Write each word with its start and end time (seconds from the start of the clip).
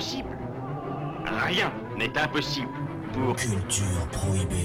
Rien 0.00 1.70
n'est 1.98 2.16
impossible 2.16 2.68
pour... 3.12 3.36
Culture 3.36 4.08
prohibée. 4.10 4.56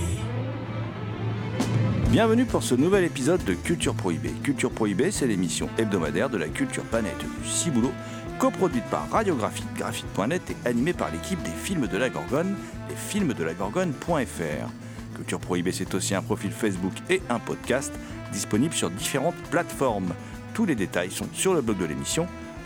Bienvenue 2.09 2.45
pour 2.45 2.63
ce 2.63 2.73
nouvel 2.73 3.03
épisode 3.03 3.43
de 3.43 3.53
Culture 3.53 3.93
Prohibée. 3.95 4.31
Culture 4.43 4.71
Prohibée, 4.71 5.11
c'est 5.11 5.27
l'émission 5.27 5.67
hebdomadaire 5.77 6.29
de 6.29 6.37
la 6.37 6.47
culture 6.47 6.83
planète 6.83 7.19
du 7.19 7.49
Ciboulot, 7.49 7.91
coproduite 8.39 8.85
par 8.85 9.09
Radiographite, 9.09 9.67
graphite.net 9.75 10.41
et 10.51 10.69
animée 10.69 10.93
par 10.93 11.11
l'équipe 11.11 11.43
des 11.43 11.49
films 11.51 11.87
de 11.87 11.97
la 11.97 12.09
Gorgone, 12.09 12.55
les 12.87 12.95
films 12.95 13.33
de 13.33 13.43
la 13.43 13.53
Gorgone.fr. 13.53 14.69
Culture 15.17 15.39
Prohibée, 15.41 15.73
c'est 15.73 15.93
aussi 15.95 16.15
un 16.15 16.21
profil 16.21 16.51
Facebook 16.51 16.93
et 17.09 17.21
un 17.29 17.39
podcast 17.39 17.93
disponible 18.31 18.73
sur 18.73 18.89
différentes 18.89 19.35
plateformes. 19.51 20.13
Tous 20.53 20.65
les 20.65 20.75
détails 20.75 21.11
sont 21.11 21.27
sur 21.33 21.53
le 21.53 21.61
blog 21.61 21.77
de 21.77 21.85
l'émission 21.85 22.25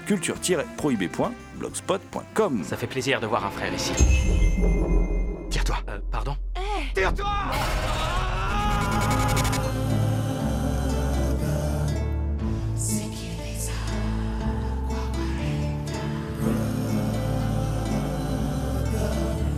culture-prohibée.blogspot.com. 0.09 2.63
Ça 2.63 2.77
fait 2.77 2.87
plaisir 2.87 3.21
de 3.21 3.27
voir 3.27 3.45
un 3.45 3.51
frère 3.51 3.71
ici. 3.71 3.91
Tire-toi 5.51 5.75
Euh, 5.87 5.99
pardon 6.11 6.35
Tire-toi 6.95 7.27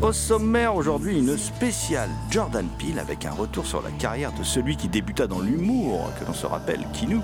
Au 0.01 0.11
sommaire 0.11 0.75
aujourd'hui, 0.75 1.19
une 1.19 1.37
spéciale 1.37 2.09
Jordan 2.29 2.67
Peele 2.79 2.99
avec 2.99 3.23
un 3.25 3.31
retour 3.31 3.65
sur 3.67 3.81
la 3.83 3.91
carrière 3.91 4.33
de 4.33 4.43
celui 4.43 4.75
qui 4.75 4.89
débuta 4.89 5.27
dans 5.27 5.39
l'humour, 5.39 6.09
que 6.19 6.25
l'on 6.25 6.33
se 6.33 6.47
rappelle, 6.47 6.85
Kinu, 6.91 7.19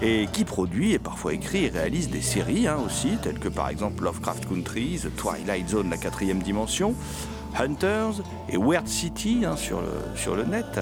et 0.00 0.28
qui 0.32 0.44
produit 0.44 0.92
et 0.92 0.98
parfois 0.98 1.34
écrit 1.34 1.64
et 1.64 1.68
réalise 1.68 2.08
des 2.08 2.20
séries 2.20 2.66
hein, 2.68 2.78
aussi, 2.84 3.16
telles 3.22 3.38
que 3.38 3.48
par 3.48 3.68
exemple 3.68 4.04
Lovecraft 4.04 4.48
Country, 4.48 5.00
The 5.02 5.14
Twilight 5.16 5.68
Zone, 5.68 5.90
la 5.90 5.96
quatrième 5.96 6.40
dimension, 6.40 6.94
Hunters 7.58 8.22
et 8.48 8.56
Weird 8.56 8.86
City 8.86 9.42
hein, 9.44 9.56
sur, 9.56 9.80
le, 9.80 9.88
sur 10.16 10.36
le 10.36 10.44
net. 10.44 10.80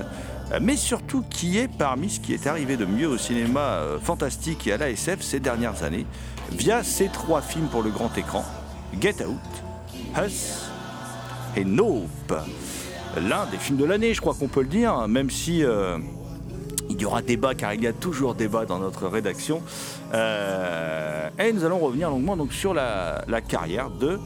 Euh, 0.53 0.59
Mais 0.61 0.77
surtout, 0.77 1.25
qui 1.31 1.59
est 1.59 1.69
parmi 1.69 2.11
ce 2.11 2.21
qui 2.21 2.35
est 2.35 2.47
arrivé 2.47 2.77
de 2.77 2.85
mieux 2.85 3.09
au 3.09 3.19
cinéma 3.19 3.61
euh, 3.61 3.99
fantastique 3.99 4.67
et 4.67 4.73
à 4.73 4.77
la 4.77 4.91
SF 4.91 5.23
ces 5.23 5.41
dernières 5.41 5.83
années, 5.83 6.07
via 6.53 6.83
ces 6.85 7.09
trois 7.09 7.41
films 7.41 7.69
pour 7.69 7.83
le 7.83 7.91
grand 7.91 8.17
écran, 8.19 8.45
Get 9.01 9.25
Out, 9.25 10.25
Us 10.25 10.67
et 11.57 11.65
Nope. 11.65 12.35
L'un 13.17 13.47
des 13.47 13.57
films 13.57 13.79
de 13.79 13.85
l'année, 13.85 14.13
je 14.13 14.21
crois 14.21 14.35
qu'on 14.35 14.49
peut 14.49 14.61
le 14.61 14.69
dire, 14.69 15.09
même 15.09 15.31
si 15.31 15.65
euh, 15.65 15.99
il 16.89 17.01
y 17.01 17.05
aura 17.05 17.23
débat, 17.23 17.55
car 17.55 17.75
il 17.75 17.83
y 17.83 17.87
a 17.87 17.93
toujours 17.93 18.35
débat 18.35 18.67
dans 18.67 18.79
notre 18.79 19.07
rédaction. 19.07 19.63
Euh, 20.15 21.29
et 21.39 21.53
nous 21.53 21.65
allons 21.65 21.79
revenir 21.79 22.11
longuement 22.11 22.37
donc, 22.37 22.53
sur 22.53 22.75
la, 22.75 23.25
carrière 23.49 23.91
de 23.91 24.19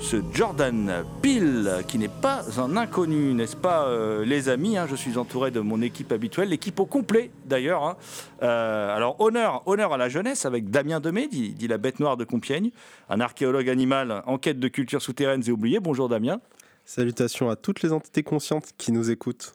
ce 0.00 0.16
Jordan 0.32 1.04
Peele, 1.22 1.84
qui 1.86 1.96
n'est 1.98 2.08
pas 2.08 2.42
un 2.58 2.76
inconnu, 2.76 3.34
n'est-ce 3.34 3.54
pas, 3.54 3.86
euh, 3.86 4.24
les 4.24 4.48
amis 4.48 4.76
hein, 4.76 4.86
Je 4.90 4.96
suis 4.96 5.16
entouré 5.16 5.52
de 5.52 5.60
mon 5.60 5.80
équipe 5.80 6.10
habituelle, 6.10 6.48
l'équipe 6.48 6.80
au 6.80 6.86
complet 6.86 7.30
d'ailleurs. 7.44 7.84
hein. 7.84 7.96
Euh, 8.42 8.96
alors, 8.96 9.20
honneur, 9.20 9.62
honneur 9.66 9.92
à 9.92 9.96
la 9.96 10.08
jeunesse 10.08 10.44
avec 10.44 10.70
Damien 10.70 10.98
Demey, 10.98 11.28
dit, 11.28 11.50
dit 11.50 11.68
la 11.68 11.78
bête 11.78 12.00
noire 12.00 12.16
de 12.16 12.24
Compiègne, 12.24 12.70
un 13.10 13.20
archéologue 13.20 13.68
animal 13.68 14.22
en 14.26 14.38
quête 14.38 14.58
de 14.58 14.68
cultures 14.68 15.02
souterraines 15.02 15.44
et 15.46 15.52
oubliées. 15.52 15.78
Bonjour 15.78 16.08
Damien. 16.08 16.40
Salutations 16.84 17.48
à 17.48 17.54
toutes 17.54 17.82
les 17.82 17.92
entités 17.92 18.24
conscientes 18.24 18.72
qui 18.76 18.90
nous 18.90 19.10
écoutent. 19.10 19.54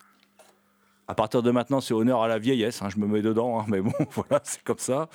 À 1.08 1.16
partir 1.16 1.42
de 1.42 1.52
maintenant, 1.52 1.80
c'est 1.82 1.94
honneur 1.94 2.22
à 2.22 2.28
la 2.28 2.38
vieillesse. 2.38 2.82
hein, 2.82 2.90
je 2.90 2.98
me 2.98 3.08
mets 3.08 3.22
dedans, 3.22 3.60
hein, 3.60 3.66
mais 3.68 3.82
bon, 3.82 3.94
voilà, 4.12 4.42
c'est 4.44 4.64
comme 4.64 4.80
ça. 4.80 5.10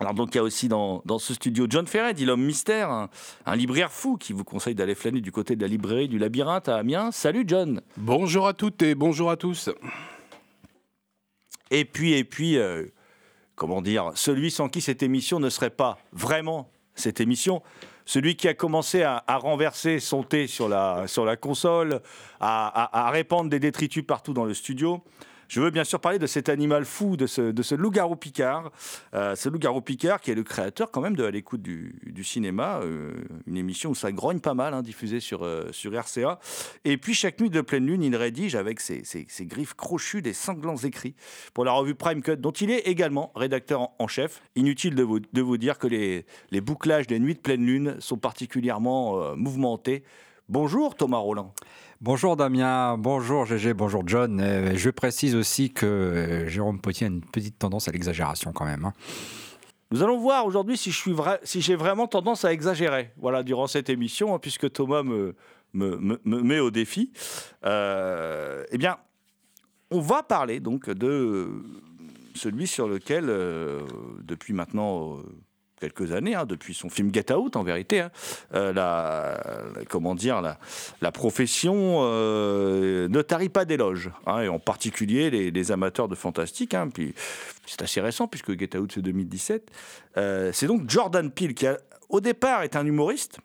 Alors 0.00 0.12
donc 0.12 0.34
il 0.34 0.38
y 0.38 0.40
a 0.40 0.42
aussi 0.42 0.66
dans, 0.66 1.02
dans 1.04 1.20
ce 1.20 1.34
studio 1.34 1.66
John 1.70 1.86
Ferret, 1.86 2.14
dit 2.14 2.24
l'homme 2.24 2.42
mystère, 2.44 2.90
un, 2.90 3.08
un 3.46 3.54
libraire 3.54 3.92
fou 3.92 4.16
qui 4.16 4.32
vous 4.32 4.42
conseille 4.42 4.74
d'aller 4.74 4.96
flâner 4.96 5.20
du 5.20 5.30
côté 5.30 5.54
de 5.54 5.62
la 5.62 5.68
librairie 5.68 6.08
du 6.08 6.18
labyrinthe 6.18 6.68
à 6.68 6.76
Amiens. 6.78 7.12
Salut 7.12 7.44
John. 7.46 7.80
Bonjour 7.96 8.48
à 8.48 8.54
toutes 8.54 8.82
et 8.82 8.96
bonjour 8.96 9.30
à 9.30 9.36
tous. 9.36 9.70
Et 11.70 11.84
puis 11.84 12.14
et 12.14 12.24
puis, 12.24 12.58
euh, 12.58 12.86
comment 13.54 13.82
dire, 13.82 14.10
celui 14.16 14.50
sans 14.50 14.68
qui 14.68 14.80
cette 14.80 15.02
émission 15.04 15.38
ne 15.38 15.48
serait 15.48 15.70
pas 15.70 15.98
vraiment 16.12 16.68
cette 16.96 17.20
émission. 17.20 17.62
Celui 18.06 18.36
qui 18.36 18.48
a 18.48 18.54
commencé 18.54 19.02
à, 19.02 19.22
renverser 19.28 19.98
son 19.98 20.22
thé 20.22 20.46
sur 20.46 20.68
la, 20.68 21.36
console, 21.40 22.00
à 22.40 23.10
répandre 23.10 23.50
des 23.50 23.60
détritus 23.60 24.04
partout 24.06 24.34
dans 24.34 24.44
le 24.44 24.54
studio. 24.54 25.02
Je 25.54 25.60
veux 25.60 25.70
bien 25.70 25.84
sûr 25.84 26.00
parler 26.00 26.18
de 26.18 26.26
cet 26.26 26.48
animal 26.48 26.84
fou, 26.84 27.16
de 27.16 27.28
ce, 27.28 27.74
loup-garou 27.76 28.16
Picard. 28.16 28.72
Euh, 29.14 29.36
ce 29.36 29.48
loup-garou 29.48 29.82
Picard 29.82 30.20
qui 30.20 30.32
est 30.32 30.34
le 30.34 30.42
créateur 30.42 30.90
quand 30.90 31.00
même 31.00 31.14
de 31.14 31.22
l'écoute 31.24 31.62
du, 31.62 32.24
cinéma, 32.24 32.80
euh, 32.82 33.12
une 33.46 33.56
émission 33.56 33.90
où 33.90 33.94
ça 33.94 34.10
grogne 34.10 34.40
pas 34.40 34.54
mal, 34.54 34.74
hein, 34.74 34.82
diffusée 34.82 35.20
sur, 35.20 35.44
euh, 35.44 35.68
sur 35.70 35.92
RCA. 35.92 36.40
Et 36.84 36.96
puis 36.96 37.14
chaque 37.14 37.40
nuit 37.40 37.50
de 37.50 37.60
pleine 37.60 37.86
lune, 37.86 38.02
il 38.02 38.16
rédige 38.16 38.56
avec 38.56 38.80
ses, 38.80 39.04
griffes 39.42 39.74
crochues 39.74 40.22
des 40.22 40.32
sanglants 40.32 40.78
écrits 40.78 41.14
pour 41.52 41.64
la 41.64 41.70
revue 41.70 41.94
Prime 41.94 42.20
Cut, 42.20 42.38
dont 42.38 42.50
il 42.50 42.72
est 42.72 42.88
également 42.88 43.30
rédacteur 43.36 43.90
en, 44.00 44.08
chef. 44.08 44.42
Inutile 44.56 44.96
de 44.96 45.04
vous, 45.04 45.56
dire 45.56 45.78
que 45.78 45.86
les, 45.86 46.26
les 46.50 46.60
bouclages 46.60 47.06
des 47.06 47.20
nuits 47.20 47.34
de 47.34 47.38
pleine 47.38 47.64
lune 47.64 47.94
sont 48.00 48.18
particulièrement 48.18 49.36
mouvementés. 49.36 50.02
Bonjour 50.48 50.94
Thomas 50.94 51.18
Roland. 51.18 51.54
Bonjour 52.00 52.36
Damien, 52.36 52.98
bonjour 52.98 53.46
GG, 53.46 53.72
bonjour 53.72 54.02
John. 54.06 54.40
Euh, 54.40 54.72
je 54.76 54.90
précise 54.90 55.34
aussi 55.34 55.72
que 55.72 55.86
euh, 55.86 56.48
Jérôme 56.48 56.80
Potier 56.80 57.06
a 57.06 57.10
une 57.10 57.22
petite 57.22 57.58
tendance 57.58 57.88
à 57.88 57.92
l'exagération 57.92 58.52
quand 58.52 58.66
même. 58.66 58.84
hein. 58.84 58.92
Nous 59.90 60.02
allons 60.02 60.18
voir 60.18 60.44
aujourd'hui 60.44 60.76
si 60.76 60.90
je 60.90 60.98
suis 60.98 61.12
vrai, 61.12 61.40
si 61.44 61.60
j'ai 61.60 61.76
vraiment 61.76 62.06
tendance 62.06 62.44
à 62.44 62.52
exagérer. 62.52 63.12
Voilà, 63.16 63.42
durant 63.42 63.66
cette 63.66 63.88
émission, 63.88 64.34
hein, 64.34 64.38
puisque 64.38 64.70
Thomas 64.72 65.02
me, 65.02 65.34
me, 65.72 65.96
me- 65.96 66.20
me 66.24 66.42
met 66.42 66.58
au 66.58 66.70
défi. 66.70 67.12
Euh, 67.64 68.64
eh 68.70 68.76
bien, 68.78 68.96
on 69.90 70.00
va 70.00 70.22
parler 70.22 70.58
donc 70.60 70.90
de 70.90 71.48
celui 72.34 72.66
sur 72.66 72.88
lequel, 72.88 73.26
euh, 73.28 73.80
depuis 74.22 74.52
maintenant 74.52 75.18
euh, 75.18 75.22
quelques 75.88 76.12
années, 76.12 76.34
hein, 76.34 76.46
depuis 76.46 76.74
son 76.74 76.88
film 76.88 77.12
Get 77.12 77.32
Out, 77.32 77.56
en 77.56 77.62
vérité, 77.62 78.00
hein, 78.00 78.10
euh, 78.54 78.72
la, 78.72 79.38
comment 79.88 80.14
dire, 80.14 80.40
la, 80.40 81.12
profession 81.12 81.98
euh, 82.00 83.08
ne 83.08 83.22
tarit 83.22 83.48
pas 83.50 83.64
d'éloges, 83.64 84.10
hein, 84.26 84.42
et 84.42 84.48
en 84.48 84.58
particulier 84.58 85.30
les, 85.30 85.72
amateurs 85.72 86.08
de 86.08 86.14
fantastique. 86.14 86.74
puis 86.92 87.14
c'est 87.66 87.82
assez 87.82 88.00
récent 88.00 88.28
puisque 88.28 88.58
Get 88.58 88.76
Out 88.76 88.92
c'est 88.94 89.02
2017. 89.02 89.70
Euh, 90.16 90.50
c'est 90.52 90.66
donc 90.66 90.88
Jordan 90.88 91.30
Peele 91.30 91.54
qui, 91.54 91.66
au 92.08 92.20
départ, 92.20 92.62
est 92.62 92.76
un 92.76 92.84
humoriste. 92.84 93.38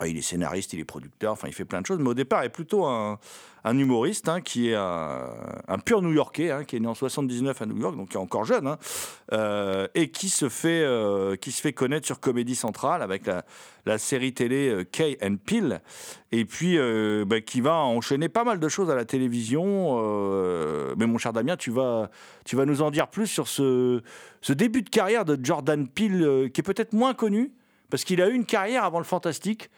Ah, 0.00 0.08
Il 0.08 0.18
est 0.18 0.22
scénariste, 0.22 0.72
il 0.72 0.80
est 0.80 0.84
producteur, 0.84 1.32
enfin 1.32 1.46
il 1.46 1.54
fait 1.54 1.64
plein 1.64 1.80
de 1.80 1.86
choses, 1.86 2.00
mais 2.00 2.08
au 2.08 2.14
départ 2.14 2.42
est 2.42 2.48
plutôt 2.48 2.84
un, 2.84 3.18
humoriste 3.64 4.28
hein, 4.28 4.40
qui 4.40 4.70
est 4.70 4.74
un, 4.74 5.78
pur 5.84 6.02
New-Yorkais, 6.02 6.50
hein, 6.50 6.64
qui 6.64 6.76
est 6.76 6.80
né 6.80 6.88
en 6.88 6.94
79 6.94 7.62
à 7.62 7.66
New 7.66 7.78
York, 7.78 7.96
donc 7.96 8.08
qui 8.08 8.16
est 8.16 8.20
encore 8.20 8.44
jeune, 8.44 8.66
hein, 8.66 8.78
euh, 9.32 9.86
et 9.94 10.10
qui 10.10 10.30
se, 10.30 10.48
fait, 10.48 10.82
euh, 10.82 11.36
qui 11.36 11.52
se 11.52 11.60
fait 11.60 11.72
connaître 11.72 12.06
sur 12.06 12.18
Comédie 12.18 12.56
Centrale 12.56 13.02
avec 13.02 13.22
la, 13.86 13.98
série 13.98 14.34
télé 14.34 14.68
euh, 14.68 14.84
Kay 14.84 15.16
and 15.22 15.36
Peele, 15.46 15.80
et 16.32 16.44
puis 16.44 16.76
bah, 17.24 17.40
qui 17.40 17.60
va 17.60 17.76
enchaîner 17.76 18.28
pas 18.28 18.42
mal 18.42 18.58
de 18.58 18.68
choses 18.68 18.90
à 18.90 18.96
la 18.96 19.04
télévision. 19.04 19.94
mais 20.96 21.06
mon 21.06 21.18
cher 21.18 21.32
Damien, 21.32 21.56
tu 21.56 21.70
vas, 21.70 22.10
tu 22.44 22.56
vas 22.56 22.66
nous 22.66 22.82
en 22.82 22.90
dire 22.90 23.06
plus 23.06 23.28
sur 23.28 23.46
ce, 23.46 24.02
ce 24.40 24.52
début 24.52 24.82
de 24.82 24.90
carrière 24.90 25.24
de 25.24 25.38
Jordan 25.40 25.86
Peele, 25.86 26.50
qui 26.52 26.60
est 26.60 26.64
peut-être 26.64 26.94
moins 26.94 27.14
connu, 27.14 27.52
parce 27.90 28.02
qu'il 28.02 28.20
a 28.20 28.28
eu 28.28 28.34
une 28.34 28.44
carrière 28.44 28.82
avant 28.82 28.98
le 28.98 29.04
fantastique 29.04 29.70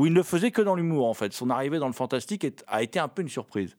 où 0.00 0.06
il 0.06 0.14
ne 0.14 0.22
faisait 0.22 0.50
que 0.50 0.62
dans 0.62 0.74
l'humour 0.74 1.06
en 1.06 1.12
fait. 1.12 1.34
Son 1.34 1.50
arrivée 1.50 1.78
dans 1.78 1.86
le 1.86 1.92
fantastique 1.92 2.46
a 2.66 2.82
été 2.82 2.98
un 2.98 3.08
peu 3.08 3.20
une 3.20 3.28
surprise. 3.28 3.76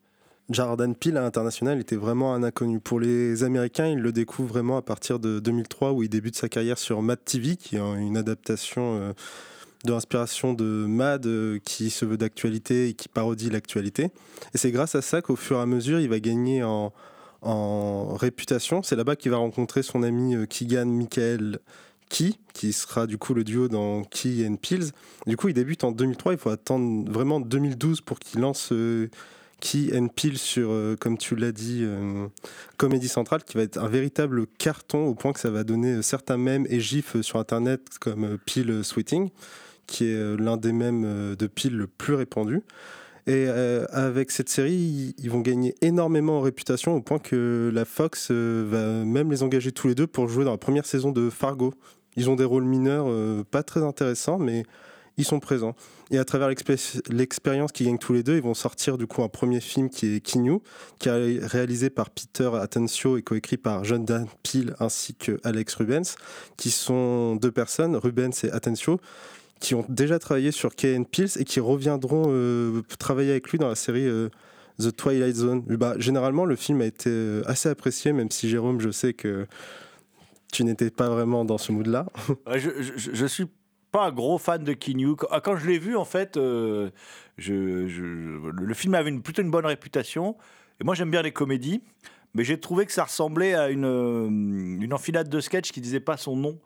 Jordan 0.51 0.94
Peele 0.94 1.18
à 1.18 1.21
l'international 1.21 1.79
était 1.79 1.95
vraiment 1.95 2.35
un 2.35 2.44
inconnu. 2.44 2.79
Pour 2.79 3.00
les 3.00 3.44
Américains, 3.44 3.88
ils 3.88 4.00
le 4.00 4.12
découvrent 4.12 4.50
vraiment 4.50 4.77
à 4.77 4.83
partir 4.83 5.18
de 5.18 5.39
2003 5.39 5.94
où 5.94 6.03
il 6.03 6.09
débute 6.09 6.35
sa 6.35 6.47
carrière 6.47 6.77
sur 6.77 7.01
Mad 7.01 7.18
TV, 7.25 7.56
qui 7.56 7.77
est 7.77 7.79
une 7.79 8.18
adaptation 8.18 9.00
euh, 9.00 9.13
de 9.83 9.94
l'inspiration 9.94 10.53
de 10.53 10.85
Mad 10.88 11.25
euh, 11.25 11.57
qui 11.65 11.89
se 11.89 12.06
veut 12.06 12.18
d'actualité 12.18 12.89
et 12.89 12.94
qui 12.94 13.07
parodie 13.07 13.50
l'actualité. 13.50 14.12
Et 14.53 14.59
c'est 14.59 14.71
grâce 14.71 14.94
à 14.94 15.01
ça 15.01 15.24
qu'au 15.24 15.35
fur 15.35 15.57
et 15.57 15.62
à 15.62 15.65
mesure, 15.65 16.00
il 16.00 16.09
va 16.09 16.19
gagner 16.19 16.63
en, 16.63 16.94
en 17.41 18.13
réputation. 18.13 18.83
C'est 18.83 18.95
là-bas 18.95 19.15
qu'il 19.15 19.31
va 19.31 19.38
rencontrer 19.38 19.81
son 19.81 20.03
ami 20.03 20.35
euh, 20.35 20.45
Keegan 20.45 20.85
Michael 20.85 21.57
Qui 22.54 22.74
sera 22.74 23.08
du 23.08 23.18
coup 23.18 23.34
le 23.34 23.44
duo 23.44 23.68
dans 23.69 24.04
Key 24.04 24.46
and 24.48 24.58
Pills. 24.58 24.92
Du 25.28 25.38
coup, 25.38 25.48
il 25.48 25.54
débute 25.54 25.84
en 25.84 25.92
2003. 25.92 26.34
Il 26.34 26.38
faut 26.38 26.50
attendre 26.50 27.10
vraiment 27.12 27.40
2012 27.40 28.02
pour 28.02 28.19
qu'il 28.19 28.42
lance 28.42 28.69
euh, 28.74 29.08
Key 29.62 29.98
and 29.98 30.10
Pills 30.10 30.38
sur, 30.38 30.69
euh, 30.72 30.96
comme 31.00 31.18
tu 31.18 31.36
l'as 31.36 31.52
dit, 31.54 31.80
euh, 31.84 32.28
Comédie 32.78 33.08
Centrale, 33.08 33.44
qui 33.44 33.56
va 33.56 33.63
être 33.63 33.78
un 33.78 33.88
véritable 33.88 34.46
carton 34.58 35.06
au 35.08 35.16
point 35.16 35.31
que 35.31 35.40
ça 35.40 35.50
va 35.52 35.63
donner 35.63 35.94
euh, 35.94 36.02
certains 36.02 36.38
mèmes 36.38 36.68
et 36.69 36.80
gifs 36.81 37.19
sur 37.22 37.40
Internet 37.40 37.81
comme 38.02 38.25
euh, 38.25 38.38
Pill 38.46 38.84
Sweating, 38.84 39.30
qui 39.88 40.06
est 40.06 40.13
euh, 40.16 40.36
l'un 40.38 40.58
des 40.58 40.74
mèmes 40.74 41.04
euh, 41.06 41.36
de 41.36 41.48
Pill 41.48 41.78
le 41.78 41.88
plus 41.88 42.16
répandu. 42.16 42.62
Et 43.28 43.46
euh, 43.48 43.86
avec 43.92 44.31
cette 44.31 44.50
série, 44.50 45.13
ils- 45.18 45.30
vont 45.30 45.42
gagner 45.42 45.75
énormément 45.81 46.40
en 46.40 46.42
réputation 46.42 46.96
au 46.96 47.02
point 47.02 47.19
que 47.19 47.72
la 47.74 47.86
Fox 47.86 48.30
euh, 48.31 48.66
va 48.68 49.06
même 49.06 49.31
les 49.31 49.44
engager 49.44 49.72
tous 49.72 49.88
les 49.88 49.96
deux 49.96 50.08
pour 50.08 50.28
jouer 50.28 50.44
dans 50.44 50.52
la 50.52 50.58
première 50.58 50.86
saison 50.86 51.12
de 51.12 51.30
Fargo. 51.30 51.72
Ils 52.16 52.30
ont 52.30 52.36
des 52.36 52.44
rôles 52.46 52.66
mineurs 52.66 53.06
euh, 53.08 53.44
pas 53.50 53.63
très 53.63 53.84
intéressants, 53.84 54.38
mais 54.38 54.63
ils 55.18 55.25
sont 55.25 55.40
présents. 55.40 55.75
Et 56.10 56.18
à 56.18 56.25
travers 56.25 56.50
l'expé- 56.50 57.02
l'expérience 57.10 57.72
qu'ils 57.72 57.86
gagnent 57.88 57.98
tous 57.98 58.13
les 58.13 58.24
deux, 58.24 58.36
ils 58.36 58.42
vont 58.42 58.54
sortir 58.54 58.98
du 58.98 59.08
coup 59.08 59.24
un 59.24 59.30
premier 59.30 59.60
film 59.60 59.90
qui 59.90 60.16
est 60.16 60.19
Kinyu, 60.19 60.60
qui 61.00 61.10
est 61.10 61.46
réalisé 61.46 61.90
par 61.90 62.10
Peter 62.10 62.50
Atencio 62.54 63.18
et 63.18 63.22
coécrit 63.22 63.58
par 63.58 63.84
John 63.84 64.04
Dan 64.06 64.28
Peel 64.44 64.75
ainsi 64.80 65.13
que 65.16 65.40
Alex 65.44 65.75
Rubens, 65.75 66.16
qui 66.58 66.72
sont 66.72 67.36
deux 67.36 67.52
personnes, 67.52 67.96
Rubens 67.96 68.34
et 68.44 68.52
Atencio, 68.52 69.00
qui 69.60 69.75
ont 69.75 69.86
déjà 69.90 70.18
travaillé 70.18 70.52
sur 70.52 70.75
K.N. 70.75 71.06
Pills 71.06 71.38
et 71.38 71.44
qui 71.44 71.60
reviendront 71.60 72.24
euh, 72.28 72.81
travailler 72.98 73.31
avec 73.31 73.50
lui 73.52 73.60
dans 73.60 73.68
la 73.69 73.75
série 73.75 74.08
euh, 74.08 74.30
The 74.80 74.96
Twilight 74.96 75.36
Zone. 75.36 75.62
Bah, 75.68 75.94
généralement, 75.98 76.46
le 76.46 76.56
film 76.56 76.81
a 76.81 76.86
été 76.86 77.42
assez 77.46 77.69
apprécié, 77.69 78.12
même 78.12 78.31
si 78.31 78.50
Jérôme, 78.50 78.81
je 78.81 78.90
sais 78.90 79.13
que 79.13 79.46
tu 80.51 80.63
n'étais 80.63 80.92
pas 80.92 81.09
vraiment 81.09 81.45
dans 81.45 81.57
ce 81.57 81.71
mood-là. 81.71 82.06
Je, 82.56 82.69
je, 82.95 83.25
suis 83.25 83.48
pas 83.92 84.07
un 84.07 84.12
gros 84.12 84.38
fan 84.38 84.63
de 84.63 84.74
Kinyu. 84.74 85.15
Quand, 85.15 85.27
quand 85.42 85.56
je 85.57 85.68
l'ai 85.68 85.80
vu, 85.80 85.95
en 85.95 86.06
fait, 86.06 86.38
euh, 86.38 86.92
le 87.38 88.74
film 88.74 88.95
avait 88.95 89.12
plutôt 89.19 89.42
une 89.42 89.51
bonne 89.51 89.65
réputation. 89.65 90.36
Et 90.80 90.83
moi, 90.83 90.95
j'aime 90.95 91.12
bien 91.12 91.21
les 91.21 91.31
comédies. 91.31 91.81
Mais 92.33 92.45
j'ai 92.45 92.57
trouvé 92.57 92.86
que 92.86 92.94
ça 92.94 93.03
ressemblait 93.03 93.56
à 93.56 93.69
une, 93.69 93.83
euh, 93.83 94.27
une 94.27 94.94
enfilade 94.94 95.27
de 95.27 95.42
sketch 95.42 95.74
qui 95.74 95.81
disait 95.81 96.00
pas 96.00 96.15
son 96.15 96.38
nom. 96.38 96.59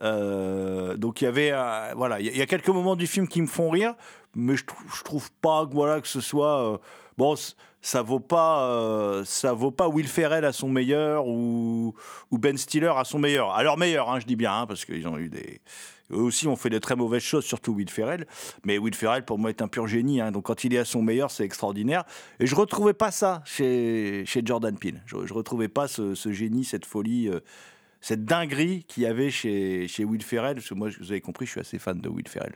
Euh, 0.00 0.96
donc 0.96 1.20
il 1.20 1.28
y 1.28 1.50
voilà, 1.94 2.20
il 2.20 2.34
y 2.34 2.40
a- 2.40 2.46
quelques 2.46 2.70
moments 2.70 2.96
du 2.96 3.06
film 3.06 3.28
qui 3.28 3.42
me 3.42 3.46
font 3.46 3.68
rire, 3.68 3.94
mais 4.34 4.56
je, 4.56 4.64
je 4.96 5.02
trouve 5.04 5.30
pas 5.42 5.66
voilà 5.70 6.00
que 6.00 6.08
ce 6.08 6.22
soit 6.22 6.80
bon. 7.18 7.34
Ça 7.82 8.02
vaut 8.02 8.20
pas, 8.20 8.64
euh, 8.70 9.24
ça 9.24 9.54
vaut 9.54 9.70
pas 9.70 9.88
Will 9.88 10.06
Ferrell 10.06 10.44
à 10.44 10.52
son 10.52 10.68
meilleur 10.68 11.26
ou, 11.26 11.94
Ben 12.32 12.56
Stiller 12.58 12.92
à 12.94 13.04
son 13.04 13.18
meilleur. 13.18 13.52
À 13.54 13.62
leur 13.62 13.78
meilleur, 13.78 14.10
hein, 14.10 14.20
je 14.20 14.26
dis 14.26 14.36
bien, 14.36 14.52
hein, 14.52 14.66
parce 14.66 14.84
qu'ils 14.84 15.08
ont 15.08 15.16
eu 15.16 15.30
des, 15.30 15.60
eux 16.12 16.16
aussi 16.16 16.46
ont 16.46 16.56
fait 16.56 16.70
de 16.70 16.78
très 16.78 16.96
mauvaises 16.96 17.22
choses, 17.22 17.44
surtout 17.44 17.72
Will 17.72 17.88
Ferrell. 17.88 18.26
Mais 18.64 18.76
Will 18.78 18.94
Ferrell, 18.94 19.24
pour 19.24 19.38
moi, 19.38 19.48
est 19.50 19.62
un 19.62 19.68
pur 19.68 19.86
génie. 19.86 20.20
hein. 20.20 20.30
donc 20.30 20.44
quand 20.44 20.64
il 20.64 20.74
est 20.74 20.78
à 20.78 20.84
son 20.84 21.02
meilleur, 21.02 21.30
c'est 21.30 21.44
extraordinaire. 21.44 22.04
Et 22.38 22.46
je 22.46 22.54
retrouvais 22.54 22.92
pas 22.94 23.10
ça 23.10 23.42
chez, 23.46 24.24
chez 24.26 24.42
Jordan 24.44 24.76
Peele. 24.76 25.00
Je, 25.06 25.24
je 25.24 25.32
retrouvais 25.32 25.68
pas 25.68 25.88
ce, 25.88 26.14
ce 26.14 26.32
génie, 26.32 26.64
cette 26.64 26.84
folie, 26.84 27.28
euh, 27.28 27.40
cette 28.00 28.24
dinguerie 28.24 28.84
qu'il 28.88 29.02
y 29.02 29.06
avait 29.06 29.30
chez, 29.30 29.86
chez 29.88 30.04
Will 30.04 30.22
Ferrell. 30.22 30.54
Parce 30.56 30.68
que 30.68 30.74
moi, 30.74 30.88
vous 30.98 31.10
avez 31.10 31.20
compris, 31.20 31.46
je 31.46 31.52
suis 31.52 31.60
assez 31.60 31.78
fan 31.78 32.00
de 32.00 32.08
Will 32.08 32.26
Ferrell. 32.28 32.54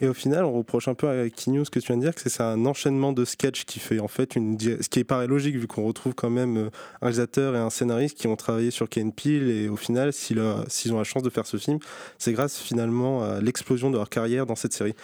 Et 0.00 0.08
au 0.08 0.14
final, 0.14 0.44
on 0.44 0.52
reproche 0.52 0.88
un 0.88 0.94
peu 0.94 1.08
à 1.08 1.28
Kinyu 1.30 1.64
ce 1.64 1.70
que 1.70 1.78
tu 1.78 1.86
viens 1.88 1.96
de 1.96 2.02
dire, 2.02 2.14
que 2.14 2.28
c'est 2.28 2.42
un 2.42 2.66
enchaînement 2.66 3.12
de 3.12 3.24
sketchs 3.24 3.64
qui 3.64 3.78
fait 3.78 4.00
en 4.00 4.08
fait 4.08 4.36
une. 4.36 4.58
Ce 4.58 4.88
qui 4.88 5.04
paraît 5.04 5.26
logique 5.26 5.56
vu 5.56 5.66
qu'on 5.66 5.84
retrouve 5.84 6.14
quand 6.14 6.30
même 6.30 6.56
euh, 6.56 6.70
un 7.00 7.06
réalisateur 7.06 7.54
et 7.54 7.58
un 7.58 7.70
scénariste 7.70 8.18
qui 8.18 8.26
ont 8.26 8.36
travaillé 8.36 8.70
sur 8.70 8.88
Ken 8.88 9.12
Peel 9.12 9.48
et 9.48 9.68
au 9.68 9.76
final, 9.76 10.12
s'ils 10.12 10.40
ont 10.40 10.98
la 10.98 11.04
chance 11.04 11.22
de 11.22 11.30
faire 11.30 11.46
ce 11.46 11.56
film, 11.56 11.78
c'est 12.18 12.32
grâce 12.32 12.58
finalement 12.58 13.22
à 13.22 13.40
l'explosion 13.40 13.90
de 13.90 13.96
leur 13.96 14.08
carrière 14.08 14.46
dans 14.46 14.56
cette 14.56 14.72
série. 14.72 14.94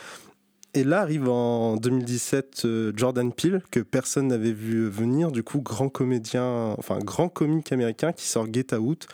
Et 0.75 0.85
là 0.85 1.01
arrive 1.01 1.29
en 1.29 1.77
2017 1.77 2.63
euh, 2.65 2.93
Jordan 2.97 3.33
Peele, 3.33 3.61
que 3.73 3.81
personne 3.81 4.29
n'avait 4.29 4.53
vu 4.53 4.89
venir, 4.89 5.33
du 5.33 5.43
coup 5.43 5.61
grand 5.61 5.89
comédien, 5.89 6.77
grand 7.05 7.29
comique 7.29 7.73
américain 7.73 8.13
qui 8.13 8.27
sort 8.27 8.47
Get 8.53 8.75
Out, 8.75 9.09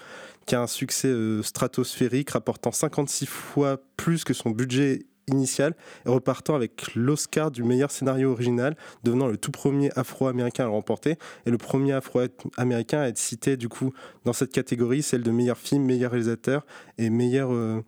qui 0.44 0.54
a 0.54 0.60
un 0.60 0.66
succès 0.66 1.08
euh, 1.08 1.42
stratosphérique, 1.42 2.30
rapportant 2.30 2.72
56 2.72 3.26
fois 3.26 3.78
plus 3.96 4.24
que 4.24 4.34
son 4.34 4.50
budget 4.50 5.06
initial 5.28 5.74
et 6.04 6.08
repartant 6.08 6.54
avec 6.54 6.94
l'Oscar 6.94 7.50
du 7.50 7.64
meilleur 7.64 7.90
scénario 7.90 8.32
original, 8.32 8.76
devenant 9.02 9.26
le 9.26 9.36
tout 9.36 9.50
premier 9.50 9.90
afro-américain 9.96 10.64
à 10.64 10.66
le 10.66 10.72
remporter. 10.72 11.16
Et 11.46 11.50
le 11.50 11.58
premier 11.58 11.92
afro-américain 11.92 13.00
à 13.00 13.08
être 13.08 13.18
cité 13.18 13.56
du 13.56 13.68
coup 13.68 13.92
dans 14.24 14.32
cette 14.32 14.52
catégorie, 14.52 15.02
celle 15.02 15.22
de 15.22 15.30
meilleur 15.30 15.58
film, 15.58 15.84
meilleur 15.84 16.12
réalisateur 16.12 16.66
et 16.98 17.10
meilleur 17.10 17.52
euh, 17.52 17.82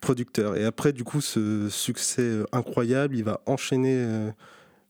producteur. 0.00 0.56
Et 0.56 0.64
après 0.64 0.92
du 0.92 1.04
coup 1.04 1.20
ce 1.20 1.68
succès 1.68 2.22
euh, 2.22 2.44
incroyable, 2.52 3.16
il 3.16 3.24
va 3.24 3.40
enchaîner 3.46 3.94
euh, 3.96 4.30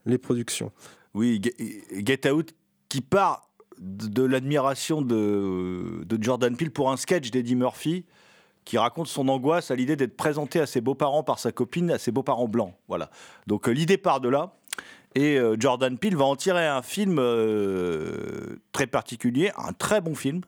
les 0.07 0.19
productions. 0.19 0.73
Oui, 1.15 1.41
Get- 1.43 2.31
Out 2.31 2.55
qui 2.89 3.01
part 3.01 3.49
de, 3.79 4.23
l'admiration 4.23 5.03
de, 5.03 6.05
Jordan 6.21 6.57
Peele 6.57 6.71
pour 6.71 6.91
un 6.91 6.97
sketch 6.97 7.31
d'Eddie 7.31 7.57
Murphy 7.57 8.05
qui 8.65 8.77
raconte 8.77 9.09
son 9.09 9.29
angoisse 9.29 9.71
à 9.71 9.77
l'idée 9.77 9.97
d'être 9.97 10.17
présenté 10.17 10.61
à 10.61 10.67
ses 10.67 10.81
beaux-parents 10.81 11.23
par 11.23 11.39
sa 11.39 11.53
copine, 11.53 11.91
à 11.91 11.99
ses 11.99 12.11
beaux-parents 12.11 12.49
blancs. 12.49 12.75
Voilà. 12.87 13.11
Donc 13.47 13.69
euh, 13.69 13.73
l'idée 13.73 13.99
part 13.99 14.21
de 14.21 14.29
là. 14.29 14.53
Et 15.15 15.39
Jordan 15.59 15.99
Peele 15.99 16.17
va 16.17 16.27
en 16.27 16.37
tirer 16.37 16.67
un 16.67 16.83
film 16.83 17.17
très 18.73 18.87
particulier, 18.87 19.51
un 19.57 19.73
très 19.73 20.01
bon 20.01 20.15
film. 20.15 20.43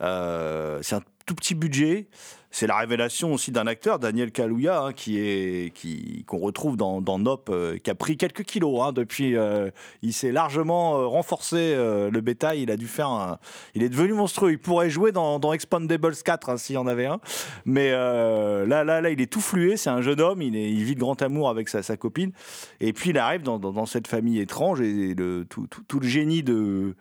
C'est 0.00 0.94
un 0.94 1.02
tout 1.26 1.34
petit 1.34 1.54
budget. 1.54 2.08
C'est 2.54 2.66
la 2.66 2.76
révélation 2.76 3.32
aussi 3.32 3.50
d'un 3.50 3.66
acteur, 3.66 3.98
Daniel 3.98 4.30
Kaluuya, 4.30 4.82
hein, 4.82 4.92
qui 4.92 5.18
est 5.18 5.72
qui 5.74 6.22
qu'on 6.26 6.36
retrouve 6.36 6.76
dans, 6.76 7.00
dans 7.00 7.18
Nope, 7.18 7.48
euh, 7.50 7.78
qui 7.78 7.88
a 7.88 7.94
pris 7.94 8.18
quelques 8.18 8.42
kilos 8.42 8.82
hein, 8.82 8.92
depuis. 8.92 9.36
euh, 9.36 9.70
il 10.02 10.12
s'est 10.12 10.32
largement 10.32 10.98
euh, 10.98 11.06
renforcé 11.06 11.74
le 11.74 12.20
bétail. 12.20 12.60
Il 12.60 12.70
a 12.70 12.76
dû 12.76 12.86
faire. 12.86 13.38
Il 13.74 13.82
est 13.82 13.88
devenu 13.88 14.12
monstrueux. 14.12 14.52
Il 14.52 14.58
pourrait 14.58 14.90
jouer 14.90 15.12
dans, 15.12 15.38
dans 15.38 15.54
Expandables 15.54 16.14
4 16.14 16.50
hein, 16.50 16.56
s'il 16.58 16.74
y 16.74 16.78
en 16.78 16.86
avait 16.86 17.06
un. 17.06 17.20
Mais 17.64 17.90
là, 17.90 18.84
là, 18.84 19.00
là, 19.00 19.10
il 19.10 19.20
est 19.22 19.32
tout 19.32 19.40
flué. 19.40 19.78
C'est 19.78 19.90
un 19.90 20.02
jeune 20.02 20.20
homme. 20.20 20.42
Il, 20.42 20.84
vit 20.84 20.94
de 20.94 21.00
grand 21.00 21.20
amour 21.22 21.48
avec 21.48 21.70
sa, 21.70 21.96
copine. 21.96 22.32
Et 22.80 22.92
puis 22.92 23.10
il 23.10 23.18
arrive 23.18 23.42
dans, 23.42 23.86
cette 23.86 24.08
famille 24.08 24.40
étrange 24.40 24.82
et 24.82 25.16
tout, 25.48 26.00
le 26.00 26.06
génie 26.06 26.42
de 26.42 26.94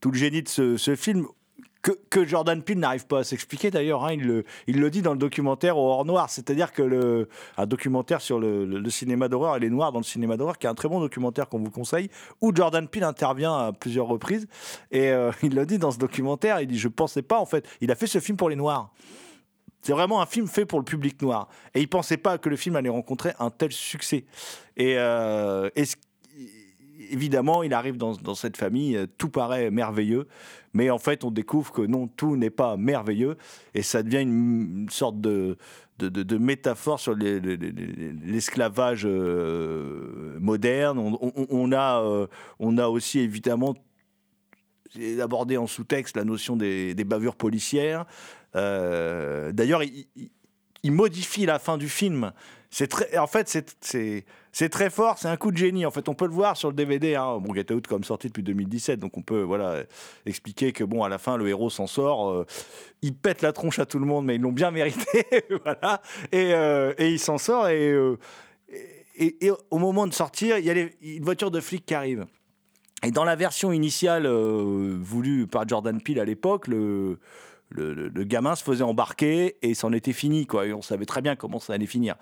tout 0.00 0.10
le 0.10 0.18
génie 0.18 0.42
de 0.42 0.48
ce 0.48 0.96
film 0.96 1.26
que, 2.10 2.24
Jordan 2.24 2.62
Peele 2.62 2.78
n'arrive 2.78 3.06
pas 3.06 3.20
à 3.20 3.24
s'expliquer 3.24 3.70
d'ailleurs. 3.70 4.04
hein, 4.04 4.12
il, 4.12 4.24
le, 4.78 4.90
dit 4.90 5.02
dans 5.02 5.12
le 5.12 5.18
documentaire 5.18 5.76
au 5.76 5.90
hors 5.90 6.04
noir, 6.04 6.30
c'est-à-dire 6.30 6.72
que 6.72 6.82
le, 6.82 7.28
un 7.56 7.66
documentaire 7.66 8.20
sur 8.20 8.38
le, 8.38 8.90
cinéma 8.90 9.28
d'horreur 9.28 9.56
et 9.56 9.60
les 9.60 9.70
noirs 9.70 9.92
dans 9.92 9.98
le 9.98 10.04
cinéma 10.04 10.36
d'horreur, 10.36 10.58
qui 10.58 10.66
est 10.66 10.70
un 10.70 10.74
très 10.74 10.88
bon 10.88 11.00
documentaire 11.00 11.48
qu'on 11.48 11.58
vous 11.58 11.70
conseille, 11.70 12.10
où 12.40 12.54
Jordan 12.54 12.88
Peele 12.88 13.04
intervient 13.04 13.54
à 13.54 13.72
plusieurs 13.72 14.06
reprises. 14.06 14.46
Et 14.90 15.10
euh, 15.10 15.30
il 15.42 15.54
le 15.54 15.66
dit 15.66 15.78
dans 15.78 15.90
ce 15.90 15.98
documentaire, 15.98 16.60
il 16.60 16.66
dit 16.66 16.78
Je 16.78 16.88
pensais 16.88 17.22
pas 17.22 17.38
en 17.38 17.46
fait, 17.46 17.68
il 17.80 17.90
a 17.90 17.94
fait 17.94 18.06
ce 18.06 18.20
film 18.20 18.36
pour 18.36 18.48
les 18.48 18.56
noirs. 18.56 18.92
C'est 19.82 19.92
vraiment 19.92 20.22
un 20.22 20.26
film 20.26 20.46
fait 20.46 20.64
pour 20.64 20.78
le 20.78 20.84
public 20.84 21.20
noir. 21.20 21.48
Et 21.74 21.80
il 21.80 21.88
pensait 21.88 22.16
pas 22.16 22.38
que 22.38 22.48
le 22.48 22.56
film 22.56 22.74
allait 22.76 22.88
rencontrer 22.88 23.32
un 23.38 23.50
tel 23.50 23.70
succès. 23.70 24.24
Et, 24.78 24.96
euh, 24.96 25.68
évidemment, 27.10 27.62
il 27.62 27.72
arrive 27.74 27.96
dans, 27.96 28.14
cette 28.34 28.56
famille, 28.56 28.96
euh, 28.96 29.06
tout 29.18 29.28
paraît 29.28 29.70
merveilleux, 29.70 30.26
mais 30.72 30.90
en 30.90 30.98
fait, 30.98 31.24
on 31.24 31.30
découvre 31.30 31.72
que 31.72 31.82
non, 31.82 32.06
tout 32.08 32.36
n'est 32.36 32.50
pas 32.50 32.76
merveilleux, 32.76 33.36
et 33.74 33.82
ça 33.82 34.02
devient 34.02 34.22
une, 34.22 34.86
sorte 34.90 35.20
de, 35.20 35.56
métaphore 36.38 36.98
sur 37.00 37.14
les- 37.14 37.40
les- 37.40 37.56
les- 37.56 37.70
les- 37.72 38.12
l'esclavage 38.12 39.06
moderne. 40.40 40.98
On, 41.50 41.72
a, 41.72 42.88
aussi 42.88 43.20
évidemment 43.20 43.74
abordé 45.20 45.56
en 45.56 45.66
sous-texte 45.66 46.16
la 46.16 46.24
notion 46.24 46.56
des, 46.56 46.94
bavures 47.04 47.36
policières. 47.36 48.04
Euh, 48.56 49.52
D'ailleurs, 49.52 49.82
il, 49.82 50.06
il- 50.16 50.30
il 50.84 50.92
modifie 50.92 51.46
la 51.46 51.58
fin 51.58 51.78
du 51.78 51.88
film. 51.88 52.32
C'est 52.70 52.88
très, 52.88 53.16
en 53.16 53.26
fait, 53.26 53.48
c'est- 53.80 54.24
c'est 54.54 54.68
très 54.68 54.88
fort. 54.88 55.18
C'est 55.18 55.26
un 55.26 55.36
coup 55.36 55.50
de 55.50 55.56
génie. 55.56 55.84
En 55.84 55.90
fait, 55.90 56.08
on 56.08 56.14
peut 56.14 56.26
le 56.26 56.32
voir 56.32 56.56
sur 56.56 56.68
le 56.68 56.76
DVD. 56.76 57.16
Hein. 57.16 57.38
Bon, 57.40 57.52
Get 57.52 57.72
Out 57.72 57.88
comme 57.88 58.04
sorti 58.04 58.28
depuis 58.28 58.44
2017, 58.44 59.00
donc 59.00 59.18
on 59.18 59.22
peut 59.22 59.42
voilà 59.42 59.82
expliquer 60.26 60.72
que 60.72 60.84
bon, 60.84 61.02
à 61.02 61.08
la 61.08 61.18
fin, 61.18 61.36
le 61.36 61.48
héros 61.48 61.70
s'en 61.70 61.88
sort. 61.88 62.30
euh, 62.30 62.46
il 63.02 63.16
pète 63.16 63.42
la 63.42 63.52
tronche 63.52 63.80
à 63.80 63.84
tout 63.84 63.98
le 63.98 64.06
monde, 64.06 64.24
mais 64.24 64.36
ils 64.36 64.40
l'ont 64.40 64.52
bien 64.52 64.70
mérité, 64.70 65.26
voilà. 65.64 66.00
Et, 66.30 66.54
euh, 66.54 66.94
et 66.98 67.10
il 67.10 67.18
s'en 67.18 67.36
sort. 67.36 67.66
Et, 67.66 67.90
euh, 67.90 68.16
au 69.70 69.78
moment 69.78 70.06
de 70.06 70.14
sortir, 70.14 70.56
il 70.58 70.64
y 70.64 70.70
a 70.70 70.74
une 70.74 71.24
voiture 71.24 71.50
de 71.50 71.60
flic 71.60 71.84
qui 71.84 71.94
arrive. 71.94 72.24
Et 73.02 73.10
dans 73.10 73.24
la 73.24 73.34
version 73.34 73.72
initiale 73.72 74.26
voulue 74.28 75.48
par 75.48 75.68
Jordan 75.68 76.00
Peele 76.00 76.20
à 76.20 76.24
l'époque, 76.24 76.68
le, 76.68 77.18
le, 77.74 77.92
le- 77.92 78.08
le 78.08 78.24
gamin 78.24 78.54
se 78.54 78.64
faisait 78.64 78.84
embarquer 78.84 79.56
et 79.62 79.74
c'en 79.74 79.92
était 79.92 80.12
fini, 80.12 80.46
quoi. 80.46 80.66
Et 80.66 80.72
on 80.72 80.80
savait 80.82 81.04
très 81.06 81.20
bien 81.20 81.36
comment 81.36 81.58
ça 81.60 81.74
allait 81.74 81.86
finir. 81.86 82.14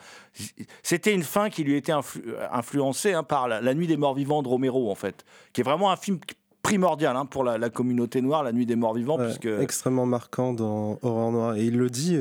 C'était 0.83 1.15
une 1.15 1.23
fin 1.23 1.51
qui 1.51 1.63
lui 1.65 1.77
était 1.77 1.93
influ- 1.93 2.23
influencée 2.51 3.13
hein, 3.13 3.23
par 3.23 3.49
la, 3.49 3.61
La 3.61 3.75
Nuit 3.75 3.87
des 3.87 3.97
Morts 3.97 4.15
Vivants 4.15 4.43
de 4.43 4.49
Romero, 4.49 4.91
en 4.91 4.95
fait, 4.95 5.25
qui 5.53 5.61
est 5.61 5.65
vraiment 5.65 5.91
un 5.93 5.97
film 5.97 6.19
primordial 6.63 7.17
hein, 7.17 7.27
pour 7.27 7.43
la, 7.45 7.59
la 7.59 7.71
communauté 7.71 8.23
noire, 8.23 8.43
La 8.45 8.53
Nuit 8.53 8.67
des 8.67 8.77
Morts 8.77 8.95
Vivants, 8.95 9.19
Ouais, 9.19 9.25
puisque 9.27 9.47
extrêmement 9.61 10.07
marquant 10.07 10.53
dans 10.55 10.99
Horreur 11.03 11.31
Noire. 11.33 11.57
Et 11.57 11.65
il 11.65 11.77
le 11.77 11.91
dit, 11.91 12.15
euh, 12.15 12.21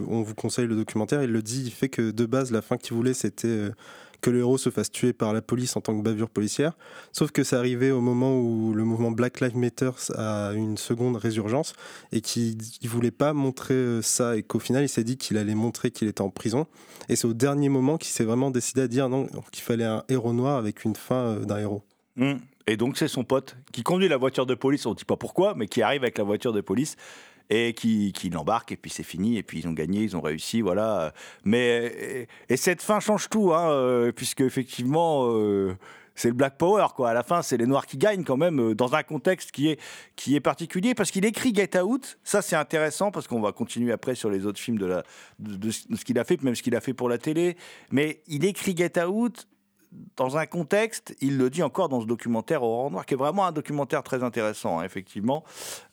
euh, 0.00 0.04
on 0.08 0.22
vous 0.22 0.34
conseille 0.34 0.66
le 0.66 0.76
documentaire, 0.76 1.22
il 1.22 1.30
le 1.32 1.42
dit, 1.42 1.64
il 1.66 1.72
fait 1.72 1.88
que 1.88 2.10
de 2.10 2.24
base, 2.26 2.50
la 2.52 2.62
fin 2.62 2.76
qu'il 2.76 2.96
voulait, 2.96 3.14
c'était 3.14 3.48
euh, 3.48 3.70
que 4.20 4.30
le 4.30 4.40
héros 4.40 4.58
se 4.58 4.70
fasse 4.70 4.90
tuer 4.90 5.12
par 5.12 5.32
la 5.32 5.42
police 5.42 5.76
en 5.76 5.80
tant 5.80 5.96
que 5.96 6.02
bavure 6.02 6.30
policière. 6.30 6.72
Sauf 7.12 7.30
que 7.30 7.44
c'est 7.44 7.56
arrivé 7.56 7.90
au 7.90 8.00
moment 8.00 8.40
où 8.40 8.74
le 8.74 8.84
mouvement 8.84 9.10
Black 9.10 9.40
Lives 9.40 9.56
Matter 9.56 9.90
a 10.14 10.52
une 10.54 10.76
seconde 10.76 11.16
résurgence 11.16 11.74
et 12.12 12.20
qu'il 12.20 12.56
ne 12.56 12.88
voulait 12.88 13.10
pas 13.10 13.32
montrer 13.32 13.74
euh, 13.74 14.02
ça 14.02 14.36
et 14.36 14.42
qu'au 14.42 14.58
final, 14.58 14.84
il 14.84 14.88
s'est 14.88 15.04
dit 15.04 15.16
qu'il 15.16 15.36
allait 15.36 15.54
montrer 15.54 15.90
qu'il 15.90 16.08
était 16.08 16.22
en 16.22 16.30
prison. 16.30 16.66
Et 17.08 17.16
c'est 17.16 17.26
au 17.26 17.34
dernier 17.34 17.68
moment 17.68 17.96
qu'il 17.96 18.10
s'est 18.10 18.24
vraiment 18.24 18.50
décidé 18.50 18.82
à 18.82 18.88
dire 18.88 19.08
non, 19.08 19.26
qu'il 19.52 19.62
fallait 19.62 19.84
un 19.84 20.04
héros 20.08 20.32
noir 20.32 20.56
avec 20.56 20.84
une 20.84 20.96
fin 20.96 21.14
euh, 21.14 21.44
d'un 21.44 21.58
héros. 21.58 21.82
Hmm. 22.16 22.36
Et 22.66 22.76
donc 22.76 22.98
c'est 22.98 23.08
son 23.08 23.24
pote 23.24 23.56
qui 23.72 23.82
conduit 23.82 24.08
la 24.08 24.18
voiture 24.18 24.44
de 24.44 24.54
police, 24.54 24.84
on 24.84 24.90
ne 24.90 24.94
dit 24.94 25.06
pas 25.06 25.16
pourquoi, 25.16 25.54
mais 25.54 25.68
qui 25.68 25.80
arrive 25.80 26.02
avec 26.02 26.18
la 26.18 26.24
voiture 26.24 26.52
de 26.52 26.60
police 26.60 26.96
et 27.50 27.72
qui, 27.74 28.12
qui 28.12 28.30
l'embarque 28.30 28.72
et 28.72 28.76
puis 28.76 28.90
c'est 28.90 29.02
fini 29.02 29.38
et 29.38 29.42
puis 29.42 29.60
ils 29.60 29.68
ont 29.68 29.72
gagné, 29.72 30.02
ils 30.02 30.16
ont 30.16 30.20
réussi, 30.20 30.60
voilà. 30.60 31.12
Mais 31.44 31.86
et, 31.86 32.28
et 32.48 32.56
cette 32.56 32.82
fin 32.82 33.00
change 33.00 33.28
tout, 33.28 33.52
hein, 33.54 33.70
euh, 33.70 34.12
puisque 34.12 34.40
effectivement 34.42 35.28
euh, 35.30 35.76
c'est 36.14 36.28
le 36.28 36.34
Black 36.34 36.58
Power 36.58 36.88
quoi. 36.94 37.10
À 37.10 37.14
la 37.14 37.22
fin 37.22 37.42
c'est 37.42 37.56
les 37.56 37.66
Noirs 37.66 37.86
qui 37.86 37.96
gagnent 37.96 38.24
quand 38.24 38.36
même 38.36 38.60
euh, 38.60 38.74
dans 38.74 38.94
un 38.94 39.02
contexte 39.02 39.50
qui 39.50 39.68
est 39.68 39.80
qui 40.16 40.36
est 40.36 40.40
particulier 40.40 40.94
parce 40.94 41.10
qu'il 41.10 41.24
écrit 41.24 41.54
Get 41.54 41.80
Out. 41.80 42.18
Ça 42.24 42.42
c'est 42.42 42.56
intéressant 42.56 43.10
parce 43.10 43.26
qu'on 43.26 43.40
va 43.40 43.52
continuer 43.52 43.92
après 43.92 44.14
sur 44.14 44.30
les 44.30 44.46
autres 44.46 44.60
films 44.60 44.78
de 44.78 44.86
la 44.86 45.02
de 45.38 45.70
ce 45.70 46.04
qu'il 46.04 46.18
a 46.18 46.24
fait, 46.24 46.42
même 46.42 46.54
ce 46.54 46.62
qu'il 46.62 46.76
a 46.76 46.80
fait 46.80 46.94
pour 46.94 47.08
la 47.08 47.18
télé. 47.18 47.56
Mais 47.90 48.22
il 48.26 48.44
écrit 48.44 48.76
Get 48.76 49.02
Out 49.02 49.46
dans 50.16 50.36
un 50.36 50.46
contexte, 50.46 51.14
il 51.20 51.38
le 51.38 51.48
dit 51.48 51.62
encore 51.62 51.88
dans 51.88 52.00
ce 52.00 52.06
documentaire 52.06 52.62
Aurore 52.62 52.90
Noir, 52.90 53.06
qui 53.06 53.14
est 53.14 53.16
vraiment 53.16 53.46
un 53.46 53.52
documentaire 53.52 54.02
très 54.02 54.22
intéressant, 54.22 54.80
hein, 54.80 54.84
effectivement, 54.84 55.44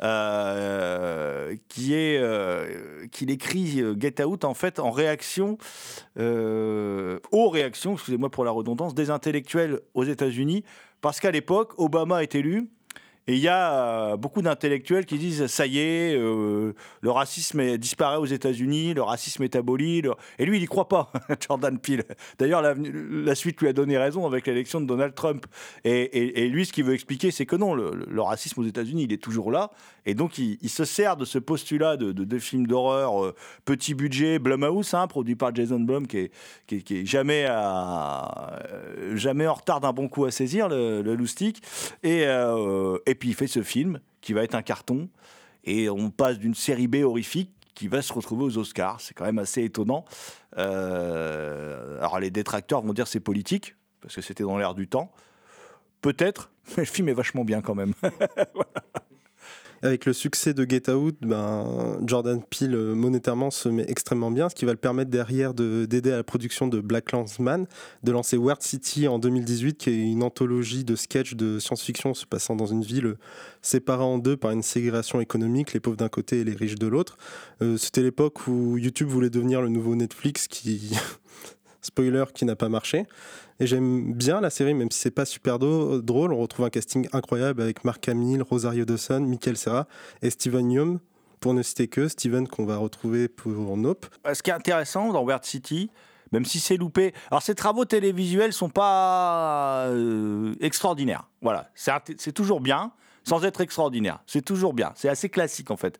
euh, 0.02 1.56
qui 1.70 1.94
est 1.94 2.18
euh, 2.18 3.08
qu'il 3.12 3.32
écrit 3.32 3.82
euh, 3.82 3.96
Get 3.98 4.24
Out 4.24 4.44
en 4.44 4.54
fait 4.54 4.80
en 4.80 4.92
réaction 4.92 5.58
euh, 6.18 7.20
aux 7.32 7.50
réactions, 7.50 7.94
excusez-moi 7.94 8.30
pour 8.30 8.44
la 8.44 8.52
redondance, 8.52 8.96
des 8.96 9.10
intellectuels 9.10 9.80
aux 9.94 10.04
États-Unis, 10.04 10.64
parce 11.02 11.20
qu'à 11.20 11.32
l'époque, 11.32 11.74
Obama 11.78 12.24
est 12.24 12.36
élu. 12.36 12.70
Et 13.28 13.34
il 13.34 13.40
y 13.40 13.48
a 13.48 13.74
euh, 13.74 14.18
beaucoup 14.18 14.42
d'intellectuels 14.42 15.06
qui 15.06 15.18
disent 15.18 15.48
ça 15.48 15.66
y 15.66 15.80
est, 15.80 16.16
euh, 16.16 16.74
le 17.02 17.12
racisme 17.12 17.78
disparaît 17.78 18.18
aux 18.18 18.26
États-Unis, 18.26 18.94
le 18.94 19.02
racisme 19.02 19.44
est 19.44 19.56
aboli. 19.56 20.02
Et 20.40 20.46
lui, 20.46 20.58
il 20.58 20.62
n'y 20.62 20.68
croit 20.68 20.88
pas, 20.88 21.12
Jordan 21.48 21.78
Peele. 21.80 22.04
D'ailleurs, 22.38 22.62
la, 22.62 23.36
suite 23.36 23.62
lui 23.62 23.68
a 23.68 23.74
donné 23.74 23.98
raison 23.98 24.26
avec 24.26 24.48
l'élection 24.48 24.80
de 24.80 24.86
Donald 24.86 25.14
Trump. 25.16 25.46
Et, 25.84 26.48
lui, 26.50 26.66
ce 26.66 26.74
qu'il 26.74 26.84
veut 26.84 26.94
expliquer, 26.94 27.32
c'est 27.32 27.46
que 27.46 27.56
non, 27.56 27.74
le, 27.74 28.22
racisme 28.22 28.62
aux 28.62 28.66
États-Unis, 28.66 29.04
il 29.04 29.14
est 29.14 29.22
toujours 29.22 29.52
là. 29.52 29.72
Et 30.06 30.14
donc, 30.14 30.38
il, 30.38 30.70
se 30.70 30.86
sert 30.86 31.18
de 31.18 31.26
ce 31.26 31.40
postulat 31.40 31.98
de, 31.98 32.12
de, 32.12 32.40
films 32.40 32.68
d'horreur, 32.68 33.24
euh, 33.24 33.36
petit 33.66 33.94
budget, 33.94 34.40
Blumhouse, 34.40 34.94
hein, 34.94 35.08
produit 35.08 35.36
par 35.36 35.54
Jason 35.56 35.80
Blum, 35.80 36.06
qui 36.08 36.30
est, 36.72 37.06
jamais, 37.06 37.48
jamais 39.14 39.48
en 39.48 39.54
retard 39.54 39.80
d'un 39.80 39.94
bon 39.94 40.08
coup 40.08 40.26
à 40.26 40.32
saisir, 40.32 40.70
le, 40.70 41.02
le. 41.02 41.16
Et, 42.04 42.24
euh, 42.26 42.98
et 43.06 43.15
puis, 43.16 43.30
il 43.30 43.36
fait 43.36 43.48
ce 43.48 43.64
film 43.64 44.00
qui 44.22 44.34
va 44.34 44.44
être 44.44 44.56
un 44.56 44.62
carton. 44.62 45.10
Et 45.64 45.90
on 45.90 46.12
passe 46.12 46.38
d'une 46.38 46.54
série 46.54 46.88
B 46.88 46.98
horrifique 46.98 47.52
qui 47.74 47.88
va 47.88 48.02
se 48.02 48.14
retrouver 48.14 48.46
aux 48.46 48.58
Oscars. 48.58 49.02
C'est 49.02 49.14
quand 49.14 49.26
même 49.26 49.40
assez 49.40 49.64
étonnant. 49.64 50.06
Euh, 50.58 51.98
alors, 52.00 52.20
les 52.20 52.32
détracteurs 52.32 52.82
vont 52.82 52.94
dire 52.94 53.08
c'est 53.08 53.20
politique, 53.20 53.76
parce 54.02 54.16
que 54.16 54.22
c'était 54.22 54.44
dans 54.44 54.58
l'air 54.58 54.76
du 54.76 54.88
temps. 54.88 55.12
Peut-être, 56.02 56.52
mais 56.78 56.84
le 56.84 56.90
film 56.90 57.10
est 57.10 57.14
vachement 57.14 57.44
bien 57.44 57.62
quand 57.62 57.76
même. 57.76 57.94
Avec 59.82 60.06
le 60.06 60.14
succès 60.14 60.54
de 60.54 60.66
Get 60.68 60.90
Out, 60.90 61.16
ben, 61.22 62.00
Jordan 62.06 62.42
Peele 62.50 62.74
euh, 62.76 62.96
monétairement 62.96 63.52
se 63.52 63.70
met 63.70 63.86
extrêmement 63.88 64.32
bien, 64.32 64.50
ce 64.50 64.56
qui 64.56 64.66
va 64.66 64.72
le 64.72 64.78
permettre 64.78 65.12
derrière 65.12 65.54
de- 65.54 65.86
d'aider 65.86 66.12
à 66.12 66.18
la 66.18 66.24
production 66.24 66.68
de 66.68 66.80
Black 66.80 67.12
Landsman, 67.12 67.66
de 68.04 68.12
lancer 68.12 68.38
Weird 68.38 68.62
City 68.62 69.08
en 69.08 69.20
2018, 69.20 69.78
qui 69.78 69.90
est 69.90 69.98
une 70.12 70.24
anthologie 70.24 70.84
de 70.86 70.96
sketchs 70.96 71.36
de 71.36 71.60
science-fiction 71.60 72.14
se 72.14 72.26
passant 72.26 72.56
dans 72.56 72.66
une 72.66 72.84
ville 72.84 73.06
euh, 73.06 73.18
séparée 73.62 74.04
en 74.04 74.18
deux 74.18 74.38
par 74.38 74.52
une 74.52 74.64
ségrégation 74.64 75.20
économique, 75.22 75.74
les 75.74 75.80
pauvres 75.80 75.98
d'un 75.98 76.10
côté 76.10 76.40
et 76.40 76.44
les 76.44 76.54
riches 76.56 76.76
de 76.76 76.88
l'autre. 76.88 77.18
Euh, 77.62 77.78
C'était 77.78 78.02
l'époque 78.02 78.48
où 78.48 78.78
YouTube 78.78 79.08
voulait 79.10 79.30
devenir 79.30 79.62
le 79.62 79.70
nouveau 79.70 79.96
Netflix, 79.96 80.48
qui 80.48 80.92
spoiler, 81.86 82.26
qui 82.34 82.46
n'a 82.46 82.56
pas 82.56 82.70
marché. 82.70 83.06
Et 83.60 83.68
j'aime 83.68 84.14
bien 84.14 84.42
la 84.42 84.50
série, 84.50 84.74
même 84.74 84.92
si 84.92 85.00
c'est 85.00 85.12
pas 85.12 85.26
super 85.26 85.60
drôle. 85.60 86.34
On 86.34 86.38
retrouve 86.38 86.66
un 86.66 86.70
casting 86.70 87.08
incroyable 87.14 87.62
avec 87.62 87.86
Mark 87.86 88.08
Hamill, 88.10 88.42
Rosario 88.42 88.86
Dawson, 88.86 89.22
Michael 89.22 89.58
Serra 89.58 89.88
et 90.22 90.30
Steven 90.30 90.70
Yeun, 90.72 91.00
pour 91.40 91.54
ne 91.54 91.62
citer 91.62 91.88
que 91.88 92.08
Steven 92.08 92.48
qu'on 92.48 92.66
va 92.66 92.78
retrouver 92.78 93.28
pour 93.28 93.78
Nope. 93.78 94.08
Ce 94.34 94.42
qui 94.42 94.50
est 94.50 94.54
intéressant 94.54 95.14
dans 95.14 95.26
Weird 95.26 95.46
City, 95.46 95.90
même 96.32 96.44
si 96.44 96.60
c'est 96.60 96.78
loupé, 96.78 97.14
alors 97.32 97.42
ces 97.42 97.56
travaux 97.56 97.86
télévisuels 97.86 98.52
sont 98.52 98.70
pas 98.70 99.86
euh, 99.88 100.54
extraordinaires. 100.60 101.30
Voilà, 101.42 101.70
c'est 101.76 102.34
toujours 102.34 102.60
bien, 102.60 102.92
sans 103.24 103.46
être 103.46 103.62
extraordinaire. 103.62 104.20
C'est 104.28 104.44
toujours 104.44 104.74
bien. 104.74 104.92
C'est 104.96 105.10
assez 105.10 105.30
classique 105.30 105.72
en 105.72 105.78
fait. 105.78 106.00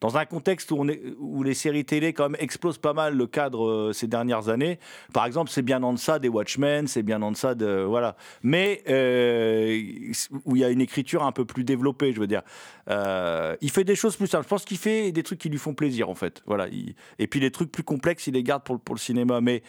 Dans 0.00 0.16
un 0.16 0.24
contexte 0.26 0.70
où, 0.72 1.42
les 1.42 1.54
séries 1.54 1.84
télé 1.84 2.12
quand 2.12 2.28
même 2.28 2.40
explosent 2.40 2.78
pas 2.78 2.92
mal 2.92 3.16
le 3.16 3.26
cadre 3.26 3.66
euh, 3.66 3.92
ces 3.92 4.06
dernières 4.06 4.48
années, 4.48 4.78
par 5.12 5.24
exemple, 5.26 5.50
c'est 5.50 5.62
bien 5.62 5.82
en 5.82 5.92
deçà 5.92 6.18
des 6.18 6.28
Watchmen, 6.28 6.86
c'est 6.86 7.02
bien 7.02 7.22
en 7.22 7.32
deçà 7.32 7.54
de 7.54 7.82
voilà, 7.82 8.16
mais 8.42 8.82
euh, 8.88 10.12
où 10.44 10.56
il 10.56 10.60
y 10.60 10.64
a 10.64 10.70
une 10.70 10.80
écriture 10.80 11.22
un 11.24 11.32
peu 11.32 11.44
plus 11.44 11.64
développée, 11.64 12.12
je 12.12 12.20
veux 12.20 12.26
dire. 12.26 12.42
Euh, 12.90 13.56
il 13.60 13.70
fait 13.70 13.84
des 13.84 13.96
choses 13.96 14.16
plus 14.16 14.26
simples. 14.26 14.44
Je 14.44 14.48
pense 14.48 14.64
qu'il 14.64 14.78
fait 14.78 15.12
des 15.12 15.22
trucs 15.22 15.38
qui 15.38 15.48
lui 15.48 15.58
font 15.58 15.74
plaisir 15.74 16.10
en 16.10 16.14
fait. 16.14 16.42
Voilà. 16.46 16.68
il- 16.68 16.94
et 17.18 17.26
puis 17.26 17.40
les 17.40 17.50
trucs 17.50 17.72
plus 17.72 17.82
complexes, 17.82 18.26
il 18.26 18.34
les 18.34 18.42
garde 18.42 18.62
pour, 18.64 18.78
le- 18.94 18.98
cinéma. 18.98 19.40
Mais 19.40 19.62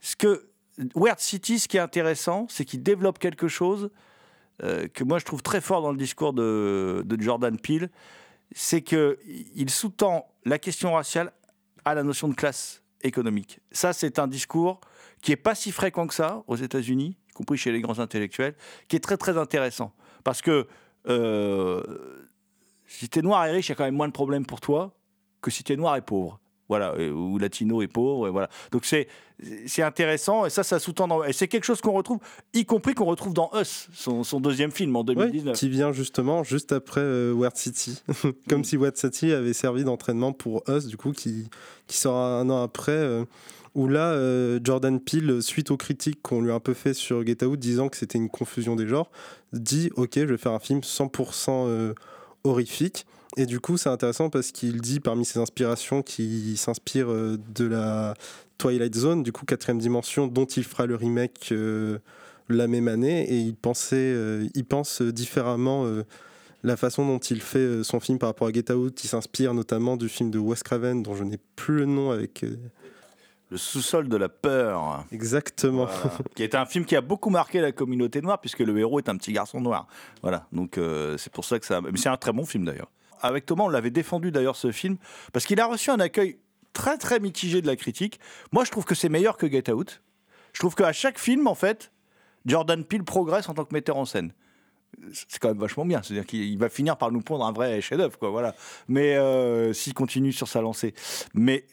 ce 0.00 0.16
que 0.16 0.46
Weird 0.94 1.18
City, 1.18 1.58
ce 1.58 1.68
qui 1.68 1.76
est 1.76 1.80
intéressant, 1.80 2.46
c'est 2.48 2.64
qu'il 2.64 2.82
développe 2.82 3.18
quelque 3.18 3.48
chose 3.48 3.90
que 4.60 5.02
moi 5.02 5.18
je 5.18 5.24
trouve 5.24 5.42
très 5.42 5.60
fort 5.60 5.82
dans 5.82 5.90
le 5.90 5.96
discours 5.96 6.32
de, 6.32 7.02
de 7.04 7.20
Jordan 7.20 7.58
Peele, 7.58 7.90
c'est 8.54 8.82
que 8.82 9.18
il 9.54 9.70
sous-tend 9.70 10.26
la 10.44 10.58
question 10.58 10.94
raciale 10.94 11.32
à 11.84 11.94
la 11.94 12.02
notion 12.02 12.28
de 12.28 12.34
classe 12.34 12.82
économique. 13.02 13.60
Ça, 13.72 13.92
c'est 13.92 14.18
un 14.18 14.28
discours 14.28 14.80
qui 15.20 15.32
est 15.32 15.36
pas 15.36 15.54
si 15.54 15.72
fréquent 15.72 16.06
que 16.06 16.14
ça 16.14 16.42
aux 16.46 16.56
États-Unis, 16.56 17.16
y 17.28 17.32
compris 17.32 17.56
chez 17.56 17.72
les 17.72 17.80
grands 17.80 17.98
intellectuels, 17.98 18.54
qui 18.88 18.96
est 18.96 19.00
très 19.00 19.16
très 19.16 19.38
intéressant 19.38 19.92
parce 20.24 20.42
que 20.42 20.66
euh, 21.08 21.82
si 22.86 23.08
tu 23.08 23.18
es 23.18 23.22
noir 23.22 23.46
et 23.46 23.52
riche, 23.52 23.68
il 23.68 23.70
y 23.70 23.72
a 23.72 23.76
quand 23.76 23.84
même 23.84 23.94
moins 23.94 24.08
de 24.08 24.12
problèmes 24.12 24.46
pour 24.46 24.60
toi 24.60 24.94
que 25.40 25.50
si 25.50 25.64
tu 25.64 25.72
es 25.72 25.76
noir 25.76 25.96
et 25.96 26.02
pauvre. 26.02 26.40
Voilà, 26.72 26.94
ou 27.12 27.36
latino 27.38 27.82
et 27.82 27.86
pauvre, 27.86 28.28
et 28.28 28.30
voilà. 28.30 28.48
Donc 28.70 28.86
c'est 28.86 29.08
c'est 29.66 29.82
intéressant, 29.82 30.46
et 30.46 30.50
ça, 30.50 30.62
ça 30.62 30.78
sous-tend. 30.78 31.06
dans- 31.08 31.22
Et 31.24 31.32
c'est 31.34 31.48
quelque 31.48 31.64
chose 31.64 31.80
qu'on 31.82 31.92
retrouve, 31.92 32.18
y 32.54 32.64
compris 32.64 32.94
qu'on 32.94 33.04
retrouve 33.04 33.34
dans 33.34 33.50
Us, 33.60 33.88
son, 33.92 34.24
son 34.24 34.40
deuxième 34.40 34.70
film 34.70 34.94
en 34.96 35.00
Ouais, 35.00 35.14
2019. 35.16 35.54
qui 35.58 35.68
vient 35.68 35.92
justement 35.92 36.44
juste 36.44 36.72
après 36.72 37.00
euh, 37.02 37.50
City. 37.54 38.02
Comme 38.48 38.64
si 38.64 38.76
Weird 38.78 38.96
City 38.96 39.32
avait 39.32 39.52
servi 39.52 39.84
d'entraînement 39.84 40.32
pour 40.32 40.62
Us, 40.68 40.86
du 40.86 40.96
coup, 40.96 41.12
qui, 41.12 41.50
qui 41.88 41.96
sort 41.98 42.16
un 42.16 42.48
an 42.48 42.62
après. 42.62 42.92
euh, 42.92 43.24
où 43.74 43.88
là, 43.88 44.12
euh, 44.12 44.60
Jordan 44.62 45.00
Peele, 45.00 45.42
suite 45.42 45.70
aux 45.70 45.76
critiques 45.78 46.20
qu'on 46.22 46.40
lui 46.42 46.50
a 46.50 46.54
un 46.54 46.60
peu 46.60 46.74
fait 46.74 46.94
sur 46.94 47.26
Get 47.26 47.42
Out, 47.44 47.58
disant 47.58 47.88
que 47.88 47.96
c'était 47.96 48.18
une 48.18 48.28
confusion 48.28 48.76
des 48.76 48.86
genres, 48.86 49.10
dit 49.54 49.90
Ok, 49.96 50.12
je 50.16 50.24
vais 50.24 50.36
faire 50.36 50.52
un 50.52 50.58
film 50.58 50.80
100% 50.82 51.66
euh, 51.68 51.94
horrifique. 52.44 53.06
Et 53.36 53.46
du 53.46 53.60
coup, 53.60 53.78
c'est 53.78 53.88
intéressant 53.88 54.28
parce 54.28 54.52
qu'il 54.52 54.80
dit 54.80 55.00
parmi 55.00 55.24
ses 55.24 55.38
inspirations 55.38 56.02
qu'il 56.02 56.58
s'inspire 56.58 57.10
euh, 57.10 57.38
de 57.54 57.64
la 57.64 58.14
Twilight 58.62 58.94
Zone, 58.94 59.24
du 59.24 59.32
coup, 59.32 59.44
quatrième 59.44 59.80
dimension, 59.80 60.28
dont 60.28 60.44
il 60.44 60.62
fera 60.62 60.86
le 60.86 60.94
remake 60.94 61.48
euh, 61.50 61.98
la 62.48 62.68
même 62.68 62.86
année. 62.86 63.28
Et 63.28 63.38
il, 63.38 63.56
pensait, 63.56 63.96
euh, 63.96 64.46
il 64.54 64.64
pense 64.64 65.02
différemment 65.02 65.84
euh, 65.84 66.04
la 66.62 66.76
façon 66.76 67.04
dont 67.04 67.18
il 67.18 67.40
fait 67.40 67.82
son 67.82 67.98
film 67.98 68.18
par 68.18 68.28
rapport 68.28 68.46
à 68.46 68.52
Get 68.52 68.70
Out. 68.70 69.02
Il 69.02 69.08
s'inspire 69.08 69.52
notamment 69.52 69.96
du 69.96 70.08
film 70.08 70.30
de 70.30 70.38
Wes 70.38 70.62
Craven, 70.62 71.02
dont 71.02 71.16
je 71.16 71.24
n'ai 71.24 71.38
plus 71.56 71.78
le 71.78 71.86
nom 71.86 72.12
avec. 72.12 72.44
Le 73.50 73.56
sous-sol 73.56 74.08
de 74.08 74.16
la 74.16 74.28
peur. 74.28 75.04
Exactement. 75.10 75.86
Voilà. 75.86 76.18
qui 76.36 76.44
est 76.44 76.54
un 76.54 76.64
film 76.64 76.84
qui 76.84 76.94
a 76.94 77.00
beaucoup 77.00 77.30
marqué 77.30 77.60
la 77.60 77.72
communauté 77.72 78.22
noire 78.22 78.40
puisque 78.40 78.60
le 78.60 78.78
héros 78.78 79.00
est 79.00 79.08
un 79.08 79.16
petit 79.16 79.32
garçon 79.32 79.60
noir. 79.60 79.88
Voilà, 80.22 80.46
donc 80.52 80.78
c'est 81.18 81.32
pour 81.32 81.44
ça 81.44 81.58
que 81.58 81.66
ça. 81.66 81.80
Mais 81.80 81.90
c'est 81.96 82.08
un 82.08 82.16
très 82.16 82.32
bon 82.32 82.46
film 82.46 82.64
d'ailleurs. 82.64 82.90
Avec 83.22 83.46
Thomas, 83.46 83.64
on 83.64 83.68
l'avait 83.68 83.90
défendu 83.90 84.30
d'ailleurs 84.30 84.56
ce 84.56 84.72
film 84.72 84.96
parce 85.32 85.46
qu'il 85.46 85.60
a 85.60 85.66
reçu 85.66 85.90
un 85.90 86.00
accueil 86.00 86.38
très 86.72 86.98
très 86.98 87.20
mitigé 87.20 87.62
de 87.62 87.66
la 87.66 87.76
critique. 87.76 88.20
Moi, 88.50 88.64
je 88.64 88.70
trouve 88.70 88.84
que 88.84 88.94
c'est 88.94 89.08
meilleur 89.08 89.36
que 89.36 89.50
Get 89.50 89.70
Out. 89.70 90.02
Je 90.52 90.58
trouve 90.58 90.74
qu'à 90.74 90.92
chaque 90.92 91.18
film, 91.18 91.46
en 91.46 91.54
fait, 91.54 91.92
Jordan 92.46 92.84
Peele 92.84 93.04
progresse 93.04 93.48
en 93.48 93.54
tant 93.54 93.64
que 93.64 93.74
metteur 93.74 93.96
en 93.96 94.04
scène. 94.04 94.32
c'est 95.12 95.38
quand 95.38 95.48
même 95.48 95.58
vachement 95.58 95.86
bien. 95.86 96.02
C'est-à-dire 96.02 96.26
qu'il 96.26 96.58
va 96.58 96.68
finir 96.68 96.96
par 96.96 97.10
nous 97.10 97.20
pondre 97.20 97.46
un 97.46 97.52
vrai 97.52 97.80
chef-d'œuvre, 97.80 98.18
quoi. 98.18 98.30
Voilà. 98.30 98.54
Mais 98.88 99.16
euh, 99.16 99.72
s'il 99.72 99.94
continue 99.94 100.32
sur 100.32 100.48
sa 100.48 100.60
lancée, 100.60 100.94
mais 101.34 101.64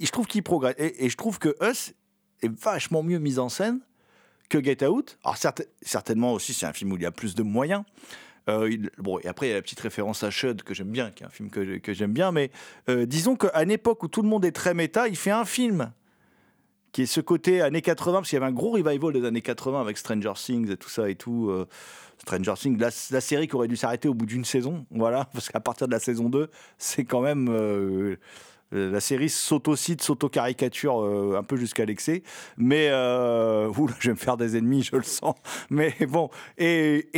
je 0.00 0.10
trouve 0.10 0.26
qu'il 0.26 0.42
progresse 0.42 0.74
et, 0.78 1.08
je 1.08 1.16
trouve 1.16 1.38
que 1.38 1.56
Us 1.62 1.94
est 2.42 2.52
vachement 2.52 3.02
mieux 3.02 3.18
mise 3.18 3.38
en 3.38 3.48
scène 3.48 3.80
que 4.48 4.62
Get 4.62 4.86
Out. 4.86 5.18
Alors 5.24 5.36
certainement 5.82 6.32
aussi, 6.32 6.54
c'est 6.54 6.66
un 6.66 6.72
film 6.72 6.92
où 6.92 6.96
il 6.96 7.02
y 7.02 7.06
a 7.06 7.10
plus 7.10 7.34
de 7.34 7.42
moyens. 7.42 7.82
Euh, 8.48 8.76
bon, 8.98 9.18
et 9.20 9.26
après, 9.26 9.46
il 9.46 9.50
y 9.50 9.52
a 9.52 9.56
la 9.56 9.62
petite 9.62 9.80
référence 9.80 10.22
à 10.22 10.30
Shud 10.30 10.62
que 10.62 10.74
j'aime 10.74 10.90
bien, 10.90 11.10
qui 11.10 11.22
est 11.22 11.26
un 11.26 11.30
film 11.30 11.50
que, 11.50 11.92
j'aime 11.92 12.12
bien. 12.12 12.32
Mais 12.32 12.50
euh, 12.88 13.06
disons 13.06 13.36
qu'à 13.36 13.62
une 13.62 13.70
époque 13.70 14.02
où 14.02 14.08
tout 14.08 14.22
le 14.22 14.28
monde 14.28 14.44
est 14.44 14.52
très 14.52 14.74
méta, 14.74 15.08
il 15.08 15.16
fait 15.16 15.30
un 15.30 15.44
film 15.44 15.92
qui 16.92 17.02
est 17.02 17.06
ce 17.06 17.20
côté 17.20 17.60
années 17.60 17.82
80, 17.82 18.18
parce 18.18 18.30
qu'il 18.30 18.36
y 18.36 18.42
avait 18.42 18.50
un 18.50 18.54
gros 18.54 18.70
revival 18.70 19.12
des 19.12 19.24
années 19.24 19.42
80 19.42 19.80
avec 19.80 19.98
Stranger 19.98 20.32
Things 20.34 20.70
et 20.70 20.76
tout 20.76 20.88
ça 20.88 21.10
et 21.10 21.14
tout. 21.14 21.50
euh, 21.50 21.66
Stranger 22.18 22.54
Things, 22.56 22.78
la, 22.78 23.20
série 23.20 23.46
qui 23.46 23.54
aurait 23.56 23.68
dû 23.68 23.76
s'arrêter 23.76 24.08
au 24.08 24.14
bout 24.14 24.24
d'une 24.24 24.46
saison, 24.46 24.86
voilà, 24.90 25.26
parce 25.34 25.50
qu'à 25.50 25.60
partir 25.60 25.86
de 25.86 25.92
la 25.92 25.98
saison 25.98 26.30
2, 26.30 26.48
c'est 26.78 27.04
quand 27.04 27.20
même. 27.20 28.16
la 28.72 29.00
série 29.00 29.28
s'auto-cite, 29.28 30.00
s'auto-caricature 30.00 31.36
un 31.36 31.42
peu 31.42 31.56
jusqu'à 31.56 31.84
l'excès. 31.84 32.22
Mais, 32.56 32.88
euh, 32.90 33.68
oula, 33.76 33.94
je 33.98 34.08
vais 34.08 34.14
me 34.14 34.18
faire 34.18 34.38
des 34.38 34.56
ennemis, 34.56 34.84
je 34.84 34.96
le 34.96 35.02
sens. 35.02 35.34
Mais 35.68 35.94
bon, 36.08 36.30
et, 36.56 37.10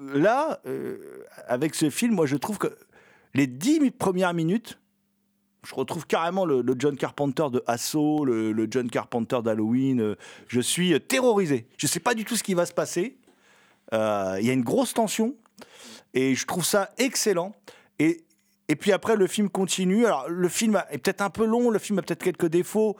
là, 0.00 0.60
euh, 0.66 1.24
avec 1.46 1.74
ce 1.74 1.90
film, 1.90 2.14
moi 2.14 2.26
je 2.26 2.36
trouve 2.36 2.58
que 2.58 2.68
les 3.34 3.46
dix 3.46 3.80
mi- 3.80 3.90
premières 3.90 4.34
minutes, 4.34 4.78
je 5.66 5.74
retrouve 5.74 6.06
carrément 6.06 6.46
le, 6.46 6.64
John 6.78 6.96
Carpenter 6.96 7.46
de 7.52 7.62
Assaut, 7.66 8.24
le, 8.24 8.66
John 8.70 8.88
Carpenter 8.90 9.40
d'Halloween. 9.44 10.00
euh, 10.00 10.14
Je 10.48 10.60
suis 10.60 10.94
euh, 10.94 10.98
terrorisé. 10.98 11.66
Je 11.76 11.86
ne 11.86 11.88
sais 11.90 12.00
pas 12.00 12.14
du 12.14 12.24
tout 12.24 12.34
ce 12.36 12.42
qui 12.42 12.54
va 12.54 12.64
se 12.66 12.72
passer. 12.72 13.18
Il 13.92 13.98
y 14.46 14.50
a 14.50 14.52
une 14.52 14.62
grosse 14.62 14.94
tension 14.94 15.34
et 16.14 16.34
je 16.36 16.46
trouve 16.46 16.64
ça 16.64 16.90
excellent. 16.96 17.52
Et, 17.98 18.24
et 18.68 18.76
puis 18.76 18.92
après, 18.92 19.16
le 19.16 19.26
film 19.26 19.50
continue. 19.50 20.06
Alors, 20.06 20.28
le 20.28 20.48
film 20.48 20.80
est 20.90 20.98
peut-être 20.98 21.20
un 21.22 21.30
peu 21.30 21.44
long, 21.44 21.70
le 21.70 21.78
film 21.80 21.98
a 21.98 22.02
peut-être 22.02 22.22
quelques 22.22 22.46
défauts. 22.46 22.96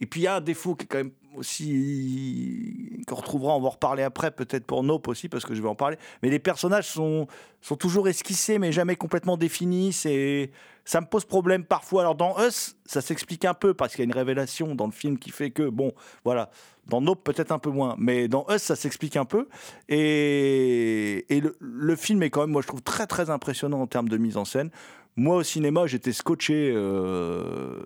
Et 0.00 0.04
puis, 0.06 0.20
il 0.20 0.24
y 0.24 0.26
a 0.26 0.36
un 0.36 0.40
défaut 0.42 0.74
qui 0.74 0.84
est 0.84 0.88
quand 0.88 0.98
même 0.98 1.12
aussi. 1.36 3.02
qu'on 3.06 3.16
retrouvera, 3.16 3.56
on 3.56 3.60
va 3.60 3.68
en 3.68 3.70
reparler 3.70 4.02
après, 4.02 4.30
peut-être 4.30 4.64
pour 4.64 4.82
Nope 4.82 5.08
aussi, 5.08 5.28
parce 5.28 5.44
que 5.44 5.54
je 5.54 5.62
vais 5.62 5.68
en 5.68 5.74
parler. 5.74 5.96
Mais 6.22 6.30
les 6.30 6.38
personnages 6.38 6.88
sont, 6.88 7.26
sont 7.60 7.76
toujours 7.76 8.08
esquissés, 8.08 8.58
mais 8.58 8.72
jamais 8.72 8.96
complètement 8.96 9.36
définis. 9.36 9.92
C'est. 9.92 10.50
Ça 10.84 11.00
me 11.00 11.06
pose 11.06 11.24
problème 11.24 11.64
parfois. 11.64 12.02
Alors 12.02 12.14
dans 12.14 12.36
Us, 12.38 12.76
ça 12.84 13.00
s'explique 13.00 13.44
un 13.44 13.54
peu 13.54 13.74
parce 13.74 13.92
qu'il 13.92 14.00
y 14.00 14.02
a 14.02 14.04
une 14.04 14.14
révélation 14.14 14.74
dans 14.76 14.86
le 14.86 14.92
film 14.92 15.18
qui 15.18 15.30
fait 15.30 15.50
que, 15.50 15.68
bon, 15.68 15.92
voilà. 16.24 16.50
Dans 16.88 17.00
Nope, 17.00 17.24
peut-être 17.24 17.52
un 17.52 17.58
peu 17.58 17.70
moins. 17.70 17.96
Mais 17.98 18.28
dans 18.28 18.46
Us, 18.48 18.62
ça 18.62 18.76
s'explique 18.76 19.16
un 19.16 19.24
peu. 19.24 19.48
Et, 19.88 21.24
le, 21.60 21.96
film 21.96 22.22
est 22.22 22.30
quand 22.30 22.42
même, 22.42 22.50
moi, 22.50 22.62
je 22.62 22.68
trouve 22.68 22.82
très, 22.82 23.06
très 23.06 23.30
impressionnant 23.30 23.80
en 23.80 23.86
termes 23.86 24.08
de 24.08 24.16
mise 24.16 24.36
en 24.36 24.44
scène. 24.44 24.70
Moi, 25.16 25.36
au 25.36 25.42
cinéma, 25.42 25.86
j'étais 25.86 26.12
scotché 26.12 26.72
euh, 26.74 27.80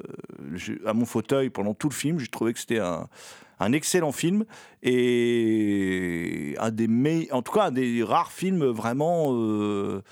à 0.84 0.92
mon 0.92 1.06
fauteuil 1.06 1.48
pendant 1.48 1.74
tout 1.74 1.88
le 1.88 1.94
film. 1.94 2.18
J'ai 2.18 2.26
trouvé 2.26 2.52
que 2.52 2.58
c'était 2.58 2.80
un, 2.80 3.72
excellent 3.72 4.10
film 4.10 4.44
et 4.82 6.56
un 6.58 6.70
des 6.70 6.88
me- 6.88 7.32
en 7.32 7.42
tout 7.42 7.52
cas 7.52 7.66
un 7.66 7.70
des 7.70 8.02
rares 8.02 8.32
films 8.32 8.64
vraiment 8.64 9.34
euh, 9.34 10.02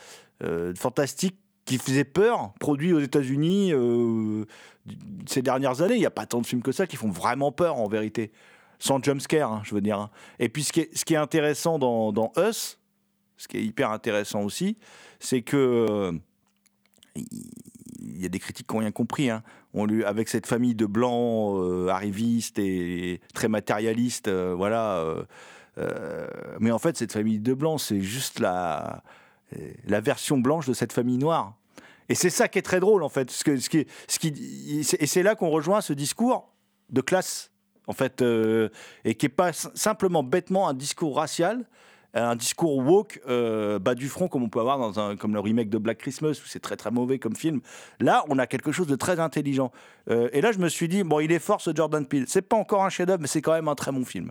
euh, 0.45 0.75
fantastiques 0.77 1.39
qui 1.65 1.77
faisait 1.79 2.05
peur, 2.05 2.53
produit 2.61 2.95
aux 2.95 3.01
États-Unis 3.01 3.73
euh, 3.73 4.45
ces 5.27 5.43
dernières 5.43 5.83
années. 5.83 5.97
Il 5.97 6.01
n'y 6.01 6.07
a 6.07 6.11
pas 6.11 6.25
tant 6.25 6.41
de 6.41 6.47
films 6.47 6.63
que 6.63 6.73
ça 6.73 6.87
qui 6.87 6.97
font 6.97 7.11
vraiment 7.11 7.53
peur 7.53 7.77
en 7.77 7.89
vérité, 7.89 8.33
sans 8.79 9.03
jumpscare, 9.03 9.53
hein, 9.53 9.63
je 9.65 9.75
veux 9.75 9.81
dire. 9.81 9.99
hein. 9.99 10.11
Et 10.39 10.49
puis 10.49 10.65
ce 10.65 10.73
qui 10.73 10.81
est, 10.81 11.17
intéressant 11.17 11.79
dans, 11.79 12.33
Us, 12.37 12.79
ce 13.37 13.49
qui 13.49 13.59
est 13.59 13.65
hyper 13.65 13.91
intéressant 13.91 14.43
aussi, 14.43 14.77
c'est 15.21 15.43
que 15.43 15.57
euh, 15.57 16.13
il 17.15 18.23
y 18.23 18.27
a 18.27 18.29
des 18.29 18.39
critiques 18.39 18.67
qui 18.67 18.75
n'ont 18.75 18.81
rien 18.81 18.93
compris. 18.93 19.31
hein. 19.31 19.43
On 19.75 19.85
lui, 19.85 20.05
avec 20.05 20.29
cette 20.29 20.47
famille 20.47 20.75
de 20.75 20.87
blancs 20.87 21.57
euh, 21.61 21.89
arrivistes 21.89 22.59
et 22.59 23.21
très 23.35 23.49
matérialistes, 23.49 24.29
euh, 24.29 24.55
voilà. 24.57 25.05
mais 26.59 26.71
en 26.71 26.79
fait, 26.79 26.97
cette 26.97 27.13
famille 27.13 27.39
de 27.39 27.55
blancs, 27.55 27.81
c'est 27.81 28.01
juste 28.01 28.41
la, 28.41 29.03
la 29.87 30.01
version 30.01 30.39
blanche 30.39 30.67
de 30.67 30.73
cette 30.73 30.93
famille 30.93 31.19
noire. 31.19 31.55
Et 32.09 32.15
c'est 32.15 32.31
ça 32.31 32.49
qui 32.49 32.59
est 32.59 32.63
très 32.63 32.81
drôle, 32.81 33.03
en 33.03 33.09
fait. 33.09 33.31
Ce 33.31 33.45
qui, 33.45 33.87
et 35.01 35.07
c'est 35.07 35.23
là 35.23 35.35
qu'on 35.35 35.51
rejoint 35.51 35.81
ce 35.81 35.93
discours 35.93 36.53
de 36.91 37.01
classe, 37.01 37.51
en 37.89 37.93
fait, 37.95 38.23
euh, 38.23 38.69
et 39.05 39.15
qui 39.15 39.27
n'est 39.27 39.31
pas 39.31 39.53
simplement 39.53 40.23
bêtement 40.23 40.69
un 40.69 40.75
discours 40.75 41.17
racial, 41.17 41.65
un 42.15 42.37
discours 42.37 42.79
woke 42.79 43.21
euh, 43.29 43.79
bas 43.79 43.95
du 43.95 44.09
front 44.09 44.29
comme 44.29 44.43
on 44.43 44.49
peut 44.49 44.61
avoir 44.61 44.79
dans 44.79 44.99
un 44.99 45.17
comme 45.17 45.35
le 45.35 45.41
remake 45.41 45.69
de 45.69 45.79
Black 45.79 45.99
Christmas 45.99 46.41
où 46.43 46.47
c'est 46.47 46.61
très 46.61 46.77
très 46.77 46.91
mauvais 46.91 47.19
comme 47.19 47.37
film. 47.37 47.61
Là, 48.01 48.25
on 48.29 48.39
a 48.39 48.47
quelque 48.47 48.73
chose 48.73 48.87
de 48.87 48.97
très 48.97 49.21
intelligent. 49.21 49.73
Euh, 50.11 50.29
et 50.33 50.41
là, 50.41 50.53
je 50.53 50.59
me 50.59 50.69
suis 50.69 50.89
dit 50.89 51.03
bon, 51.03 51.21
il 51.21 51.33
est 51.33 51.39
fort 51.39 51.61
ce 51.61 51.75
Jordan 51.75 52.07
Peele. 52.07 52.25
C'est 52.27 52.43
pas 52.43 52.57
encore 52.57 52.85
un 52.85 52.91
chef-d'œuvre, 52.91 53.21
mais 53.21 53.29
c'est 53.29 53.43
quand 53.43 53.53
même 53.53 53.69
un 53.69 53.75
très 53.75 53.93
bon 53.93 54.05
film. 54.05 54.31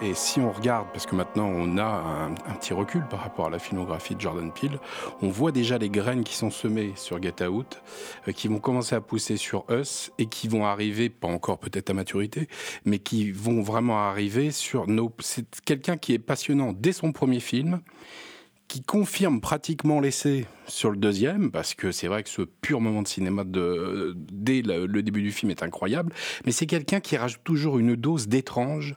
Et 0.00 0.14
si 0.14 0.40
on 0.40 0.50
regarde, 0.50 0.88
parce 0.92 1.06
que 1.06 1.14
maintenant 1.14 1.46
on 1.46 1.78
a 1.78 1.84
un, 1.84 2.30
un 2.32 2.54
petit 2.58 2.74
recul 2.74 3.04
par 3.08 3.20
rapport 3.20 3.46
à 3.46 3.50
la 3.50 3.58
filmographie 3.58 4.14
de 4.14 4.20
Jordan 4.20 4.50
Peele, 4.52 4.78
on 5.20 5.28
voit 5.28 5.52
déjà 5.52 5.78
les 5.78 5.90
graines 5.90 6.24
qui 6.24 6.34
sont 6.34 6.50
semées 6.50 6.92
sur 6.96 7.22
Get 7.22 7.44
Out, 7.44 7.82
euh, 8.28 8.32
qui 8.32 8.48
vont 8.48 8.58
commencer 8.58 8.94
à 8.94 9.00
pousser 9.00 9.36
sur 9.36 9.64
Us, 9.70 10.10
et 10.18 10.26
qui 10.26 10.48
vont 10.48 10.66
arriver, 10.66 11.08
pas 11.08 11.28
encore 11.28 11.58
peut-être 11.58 11.90
à 11.90 11.94
maturité, 11.94 12.48
mais 12.84 12.98
qui 12.98 13.30
vont 13.30 13.62
vraiment 13.62 13.98
arriver 13.98 14.50
sur 14.50 14.88
Nope. 14.88 15.22
C'est 15.22 15.46
quelqu'un 15.64 15.96
qui 15.96 16.14
est 16.14 16.18
passionnant 16.18 16.72
dès 16.72 16.92
son 16.92 17.12
premier 17.12 17.40
film, 17.40 17.80
qui 18.72 18.80
confirme 18.80 19.42
pratiquement 19.42 20.00
l'essai 20.00 20.46
sur 20.66 20.90
le 20.90 20.96
deuxième, 20.96 21.50
parce 21.50 21.74
que 21.74 21.92
c'est 21.92 22.06
vrai 22.06 22.22
que 22.22 22.30
ce 22.30 22.40
pur 22.40 22.80
moment 22.80 23.02
de 23.02 23.08
cinéma 23.08 23.44
dès 23.44 24.62
le, 24.62 25.02
début 25.02 25.20
du 25.20 25.32
film 25.32 25.50
est 25.50 25.62
incroyable, 25.62 26.12
mais 26.46 26.52
c'est 26.52 26.66
quelqu'un 26.66 27.00
qui 27.00 27.18
rajoute 27.18 27.42
toujours 27.44 27.78
une 27.78 27.96
dose 27.96 28.28
d'étrange, 28.28 28.94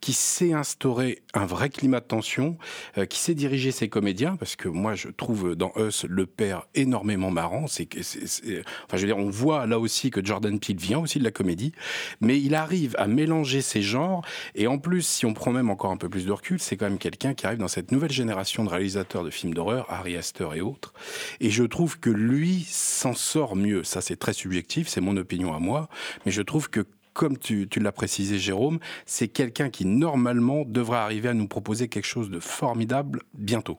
qui 0.00 0.12
sait 0.12 0.52
instaurer 0.52 1.22
un 1.34 1.46
vrai 1.46 1.70
climat 1.70 1.98
de 2.00 2.04
tension, 2.04 2.56
euh, 2.98 3.06
qui 3.06 3.18
sait 3.18 3.34
diriger 3.34 3.72
ses 3.72 3.88
comédiens, 3.88 4.36
parce 4.36 4.54
que 4.54 4.68
moi 4.68 4.94
je 4.94 5.08
trouve 5.08 5.56
dans 5.56 5.72
Us 5.76 6.04
le 6.04 6.26
père 6.26 6.66
énormément 6.74 7.30
marrant, 7.32 7.66
c'est 7.66 7.86
que 7.86 7.98
enfin 7.98 8.96
je 8.96 8.98
veux 8.98 9.06
dire 9.06 9.18
on 9.18 9.30
voit 9.30 9.66
là 9.66 9.80
aussi 9.80 10.10
que 10.10 10.24
Jordan 10.24 10.60
Peele 10.60 10.76
vient 10.76 11.00
aussi 11.00 11.18
de 11.18 11.24
la 11.24 11.32
comédie, 11.32 11.72
mais 12.20 12.40
il 12.40 12.54
arrive 12.54 12.94
à 12.98 13.08
mélanger 13.08 13.62
ces 13.62 13.82
genres, 13.82 14.24
et 14.54 14.66
en 14.66 14.78
plus 14.78 15.02
si 15.02 15.26
on 15.26 15.34
prend 15.34 15.50
même 15.50 15.70
encore 15.70 15.90
un 15.90 15.96
peu 15.96 16.08
plus 16.08 16.26
de 16.26 16.32
recul, 16.32 16.60
c'est 16.60 16.76
quand 16.76 16.88
même 16.88 16.98
quelqu'un 16.98 17.34
qui 17.34 17.46
arrive 17.46 17.58
dans 17.58 17.68
cette 17.68 17.90
nouvelle 17.90 18.12
génération 18.12 18.62
de 18.62 18.68
réalisateurs 18.68 19.15
de 19.24 19.30
films 19.30 19.54
d'horreur, 19.54 19.86
Harry 19.88 20.16
Astor 20.16 20.54
et 20.54 20.60
autres, 20.60 20.92
et 21.40 21.50
je 21.50 21.64
trouve 21.64 21.98
que 21.98 22.10
lui 22.10 22.64
s'en 22.68 23.14
sort 23.14 23.56
mieux. 23.56 23.84
Ça, 23.84 24.00
c'est 24.00 24.16
très 24.16 24.32
subjectif, 24.32 24.88
c'est 24.88 25.00
mon 25.00 25.16
opinion 25.16 25.54
à 25.54 25.58
moi. 25.58 25.88
Mais 26.24 26.32
je 26.32 26.42
trouve 26.42 26.68
que, 26.70 26.84
comme 27.12 27.38
tu, 27.38 27.66
tu 27.68 27.80
l'as 27.80 27.92
précisé, 27.92 28.38
Jérôme, 28.38 28.78
c'est 29.06 29.28
quelqu'un 29.28 29.70
qui, 29.70 29.84
normalement, 29.86 30.64
devrait 30.66 30.98
arriver 30.98 31.28
à 31.30 31.34
nous 31.34 31.48
proposer 31.48 31.88
quelque 31.88 32.04
chose 32.06 32.30
de 32.30 32.40
formidable 32.40 33.22
bientôt. 33.34 33.78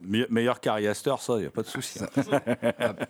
Me- 0.00 0.26
meilleur 0.28 0.60
qu'Ari 0.60 0.86
Aster, 0.88 1.14
ça, 1.20 1.34
il 1.36 1.40
n'y 1.40 1.46
a 1.46 1.50
pas 1.50 1.62
de 1.62 1.68
souci. 1.68 1.98
hein. 2.02 2.08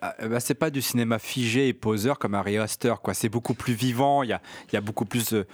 Ah, 0.01 0.15
ah, 0.19 0.29
bah, 0.29 0.39
c'est 0.39 0.55
pas 0.55 0.71
du 0.71 0.81
cinéma 0.81 1.19
figé 1.19 1.67
et 1.67 1.73
poseur 1.75 2.19
comme 2.19 2.35
Harry 2.35 2.59
Astor, 2.59 3.03
quoi. 3.03 3.13
C'est 3.13 3.29
beaucoup 3.29 3.55
plus 3.55 3.75
vivant. 3.75 4.23
Il 4.23 4.29
y 4.29 4.33
a, 4.33 4.41
il 4.69 4.75
y 4.75 4.77
a 4.77 4.81
beaucoup 4.81 5.05
plus. 5.05 5.33
de- 5.33 5.47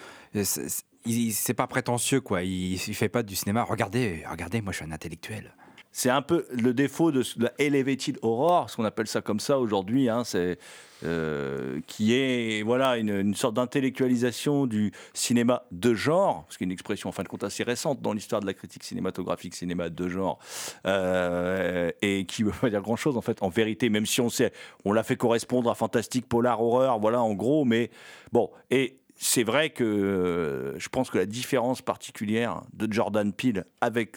c'est- 1.05 1.11
il- 1.11 1.33
C'est 1.33 1.55
pas 1.55 1.67
prétentieux, 1.67 2.21
quoi. 2.21 2.43
Il, 2.43 2.75
il 2.75 2.95
fait 2.95 3.09
pas 3.09 3.23
du 3.23 3.35
cinéma. 3.37 3.62
Regardez, 3.65 4.25
regardez, 4.31 4.61
moi 4.61 4.73
je 4.73 4.79
suis 4.79 4.87
un 4.87 4.93
intellectuel. 4.93 5.55
c'est 5.95 6.09
un 6.11 6.23
peu 6.23 6.47
le 6.53 6.73
défaut 6.73 7.12
de 7.12 7.23
la 7.38 7.53
elevated 7.59 8.19
horror, 8.23 8.71
ce 8.71 8.77
qu'on 8.77 8.85
appelle 8.85 9.07
ça 9.07 9.21
comme 9.21 9.41
ça 9.41 9.59
aujourd'hui. 9.59 10.09
hein, 10.09 10.25
c'est 10.25 10.59
euh, 11.05 11.81
qui 11.88 12.15
est 12.15 12.62
voilà 12.62 12.97
une, 12.97 13.35
sorte 13.35 13.55
d'intellectualisation 13.55 14.67
du 14.67 14.93
cinéma 15.15 15.65
de 15.73 15.93
genre, 15.95 16.47
ce 16.49 16.57
qui 16.57 16.65
est 16.65 16.67
une 16.67 16.73
expression 16.73 17.09
en 17.09 17.12
fin 17.12 17.25
de 17.25 17.29
compte 17.29 17.43
assez 17.45 17.62
récente 17.65 18.01
dans 18.01 18.12
l'histoire 18.12 18.41
de 18.41 18.47
la 18.47 18.55
critique 18.55 18.85
cinématographique, 18.85 19.55
cinéma 19.55 19.91
de 19.91 20.09
genre, 20.09 20.38
euh, 20.87 21.91
et 22.03 22.25
qui 22.25 22.43
veut 22.45 22.53
pas 22.53 22.71
dire 22.71 22.81
grand 22.83 22.97
chose 22.97 23.17
en 23.17 23.21
fait. 23.21 23.43
En 23.43 23.49
vérité, 23.49 23.91
même 23.91 24.07
si 24.07 24.21
on 24.21 24.29
sait, 24.31 24.53
on 24.85 24.93
l'a 24.93 25.03
fait 25.03 25.17
correspondre 25.17 25.71
à 25.71 25.75
fantastique, 25.75 26.27
polar, 26.29 26.62
horreur, 26.62 26.99
voilà 27.01 27.21
en 27.21 27.35
gros, 27.35 27.65
mais 27.65 27.91
bon 28.33 28.51
et 28.71 28.99
c'est 29.24 29.44
vrai 29.44 29.70
que 29.70 29.85
euh, 29.85 30.78
je 30.80 30.88
pense 30.88 31.08
que 31.08 31.16
la 31.16 31.26
différence 31.26 31.80
particulière 31.80 32.62
de 32.72 32.92
Jordan 32.92 33.32
Peele 33.32 33.66
avec, 33.80 34.16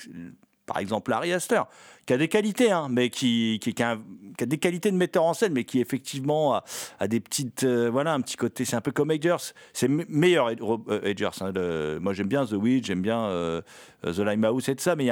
par 0.65 0.79
exemple, 0.79 1.11
Larry 1.11 1.31
Aster, 1.31 1.61
qui 2.07 2.13
a 2.13 2.17
des 2.17 2.27
qualités, 2.27 2.71
hein, 2.71 2.87
mais 2.89 3.11
qui, 3.11 3.59
a, 3.81 3.97
des 4.43 4.57
qualités 4.57 4.89
de 4.89 4.97
metteur 4.97 5.23
en 5.23 5.35
scène, 5.35 5.53
mais 5.53 5.63
qui 5.63 5.79
effectivement 5.79 6.59
a, 6.99 7.07
des 7.07 7.19
petites, 7.19 7.65
euh, 7.65 7.87
voilà, 7.91 8.13
un 8.13 8.21
petit 8.21 8.35
côté, 8.35 8.65
c'est 8.65 8.75
un 8.75 8.81
peu 8.81 8.91
comme 8.91 9.11
Edgers. 9.11 9.53
C'est 9.73 9.87
me- 9.87 10.05
meilleur 10.09 10.47
euh, 10.49 11.01
Edgers. 11.03 11.29
hein, 11.39 11.53
moi, 12.01 12.13
j'aime 12.13 12.27
bien 12.27 12.43
The 12.43 12.53
Witch, 12.53 12.87
j'aime 12.87 13.03
bien 13.03 13.25
euh, 13.25 13.61
The 14.01 14.19
Limehouse 14.19 14.69
et 14.69 14.75
tout 14.75 14.83
ça, 14.83 14.95
mais 14.95 15.11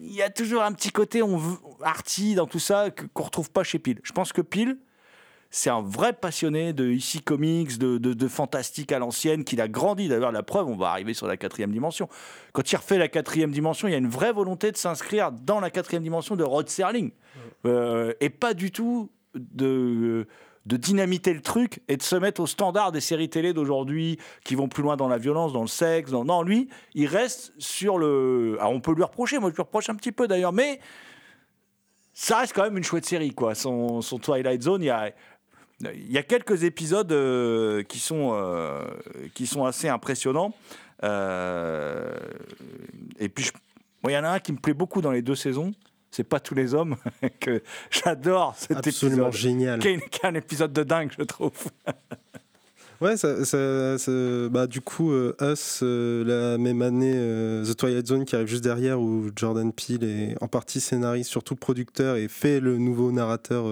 il 0.00 0.14
y 0.14 0.22
a, 0.22 0.30
toujours 0.30 0.62
un 0.62 0.72
petit 0.72 0.90
côté 0.90 1.22
on 1.22 1.40
arty 1.80 2.34
dans 2.34 2.46
tout 2.46 2.58
ça 2.58 2.90
qu'on 2.90 3.22
retrouve 3.22 3.52
pas 3.52 3.62
chez 3.62 3.78
Peele. 3.78 4.00
Je 4.02 4.10
pense 4.10 4.32
que 4.32 4.42
Peele, 4.42 4.78
c'est 5.56 5.70
un 5.70 5.80
vrai 5.80 6.12
passionné 6.12 6.74
de 6.74 6.90
ici 6.90 7.22
comics, 7.22 7.78
de, 7.78 7.96
de, 7.96 8.12
de 8.12 8.28
fantastique 8.28 8.92
à 8.92 8.98
l'ancienne, 8.98 9.42
qu'il 9.42 9.62
a 9.62 9.68
grandi. 9.68 10.06
D'ailleurs, 10.06 10.30
la 10.30 10.42
preuve, 10.42 10.68
on 10.68 10.76
va 10.76 10.90
arriver 10.90 11.14
sur 11.14 11.26
la 11.26 11.38
quatrième 11.38 11.72
dimension. 11.72 12.10
Quand 12.52 12.70
il 12.70 12.76
refait 12.76 12.98
la 12.98 13.08
quatrième 13.08 13.52
dimension, 13.52 13.88
il 13.88 13.92
y 13.92 13.94
a 13.94 13.96
une 13.96 14.06
vraie 14.06 14.34
volonté 14.34 14.70
de 14.70 14.76
s'inscrire 14.76 15.32
dans 15.32 15.58
la 15.58 15.70
quatrième 15.70 16.02
dimension 16.02 16.36
de 16.36 16.44
Rod 16.44 16.68
Serling. 16.68 17.10
Euh, 17.64 18.12
et 18.20 18.28
pas 18.28 18.52
du 18.52 18.70
tout 18.70 19.10
de, 19.34 20.26
de 20.66 20.76
dynamiter 20.76 21.32
le 21.32 21.40
truc 21.40 21.80
et 21.88 21.96
de 21.96 22.02
se 22.02 22.16
mettre 22.16 22.42
au 22.42 22.46
standard 22.46 22.92
des 22.92 23.00
séries 23.00 23.30
télé 23.30 23.54
d'aujourd'hui 23.54 24.18
qui 24.44 24.56
vont 24.56 24.68
plus 24.68 24.82
loin 24.82 24.98
dans 24.98 25.08
la 25.08 25.16
violence, 25.16 25.54
dans 25.54 25.62
le 25.62 25.68
sexe. 25.68 26.10
Dans... 26.10 26.26
Non, 26.26 26.42
lui, 26.42 26.68
il 26.92 27.06
reste 27.06 27.54
sur 27.56 27.96
le... 27.96 28.58
Alors, 28.60 28.72
on 28.72 28.80
peut 28.80 28.92
lui 28.92 29.04
reprocher, 29.04 29.38
moi 29.38 29.48
je 29.48 29.56
lui 29.56 29.62
reproche 29.62 29.88
un 29.88 29.94
petit 29.94 30.12
peu 30.12 30.28
d'ailleurs, 30.28 30.52
mais 30.52 30.80
ça 32.12 32.38
reste 32.38 32.54
quand 32.54 32.62
même 32.62 32.78
une 32.78 32.84
chouette 32.84 33.04
série, 33.04 33.34
quoi. 33.34 33.54
Son, 33.54 34.00
son 34.00 34.18
Twilight 34.18 34.62
Zone, 34.62 34.82
il 34.82 34.86
y 34.86 34.90
a, 34.90 35.12
il 35.82 36.10
y 36.10 36.18
a 36.18 36.22
quelques 36.22 36.64
épisodes 36.64 37.12
euh, 37.12 37.82
qui, 37.82 37.98
sont, 37.98 38.30
euh, 38.34 38.84
qui 39.34 39.46
sont 39.46 39.64
assez 39.64 39.88
impressionnants. 39.88 40.54
Euh, 41.04 42.14
et 43.18 43.28
puis, 43.28 43.50
il 44.04 44.10
y 44.12 44.16
en 44.16 44.24
a 44.24 44.30
un 44.30 44.38
qui 44.38 44.52
me 44.52 44.58
plaît 44.58 44.74
beaucoup 44.74 45.02
dans 45.02 45.10
les 45.12 45.22
deux 45.22 45.34
saisons. 45.34 45.72
C'est 46.10 46.24
pas 46.24 46.40
tous 46.40 46.54
les 46.54 46.72
hommes 46.72 46.96
que 47.40 47.62
j'adore 47.90 48.54
cet 48.56 48.78
Absolument 48.78 49.28
épisode. 49.28 49.40
génial. 49.40 49.78
Qui 49.80 49.88
est, 49.88 50.24
un 50.24 50.34
épisode 50.34 50.72
de 50.72 50.82
dingue, 50.82 51.12
je 51.18 51.24
trouve. 51.24 51.52
Ouais, 53.02 53.18
ça, 53.18 53.44
ça- 53.44 53.98
ça- 53.98 54.48
bah, 54.50 54.66
du 54.66 54.80
coup, 54.80 55.12
Us, 55.42 55.82
la 55.82 56.56
même 56.56 56.80
année, 56.80 57.12
The 57.66 57.76
Twilight 57.76 58.06
Zone 58.06 58.24
qui 58.24 58.34
arrive 58.36 58.46
juste 58.48 58.64
derrière, 58.64 58.98
où 58.98 59.28
Jordan 59.36 59.70
Peele 59.70 60.02
est 60.04 60.34
en 60.42 60.48
partie 60.48 60.80
scénariste, 60.80 61.28
surtout 61.28 61.56
producteur, 61.56 62.16
et 62.16 62.26
fait 62.28 62.58
le 62.58 62.78
nouveau 62.78 63.12
narrateur 63.12 63.66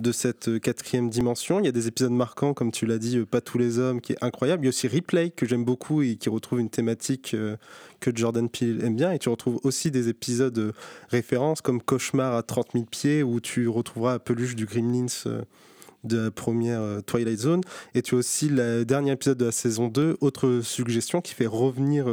de 0.00 0.12
cette 0.12 0.48
euh, 0.48 0.58
quatrième 0.58 1.10
dimension. 1.10 1.60
Il 1.60 1.66
y 1.66 1.68
a 1.68 1.72
des 1.72 1.88
épisodes 1.88 2.12
marquants, 2.12 2.54
comme 2.54 2.72
tu 2.72 2.86
l'as 2.86 2.98
dit, 2.98 3.18
euh, 3.18 3.26
Pas 3.26 3.40
tous 3.40 3.58
les 3.58 3.78
hommes, 3.78 4.00
qui 4.00 4.12
est 4.12 4.24
incroyable. 4.24 4.62
Il 4.62 4.66
y 4.66 4.68
a 4.68 4.70
aussi 4.70 4.88
Replay, 4.88 5.30
que 5.30 5.46
j'aime 5.46 5.64
beaucoup 5.64 6.02
et 6.02 6.16
qui 6.16 6.28
retrouve 6.28 6.60
une 6.60 6.70
thématique 6.70 7.34
euh, 7.34 7.56
que 8.00 8.10
Jordan 8.14 8.48
Peele 8.48 8.84
aime 8.84 8.96
bien. 8.96 9.12
Et 9.12 9.18
tu 9.18 9.28
retrouves 9.28 9.60
aussi 9.64 9.90
des 9.90 10.08
épisodes 10.08 10.72
références, 11.08 11.60
comme 11.60 11.82
Cauchemar 11.82 12.34
à 12.34 12.42
30 12.42 12.68
000 12.72 12.84
pieds, 12.84 13.22
où 13.22 13.40
tu 13.40 13.68
retrouveras 13.68 14.18
peluche 14.18 14.54
du 14.54 14.66
Gremlins. 14.66 15.06
de 16.04 16.16
la 16.16 16.30
première 16.30 17.02
Twilight 17.06 17.40
Zone. 17.40 17.60
Et 17.94 18.02
tu 18.02 18.14
as 18.14 18.18
aussi 18.18 18.48
le 18.48 18.84
dernier 18.84 19.12
épisode 19.12 19.36
de 19.36 19.46
la 19.46 19.52
saison 19.52 19.88
2, 19.88 20.18
autre 20.20 20.60
suggestion 20.62 21.20
qui 21.20 21.34
fait 21.34 21.48
revenir 21.48 22.06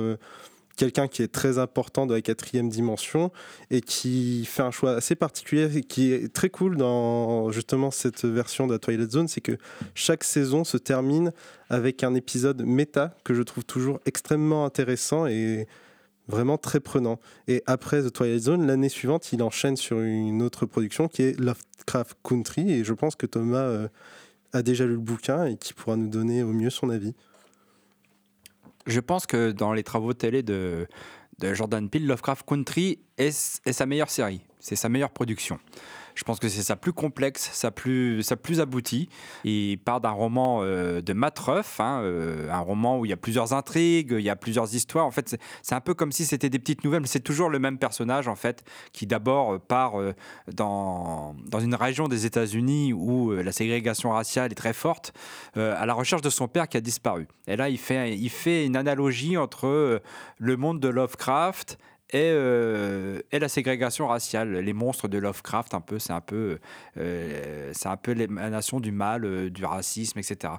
quelqu'un 0.75 1.07
qui 1.07 1.21
est 1.21 1.31
très 1.31 1.57
important 1.57 2.05
de 2.05 2.13
la 2.13 2.21
quatrième 2.21 2.69
dimension 2.69 3.31
et 3.71 3.81
qui 3.81 4.45
fait 4.45 4.61
un 4.61 4.71
choix 4.71 4.91
assez 4.91 5.15
particulier 5.15 5.77
et 5.77 5.81
qui 5.81 6.11
est 6.11 6.33
très 6.33 6.49
cool 6.49 6.77
dans 6.77 7.51
justement 7.51 7.91
cette 7.91 8.25
version 8.25 8.67
de 8.67 8.73
la 8.73 8.79
Twilight 8.79 9.11
Zone, 9.11 9.27
c'est 9.27 9.41
que 9.41 9.57
chaque 9.93 10.23
saison 10.23 10.63
se 10.63 10.77
termine 10.77 11.31
avec 11.69 12.03
un 12.03 12.13
épisode 12.13 12.63
méta 12.63 13.15
que 13.23 13.33
je 13.33 13.41
trouve 13.41 13.65
toujours 13.65 13.99
extrêmement 14.05 14.65
intéressant 14.65 15.27
et 15.27 15.67
vraiment 16.27 16.57
très 16.57 16.79
prenant. 16.79 17.19
Et 17.47 17.63
après 17.65 18.01
The 18.03 18.11
Twilight 18.11 18.41
Zone, 18.41 18.67
l'année 18.67 18.89
suivante, 18.89 19.31
il 19.31 19.43
enchaîne 19.43 19.77
sur 19.77 19.99
une 19.99 20.41
autre 20.41 20.65
production 20.65 21.07
qui 21.07 21.23
est 21.23 21.39
Lovecraft 21.39 22.17
Country 22.23 22.71
et 22.71 22.83
je 22.83 22.93
pense 22.93 23.15
que 23.15 23.25
Thomas 23.25 23.57
euh, 23.59 23.87
a 24.53 24.61
déjà 24.61 24.85
lu 24.85 24.93
le 24.93 24.99
bouquin 24.99 25.45
et 25.45 25.57
qui 25.57 25.73
pourra 25.73 25.95
nous 25.95 26.09
donner 26.09 26.43
au 26.43 26.51
mieux 26.51 26.69
son 26.69 26.89
avis. 26.89 27.13
Je 28.85 28.99
pense 28.99 29.25
que 29.25 29.51
dans 29.51 29.73
les 29.73 29.83
travaux 29.83 30.13
télé 30.13 30.43
de, 30.43 30.87
Jordan 31.41 31.89
Peele, 31.89 32.07
Lovecraft 32.07 32.47
Country 32.47 32.99
est 33.17 33.31
sa 33.71 33.85
meilleure 33.85 34.09
série. 34.09 34.41
C'est 34.59 34.75
sa 34.75 34.89
meilleure 34.89 35.11
production. 35.11 35.59
Je 36.15 36.23
pense 36.23 36.39
que 36.39 36.47
c'est 36.47 36.63
sa 36.63 36.77
plus 36.77 36.93
complexe, 36.93 37.49
sa 37.53 37.71
plus, 37.71 38.23
sa 38.23 38.37
plus 38.37 38.61
aboutie. 38.61 39.09
Il 39.43 39.77
part 39.77 39.99
d'un 39.99 40.11
roman 40.11 40.59
euh, 40.63 41.01
de 41.01 41.11
Matt 41.13 41.41
hein, 41.79 41.99
euh, 42.03 42.49
un 42.49 42.59
roman 42.59 42.97
où 42.99 43.05
il 43.05 43.09
y 43.09 43.13
a 43.13 43.17
plusieurs 43.17 43.51
intrigues, 43.51 44.15
il 44.17 44.23
y 44.23 44.29
a 44.29 44.37
plusieurs 44.37 44.73
histoires. 44.73 45.05
En 45.05 45.11
fait, 45.11 45.29
c'est- 45.61 45.73
un 45.75 45.81
peu 45.81 45.93
comme 45.93 46.13
si 46.13 46.23
c'était 46.25 46.49
des 46.49 46.57
petites 46.57 46.85
nouvelles, 46.85 47.01
mais 47.01 47.07
c'est 47.07 47.19
toujours 47.19 47.49
le 47.49 47.59
même 47.59 47.77
personnage, 47.77 48.29
en 48.29 48.35
fait, 48.35 48.63
qui 48.93 49.05
d'abord 49.07 49.55
euh, 49.55 49.59
part 49.59 49.95
dans, 50.53 51.35
dans 51.47 51.59
une 51.59 51.75
région 51.75 52.07
des 52.07 52.25
États-Unis 52.25 52.93
où 52.93 53.31
la 53.33 53.51
ségrégation 53.51 54.11
raciale 54.11 54.51
est 54.51 54.55
très 54.55 54.73
forte, 54.73 55.13
à 55.55 55.85
la 55.85 55.93
recherche 55.93 56.21
de 56.21 56.29
son 56.29 56.47
père 56.47 56.67
qui 56.69 56.77
a 56.77 56.81
disparu. 56.81 57.27
Et 57.47 57.55
là, 57.57 57.67
il 57.69 57.77
fait, 57.77 58.15
il 58.17 58.29
fait 58.29 58.65
une 58.65 58.77
analogie 58.77 59.37
entre 59.37 60.01
le 60.37 60.57
monde 60.57 60.79
de 60.79 60.87
Lovecraft 60.87 61.77
et, 62.15 62.31
euh, 62.31 63.19
la 63.31 63.49
ségrégation 63.49 64.07
raciale, 64.07 64.53
les 64.59 64.73
monstres 64.73 65.07
de 65.09 65.17
Lovecraft, 65.17 65.73
un 65.73 65.81
peu, 65.81 65.99
c'est 65.99 66.13
un 66.13 66.21
peu, 66.21 66.59
euh, 66.97 67.73
peu 67.97 68.11
l'émanation 68.13 68.79
du 68.79 68.91
mal, 68.91 69.25
euh, 69.25 69.49
du 69.49 69.65
racisme, 69.65 70.19
etc. 70.19 70.53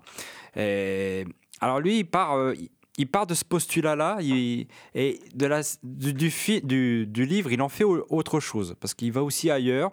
Et, 0.54 1.24
alors 1.60 1.80
lui, 1.80 2.00
il 2.00 2.04
part, 2.04 2.52
il- 2.98 3.06
part 3.06 3.26
de 3.26 3.34
ce 3.34 3.44
postulat-là, 3.44 4.18
et 4.20 5.20
de 5.34 5.46
la, 5.46 5.62
du, 5.82 6.12
du, 6.12 6.30
du- 6.62 7.06
livre, 7.26 7.50
il 7.52 7.62
en 7.62 7.68
fait 7.68 7.84
au- 7.84 8.04
autre 8.10 8.38
chose, 8.40 8.74
parce 8.80 8.94
qu'il 8.94 9.12
va 9.12 9.22
aussi 9.22 9.50
ailleurs. 9.50 9.92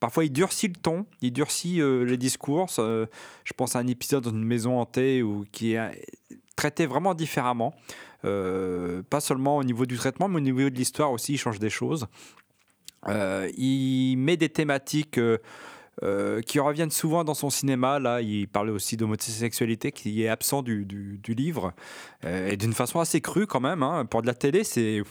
Parfois, 0.00 0.24
il 0.26 0.30
durcit 0.32 0.68
le 0.68 0.74
ton, 0.74 1.06
il 1.22 1.32
durcit 1.32 1.80
les 1.82 2.16
discours. 2.16 2.68
Je 2.76 3.52
pense 3.56 3.74
à 3.74 3.80
un 3.80 3.86
épisode 3.88 4.24
dans 4.24 4.30
une 4.30 4.44
maison 4.44 4.78
hantée 4.78 5.22
où, 5.22 5.44
qui 5.50 5.72
est 5.72 6.06
traité 6.54 6.86
vraiment 6.86 7.14
différemment. 7.14 7.74
Euh, 8.24 9.02
pas 9.08 9.20
seulement 9.20 9.56
au 9.56 9.64
niveau 9.64 9.86
du 9.86 9.96
traitement, 9.96 10.28
mais 10.28 10.36
au 10.36 10.40
niveau 10.40 10.70
de 10.70 10.74
l'histoire 10.74 11.12
aussi, 11.12 11.34
il 11.34 11.38
change 11.38 11.58
des 11.58 11.70
choses. 11.70 12.06
Euh, 13.06 13.48
il 13.56 14.16
met 14.16 14.36
des 14.36 14.48
thématiques 14.48 15.18
euh, 15.18 16.40
qui 16.42 16.58
reviennent 16.58 16.90
souvent 16.90 17.24
dans 17.24 17.34
son 17.34 17.50
cinéma. 17.50 17.98
Là, 17.98 18.20
il 18.20 18.48
parlait 18.48 18.72
aussi 18.72 18.96
d'homosexualité 18.96 19.92
qui 19.92 20.22
est 20.22 20.28
absent 20.28 20.62
du, 20.62 21.20
livre, 21.28 21.72
et 22.26 22.56
d'une 22.56 22.72
façon 22.72 23.00
assez 23.00 23.20
crue 23.20 23.46
quand 23.46 23.60
même. 23.60 23.82
hein. 23.82 24.04
Pour 24.06 24.22
de 24.22 24.26
la 24.26 24.34
télé, 24.34 24.64
c'est... 24.64 25.02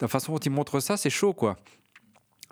La 0.00 0.08
façon 0.08 0.32
dont 0.32 0.38
il 0.38 0.50
montre 0.50 0.80
ça, 0.80 0.96
c'est 0.96 1.08
chaud, 1.08 1.32
quoi. 1.32 1.56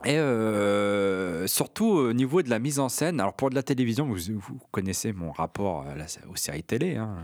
Et 0.04 0.18
euh, 0.18 1.46
surtout 1.46 1.86
au 1.86 2.12
niveau 2.12 2.42
de 2.42 2.50
la 2.50 2.58
mise 2.58 2.78
en 2.80 2.88
scène, 2.88 3.20
alors 3.20 3.34
pour 3.34 3.50
de 3.50 3.54
la 3.54 3.62
télévision, 3.62 4.06
vous, 4.06 4.40
connaissez 4.70 5.12
mon 5.12 5.30
rapport 5.32 5.84
aux 6.28 6.36
séries 6.36 6.64
télé. 6.64 6.96
hein. 6.96 7.16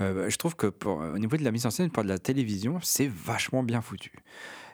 Euh, 0.00 0.28
je 0.30 0.36
trouve 0.38 0.56
que 0.56 0.72
au 0.86 1.18
niveau 1.18 1.36
de 1.36 1.44
la 1.44 1.50
mise 1.52 1.66
en 1.66 1.70
scène, 1.70 1.90
pour 1.90 2.04
de 2.04 2.08
la 2.08 2.18
télévision, 2.18 2.78
c'est 2.82 3.08
vachement 3.08 3.62
bien 3.62 3.80
foutu. 3.82 4.12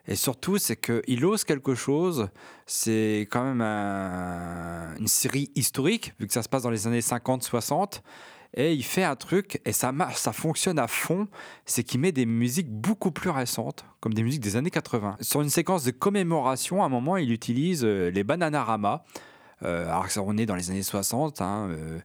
Et 0.08 0.16
surtout, 0.16 0.58
c'est 0.58 0.76
qu'il 0.76 1.24
ose 1.24 1.44
quelque 1.44 1.74
chose. 1.74 2.28
C'est 2.66 3.28
quand 3.30 3.44
même 3.44 3.60
un- 3.60 4.96
une 4.98 5.06
série 5.08 5.50
historique, 5.54 6.12
vu 6.18 6.26
que 6.26 6.32
ça 6.32 6.42
se 6.42 6.48
passe 6.48 6.62
dans 6.64 6.70
les 6.70 6.86
années 6.86 7.00
50-60. 7.02 8.02
Et 8.54 8.74
il 8.74 8.84
fait 8.84 9.04
un 9.04 9.16
truc, 9.16 9.60
et 9.64 9.72
ça 9.72 9.92
marche, 9.92 10.16
ça 10.16 10.32
fonctionne 10.32 10.78
à 10.78 10.86
fond. 10.86 11.28
C'est 11.64 11.84
qu'il 11.84 12.00
met 12.00 12.12
des 12.12 12.26
musiques 12.26 12.70
beaucoup 12.70 13.10
plus 13.10 13.30
récentes, 13.30 13.84
comme 14.00 14.12
des 14.12 14.22
musiques 14.22 14.42
des 14.42 14.56
années 14.56 14.70
80. 14.70 15.16
Sur 15.20 15.40
une 15.40 15.48
séquence 15.48 15.84
de 15.84 15.90
commémoration, 15.90 16.82
à 16.82 16.86
un 16.86 16.90
moment, 16.90 17.16
il 17.16 17.32
utilise 17.32 17.84
euh, 17.84 18.10
les 18.10 18.24
Bananarama. 18.24 19.04
Euh, 19.64 19.84
alors 19.84 20.06
on 20.26 20.36
est 20.36 20.46
dans 20.46 20.56
les 20.56 20.70
années 20.70 20.82
60. 20.82 21.40
hein, 21.40 21.68
euh, 21.70 21.98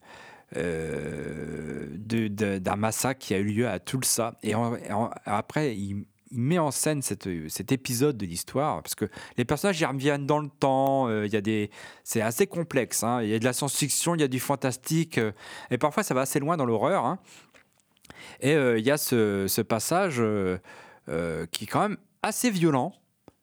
euh, 0.55 1.87
d'un 1.99 2.75
massacre 2.77 3.19
qui 3.19 3.33
a 3.33 3.37
eu 3.37 3.43
lieu 3.43 3.67
à 3.67 3.79
Tulsa. 3.79 4.35
Et, 4.43 4.53
après, 5.25 5.75
il, 5.75 6.05
il 6.31 6.39
met 6.41 6.59
en 6.59 6.71
scène 6.71 7.01
cette- 7.01 7.29
cet 7.49 7.71
épisode 7.71 8.17
de 8.17 8.25
l'histoire, 8.25 8.81
parce 8.81 8.95
que 8.95 9.05
les 9.37 9.45
personnages 9.45 9.79
ils 9.79 9.85
reviennent 9.85 10.25
dans 10.25 10.39
le 10.39 10.49
temps, 10.49 11.07
euh, 11.07 11.27
y 11.27 11.35
a 11.35 11.41
des, 11.41 11.69
c'est 12.03 12.21
assez 12.21 12.47
complexe, 12.47 13.03
hein, 13.03 13.21
il 13.21 13.29
y 13.29 13.33
a 13.33 13.39
de 13.39 13.45
la 13.45 13.53
science-fiction, 13.53 14.15
il 14.15 14.21
y 14.21 14.23
a 14.23 14.27
du 14.27 14.39
fantastique, 14.39 15.17
euh, 15.17 15.31
et 15.71 15.77
parfois 15.77 16.03
ça 16.03 16.13
va 16.13 16.21
assez 16.21 16.39
loin 16.39 16.57
dans 16.57 16.65
l'horreur. 16.65 17.05
hein. 17.05 17.19
Et 18.41 18.53
euh, 18.55 18.77
il 18.79 18.85
y 18.85 18.91
a 18.91 18.97
ce, 18.97 19.61
passage 19.61 20.15
euh, 20.19 20.57
euh, 21.09 21.45
qui 21.51 21.63
est 21.65 21.67
quand 21.67 21.81
même 21.81 21.97
assez 22.23 22.49
violent, 22.51 22.93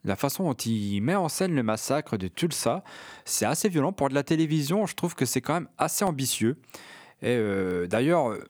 La 0.06 0.16
façon 0.16 0.44
dont 0.44 0.52
il 0.54 1.00
met 1.00 1.14
en 1.14 1.30
scène 1.30 1.54
le 1.54 1.62
massacre 1.62 2.18
de 2.18 2.28
Tulsa, 2.28 2.84
c'est 3.24 3.46
assez 3.46 3.70
violent. 3.70 3.92
Pour 3.92 4.10
de 4.10 4.14
la 4.14 4.22
télévision, 4.22 4.84
je 4.86 4.94
trouve 4.94 5.14
que 5.14 5.24
c'est 5.24 5.40
quand 5.40 5.54
même 5.54 5.68
assez 5.78 6.04
ambitieux. 6.04 6.56
Et 7.22 7.28
euh, 7.38 7.86
d'ailleurs, 7.86 8.28
euh, 8.30 8.44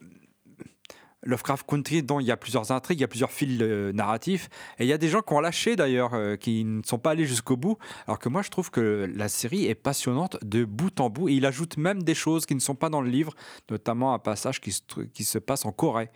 Lovecraft 1.24 1.66
Country, 1.66 2.02
dont 2.02 2.20
il 2.20 2.26
y 2.26 2.30
a 2.30 2.36
plusieurs 2.36 2.70
intrigues, 2.70 2.98
il 2.98 3.02
y 3.02 3.04
a 3.04 3.08
plusieurs 3.08 3.30
fils 3.30 3.58
euh, 3.60 3.92
narratifs, 3.92 4.48
et 4.78 4.84
il 4.84 4.88
y 4.88 4.92
a 4.92 4.98
des 4.98 5.08
gens 5.08 5.20
qui 5.20 5.32
ont 5.32 5.40
lâché 5.40 5.76
d'ailleurs, 5.76 6.14
euh, 6.14 6.36
qui 6.36 6.64
ne 6.64 6.82
sont 6.82 6.98
pas 6.98 7.10
allés 7.10 7.26
jusqu'au 7.26 7.56
bout, 7.56 7.78
alors 8.06 8.18
que 8.18 8.28
moi 8.28 8.42
je 8.42 8.50
trouve 8.50 8.70
que 8.70 9.10
la 9.14 9.28
série 9.28 9.66
est 9.66 9.74
passionnante 9.74 10.36
de 10.44 10.64
bout 10.64 11.00
en 11.00 11.10
bout, 11.10 11.28
et 11.28 11.34
il 11.34 11.46
ajoute 11.46 11.76
même 11.76 12.02
des 12.02 12.14
choses 12.14 12.46
qui 12.46 12.54
ne 12.54 12.60
sont 12.60 12.74
pas 12.74 12.88
dans 12.88 13.00
le 13.00 13.10
livre, 13.10 13.34
notamment 13.70 14.14
un 14.14 14.18
passage 14.18 14.60
qui 14.60 14.72
se, 14.72 15.38
passe 15.38 15.64
en 15.64 15.72
Corée, 15.72 16.10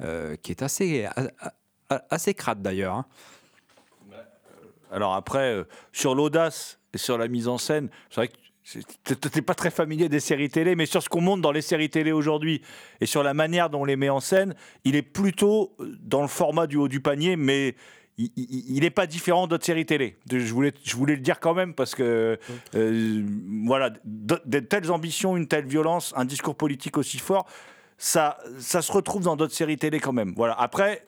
euh, 0.00 0.36
qui 0.36 0.52
est 0.52 0.62
assez, 0.62 1.08
assez 2.10 2.34
crade 2.34 2.62
d'ailleurs. 2.62 2.94
hein. 2.94 3.06
Alors 4.90 5.14
après, 5.14 5.64
sur 5.92 6.14
l'audace 6.14 6.78
et 6.92 6.98
sur 6.98 7.18
la 7.18 7.26
mise 7.26 7.48
en 7.48 7.58
scène, 7.58 7.88
c'est 8.10 8.16
vrai 8.16 8.28
que 8.28 8.34
tu 8.64 8.80
n'es 9.34 9.42
pas 9.42 9.54
très 9.54 9.70
familier 9.70 10.08
des 10.08 10.20
séries 10.20 10.48
télé, 10.48 10.74
mais 10.74 10.86
sur 10.86 11.02
ce 11.02 11.08
qu'on 11.08 11.20
montre 11.20 11.42
dans 11.42 11.52
les 11.52 11.62
séries 11.62 11.90
télé 11.90 12.12
aujourd'hui 12.12 12.62
et 13.00 13.06
sur 13.06 13.22
la 13.22 13.34
manière 13.34 13.68
dont 13.68 13.82
on 13.82 13.84
les 13.84 13.96
met 13.96 14.08
en 14.08 14.20
scène, 14.20 14.54
il 14.84 14.96
est 14.96 15.02
plutôt 15.02 15.74
euh, 15.80 15.96
dans 16.02 16.22
le 16.22 16.28
format 16.28 16.66
du 16.66 16.76
haut 16.76 16.88
du 16.88 17.00
panier, 17.00 17.36
mais 17.36 17.74
il 18.16 18.80
n'est 18.80 18.90
pas 18.90 19.06
différent 19.06 19.48
d'autres 19.48 19.64
séries 19.64 19.86
télé. 19.86 20.16
Je 20.30 20.52
voulais, 20.52 20.72
je 20.84 20.94
voulais 20.94 21.16
le 21.16 21.20
dire 21.20 21.40
quand 21.40 21.52
même 21.52 21.74
parce 21.74 21.96
que 21.96 22.38
euh, 22.74 23.26
voilà, 23.66 23.90
de, 24.04 24.40
de 24.44 24.58
telles 24.60 24.90
ambitions, 24.92 25.36
une 25.36 25.48
telle 25.48 25.66
violence, 25.66 26.12
un 26.16 26.24
discours 26.24 26.54
politique 26.54 26.96
aussi 26.96 27.18
fort, 27.18 27.44
ça, 27.98 28.38
ça 28.60 28.82
se 28.82 28.92
retrouve 28.92 29.24
dans 29.24 29.34
d'autres 29.34 29.54
séries 29.54 29.78
télé 29.78 29.98
quand 29.98 30.12
même. 30.12 30.32
Voilà. 30.36 30.54
Après, 30.54 31.04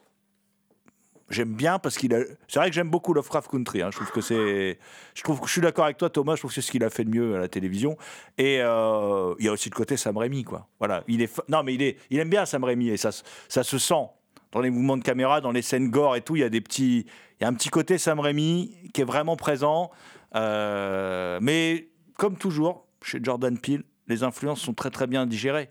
j'aime 1.31 1.55
bien 1.55 1.79
parce 1.79 1.97
qu'il 1.97 2.15
a. 2.15 2.21
C'est 2.49 2.59
vrai 2.59 2.69
que 2.69 2.75
j'aime 2.75 2.91
beaucoup 2.91 3.13
Lovecraft 3.15 3.51
Country. 3.51 3.83
hein. 3.83 3.91
Je 3.91 3.97
trouve 3.97 4.11
que 4.11 4.21
c'est. 4.21 4.79
Je 5.15 5.23
trouve 5.23 5.41
que 5.41 5.47
je 5.47 5.53
suis 5.53 5.61
d'accord 5.61 5.85
avec 5.85 5.97
toi, 5.97 6.11
Thomas. 6.11 6.35
Je 6.35 6.41
trouve 6.41 6.51
que 6.51 6.55
c'est 6.55 6.67
ce 6.67 6.71
qu'il 6.71 6.85
a 6.85 6.91
fait 6.91 7.05
de 7.05 7.11
mieux 7.11 7.37
à 7.37 7.39
la 7.39 7.49
télévision. 7.49 7.97
Et 8.39 8.61
euh, 8.61 9.35
il 9.39 9.47
y 9.47 9.49
a 9.49 9.53
aussi 9.53 9.71
le 9.71 9.75
côté 9.75 9.97
Sam 9.97 10.17
Raimi, 10.17 10.45
quoi. 10.45 10.69
Voilà. 10.79 11.03
Il 11.09 11.23
est. 11.23 11.41
Non, 11.49 11.63
mais 11.63 11.75
il 11.75 11.83
est. 11.83 11.99
Il 12.11 12.19
aime 12.19 12.31
bien 12.31 12.47
Sam 12.47 12.65
Raimi 12.65 12.89
et 12.89 12.97
ça, 12.97 13.11
ça 13.49 13.63
se 13.63 13.79
sent 13.79 14.07
dans 14.53 14.61
les 14.61 14.71
mouvements 14.71 14.97
de 14.97 15.05
caméra, 15.05 15.41
dans 15.41 15.53
les 15.53 15.63
scènes 15.63 15.91
gore 15.91 16.17
et 16.17 16.21
tout. 16.21 16.37
Il 16.37 16.41
y 16.41 16.45
a 16.45 16.49
des 16.49 16.61
petits. 16.61 17.07
Il 17.41 17.43
y 17.43 17.45
a 17.45 17.49
un 17.49 17.55
petit 17.55 17.69
côté 17.69 17.99
Sam 17.99 18.21
Raimi 18.21 18.75
qui 18.95 19.01
est 19.01 19.05
vraiment 19.05 19.37
présent. 19.37 19.91
Euh, 20.35 21.39
mais 21.43 21.89
comme 22.17 22.37
toujours 22.37 22.87
chez 23.03 23.21
Jordan 23.23 23.59
Peele, 23.59 23.85
les 24.09 24.23
influences 24.23 24.61
sont 24.61 24.75
très 24.75 24.91
très 24.91 25.07
bien 25.07 25.27
digérées. 25.27 25.71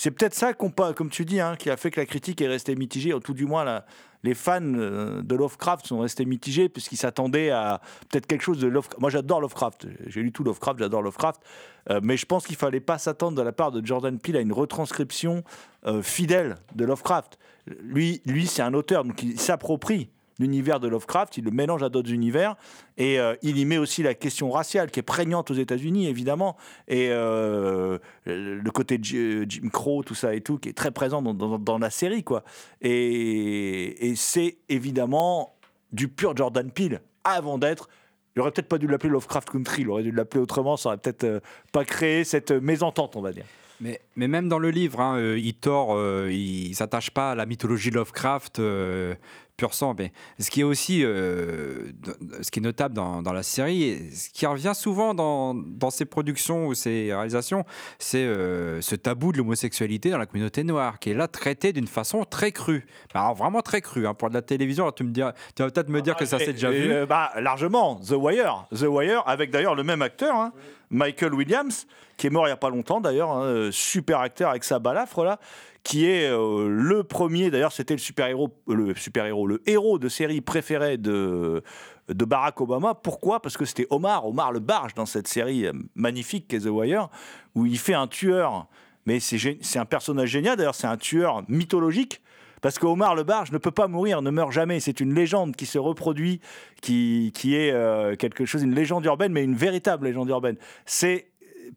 C'est 0.00 0.12
peut-être 0.12 0.32
ça 0.32 0.54
qu'on 0.54 0.70
comme 0.70 1.10
tu 1.10 1.26
dis, 1.26 1.40
hein, 1.40 1.56
qui 1.58 1.68
a 1.68 1.76
fait 1.76 1.90
que 1.90 2.00
la 2.00 2.06
critique 2.06 2.40
est 2.40 2.48
restée 2.48 2.74
mitigée, 2.74 3.12
ou 3.12 3.20
tout 3.20 3.34
du 3.34 3.44
moins 3.44 3.82
les 4.22 4.32
fans 4.32 4.62
euh, 4.62 5.20
de 5.20 5.34
Lovecraft 5.34 5.86
sont 5.86 5.98
restés 5.98 6.24
mitigés 6.24 6.70
puisqu'ils 6.70 6.96
s'attendaient 6.96 7.50
à 7.50 7.82
peut-être 8.08 8.26
quelque 8.26 8.40
chose 8.40 8.60
de 8.60 8.66
Lovecraft. 8.66 8.98
Moi, 8.98 9.10
j'adore 9.10 9.42
Lovecraft. 9.42 9.88
J'ai 10.06 10.22
lu 10.22 10.32
tout 10.32 10.42
Lovecraft, 10.42 10.78
j'adore 10.78 11.02
Lovecraft. 11.02 11.42
Euh, 11.90 12.00
mais 12.02 12.16
je 12.16 12.24
pense 12.24 12.46
qu'il 12.46 12.56
fallait 12.56 12.80
pas 12.80 12.96
s'attendre 12.96 13.36
de 13.36 13.42
la 13.42 13.52
part 13.52 13.72
de 13.72 13.84
Jordan 13.84 14.18
Peele 14.18 14.38
à 14.38 14.40
une 14.40 14.54
retranscription 14.54 15.44
euh, 15.84 16.00
fidèle 16.00 16.56
de 16.74 16.86
Lovecraft. 16.86 17.38
Lui, 17.82 18.22
lui 18.24 18.46
c'est 18.46 18.62
un 18.62 18.72
auteur, 18.72 19.04
donc 19.04 19.22
il 19.22 19.38
s'approprie 19.38 20.08
l'univers 20.40 20.80
de 20.80 20.88
Lovecraft, 20.88 21.36
il 21.36 21.44
le 21.44 21.50
mélange 21.50 21.82
à 21.82 21.88
d'autres 21.88 22.10
univers, 22.10 22.56
et 22.96 23.20
euh, 23.20 23.34
il 23.42 23.58
y 23.58 23.64
met 23.64 23.78
aussi 23.78 24.02
la 24.02 24.14
question 24.14 24.50
raciale 24.50 24.90
qui 24.90 24.98
est 24.98 25.04
prégnante 25.04 25.50
aux 25.50 25.54
États-Unis, 25.54 26.08
évidemment, 26.08 26.56
et 26.88 27.08
euh, 27.10 27.98
le 28.24 28.70
côté 28.70 28.98
J- 29.00 29.44
Jim 29.48 29.68
Crow, 29.68 30.02
tout 30.02 30.14
ça 30.14 30.34
et 30.34 30.40
tout, 30.40 30.58
qui 30.58 30.70
est 30.70 30.76
très 30.76 30.90
présent 30.90 31.22
dans, 31.22 31.78
la 31.78 31.90
série, 31.90 32.24
quoi. 32.24 32.42
Et, 32.80 34.14
c'est 34.16 34.58
évidemment 34.68 35.54
du 35.92 36.08
pur 36.08 36.36
Jordan 36.36 36.70
Peele, 36.70 37.00
avant 37.24 37.58
d'être. 37.58 37.88
Il 38.34 38.40
aurait 38.40 38.50
peut-être 38.50 38.68
pas 38.68 38.78
dû 38.78 38.86
l'appeler 38.86 39.10
Lovecraft 39.10 39.50
Country, 39.50 39.82
il 39.82 39.90
aurait 39.90 40.02
dû 40.02 40.12
l'appeler 40.12 40.40
autrement, 40.40 40.76
ça 40.76 40.90
aurait 40.90 40.98
peut-être 40.98 41.24
euh, 41.24 41.40
pas 41.72 41.84
créé 41.84 42.24
cette 42.24 42.50
mésentente, 42.50 43.16
on 43.16 43.20
va 43.20 43.32
dire. 43.32 43.44
Mais, 43.80 43.98
mais 44.14 44.28
même 44.28 44.48
dans 44.48 44.58
le 44.58 44.70
livre, 44.70 45.00
hein, 45.00 45.16
euh, 45.16 45.38
il 45.38 45.54
euh, 45.66 46.28
il 46.30 46.74
s'attache 46.74 47.10
pas 47.10 47.32
à 47.32 47.34
la 47.34 47.46
mythologie 47.46 47.90
Lovecraft 47.90 48.58
euh, 48.58 49.14
pur 49.60 49.74
sang. 49.74 49.94
Mais 49.98 50.10
ce 50.38 50.50
qui 50.50 50.62
est 50.62 50.64
aussi, 50.64 51.04
euh, 51.04 51.92
ce 52.40 52.50
qui 52.50 52.60
est 52.60 52.62
notable 52.62 52.94
dans, 52.94 53.20
dans 53.20 53.34
la 53.34 53.42
série, 53.42 53.82
et 53.82 54.10
ce 54.10 54.30
qui 54.30 54.46
revient 54.46 54.72
souvent 54.74 55.12
dans, 55.12 55.54
dans 55.54 55.90
ses 55.90 56.06
productions 56.06 56.66
ou 56.66 56.74
ses 56.74 57.12
réalisations, 57.12 57.64
c'est 57.98 58.24
euh, 58.24 58.80
ce 58.80 58.94
tabou 58.96 59.32
de 59.32 59.38
l'homosexualité 59.38 60.08
dans 60.10 60.16
la 60.18 60.24
communauté 60.24 60.64
noire, 60.64 60.98
qui 60.98 61.10
est 61.10 61.14
là 61.14 61.28
traité 61.28 61.72
d'une 61.74 61.86
façon 61.86 62.24
très 62.24 62.52
crue. 62.52 62.86
Mais 63.14 63.20
Alors 63.20 63.34
vraiment 63.34 63.60
très 63.60 63.82
crue. 63.82 64.06
hein. 64.06 64.14
Pour 64.14 64.30
de 64.30 64.34
la 64.34 64.42
télévision, 64.42 64.84
alors 64.84 64.94
tu, 64.94 65.04
me 65.04 65.10
diras, 65.10 65.34
tu 65.54 65.62
vas 65.62 65.70
peut-être 65.70 65.90
me 65.90 66.00
dire 66.00 66.16
que 66.16 66.24
ça 66.24 66.38
s'est 66.38 66.54
déjà 66.54 66.70
vu. 66.70 66.90
euh, 66.90 67.04
bah, 67.06 67.30
largement, 67.38 67.96
The 67.96 68.12
Wire. 68.12 68.66
The 68.74 68.86
Wire, 68.88 69.22
avec 69.26 69.50
d'ailleurs 69.50 69.74
le 69.74 69.84
même 69.84 70.00
acteur, 70.00 70.34
hein, 70.36 70.52
Michael 70.88 71.34
Williams, 71.34 71.86
qui 72.16 72.26
est 72.26 72.30
mort 72.30 72.44
il 72.46 72.48
n'y 72.50 72.52
a 72.54 72.56
pas 72.56 72.70
longtemps 72.70 73.00
d'ailleurs, 73.00 73.30
hein, 73.30 73.68
super 73.70 74.20
acteur 74.20 74.50
avec 74.50 74.64
sa 74.64 74.78
balafre 74.78 75.22
là, 75.24 75.38
qui 75.82 76.06
est 76.06 76.30
euh, 76.30 76.68
le 76.68 77.04
premier, 77.04 77.50
d'ailleurs 77.50 77.72
c'était 77.72 77.94
le 77.94 78.00
super-héros, 78.00 78.50
le 78.68 78.94
super-héros, 78.94 79.46
le 79.46 79.62
héros 79.66 79.98
de 79.98 80.08
série 80.08 80.40
préféré 80.40 80.98
de, 80.98 81.62
de 82.08 82.24
Barack 82.24 82.60
Obama. 82.60 82.94
Pourquoi? 82.94 83.40
Parce 83.40 83.56
que 83.56 83.64
c'était 83.64 83.86
Omar, 83.90 84.26
Omar 84.26 84.52
le 84.52 84.60
Barge 84.60 84.94
dans 84.94 85.06
cette 85.06 85.28
série 85.28 85.66
euh, 85.66 85.72
magnifique 85.94 86.48
qu'est 86.48 86.60
The 86.60 86.66
Wire, 86.66 87.08
où 87.54 87.66
il 87.66 87.78
fait 87.78 87.94
un 87.94 88.06
tueur, 88.06 88.68
mais 89.06 89.20
c'est 89.20 89.78
un 89.78 89.86
personnage 89.86 90.28
génial, 90.28 90.56
d'ailleurs 90.56 90.74
c'est 90.74 90.86
un 90.86 90.98
tueur 90.98 91.42
mythologique, 91.48 92.20
parce 92.60 92.78
que 92.78 92.86
Omar 92.86 93.14
le 93.14 93.22
Barge 93.22 93.52
ne 93.52 93.58
peut 93.58 93.70
pas 93.70 93.88
mourir, 93.88 94.20
ne 94.20 94.30
meurt 94.30 94.52
jamais. 94.52 94.80
C'est 94.80 95.00
une 95.00 95.14
légende 95.14 95.56
qui 95.56 95.64
se 95.64 95.78
reproduit, 95.78 96.40
qui, 96.82 97.32
qui 97.34 97.56
est 97.56 97.72
euh, 97.72 98.16
quelque 98.16 98.44
chose, 98.44 98.62
une 98.62 98.74
légende 98.74 99.04
urbaine, 99.06 99.32
mais 99.32 99.42
une 99.42 99.54
véritable 99.54 100.06
légende 100.06 100.28
urbaine. 100.28 100.56
C'est 100.84 101.29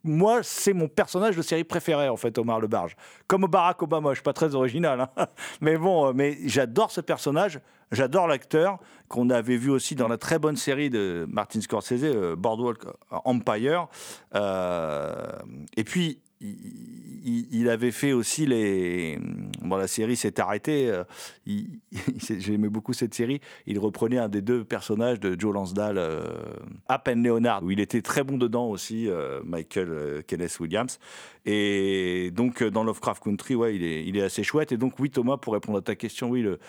moi, 0.04 0.42
c'est 0.44 0.74
mon 0.74 0.88
personnage 0.88 1.36
de 1.36 1.42
série 1.42 1.64
préféré 1.64 2.10
en 2.10 2.18
fait, 2.18 2.38
Omar 2.38 2.60
le 2.60 2.68
Barge. 2.68 2.96
Comme 3.28 3.46
Barack 3.46 3.82
Obama, 3.82 4.10
je 4.12 4.16
suis 4.16 4.24
pas 4.24 4.34
très 4.34 4.56
original, 4.56 5.02
hein. 5.02 5.10
mais 5.62 5.78
bon, 5.78 6.08
euh, 6.08 6.14
mais 6.14 6.38
j'adore 6.46 6.92
ce 6.92 7.02
personnage, 7.02 7.60
j'adore 7.92 8.28
l'acteur 8.28 8.80
qu'on 9.08 9.30
avait 9.30 9.58
vu 9.58 9.70
aussi 9.70 9.96
dans 9.96 10.08
la 10.08 10.18
très 10.18 10.40
bonne 10.40 10.56
série 10.58 10.90
de 10.90 11.26
Martin 11.30 11.62
Scorsese, 11.62 12.04
euh, 12.04 12.36
Boardwalk 12.36 12.84
Empire. 13.12 13.88
Euh, 14.36 15.14
et 15.78 15.84
puis 15.84 16.20
il, 16.44 17.70
avait 17.70 17.92
fait 17.92 18.12
aussi 18.14 18.46
les. 18.46 19.18
Bon, 19.62 19.78
la 19.78 19.88
série 19.88 20.16
s'est 20.16 20.40
arrêtée. 20.40 20.90
euh, 20.90 21.04
il- 21.46 21.80
J'aimais 22.40 22.70
beaucoup 22.70 22.94
cette 22.94 23.14
série. 23.14 23.40
Il 23.66 23.80
reprenait 23.80 24.18
un 24.18 24.30
des 24.30 24.42
deux 24.42 24.64
personnages 24.64 25.20
de 25.20 25.40
Joe 25.40 25.54
Lansdale, 25.54 25.98
euh, 25.98 26.24
App 26.88 27.08
and 27.08 27.22
Leonard, 27.24 27.64
où 27.64 27.72
il 27.72 27.80
était 27.80 28.02
très 28.02 28.24
bon 28.24 28.38
dedans 28.38 28.68
aussi, 28.68 29.08
euh, 29.08 29.42
Michael 29.46 29.90
euh, 29.90 30.22
Kenneth 30.22 30.60
Williams. 30.60 31.00
Et 31.46 32.32
donc, 32.34 32.64
dans 32.64 32.84
Lovecraft 32.84 33.24
Country, 33.24 33.56
ouais, 33.56 33.76
il 33.76 33.84
est, 33.84 34.06
il 34.06 34.18
est 34.18 34.22
assez 34.24 34.44
chouette. 34.44 34.72
Et 34.72 34.78
donc, 34.78 35.00
oui, 35.00 35.10
Thomas, 35.10 35.38
pour 35.38 35.54
répondre 35.54 35.78
à 35.78 35.82
ta 35.82 35.96
question, 35.96 36.30
oui, 36.30 36.42
le, 36.42 36.60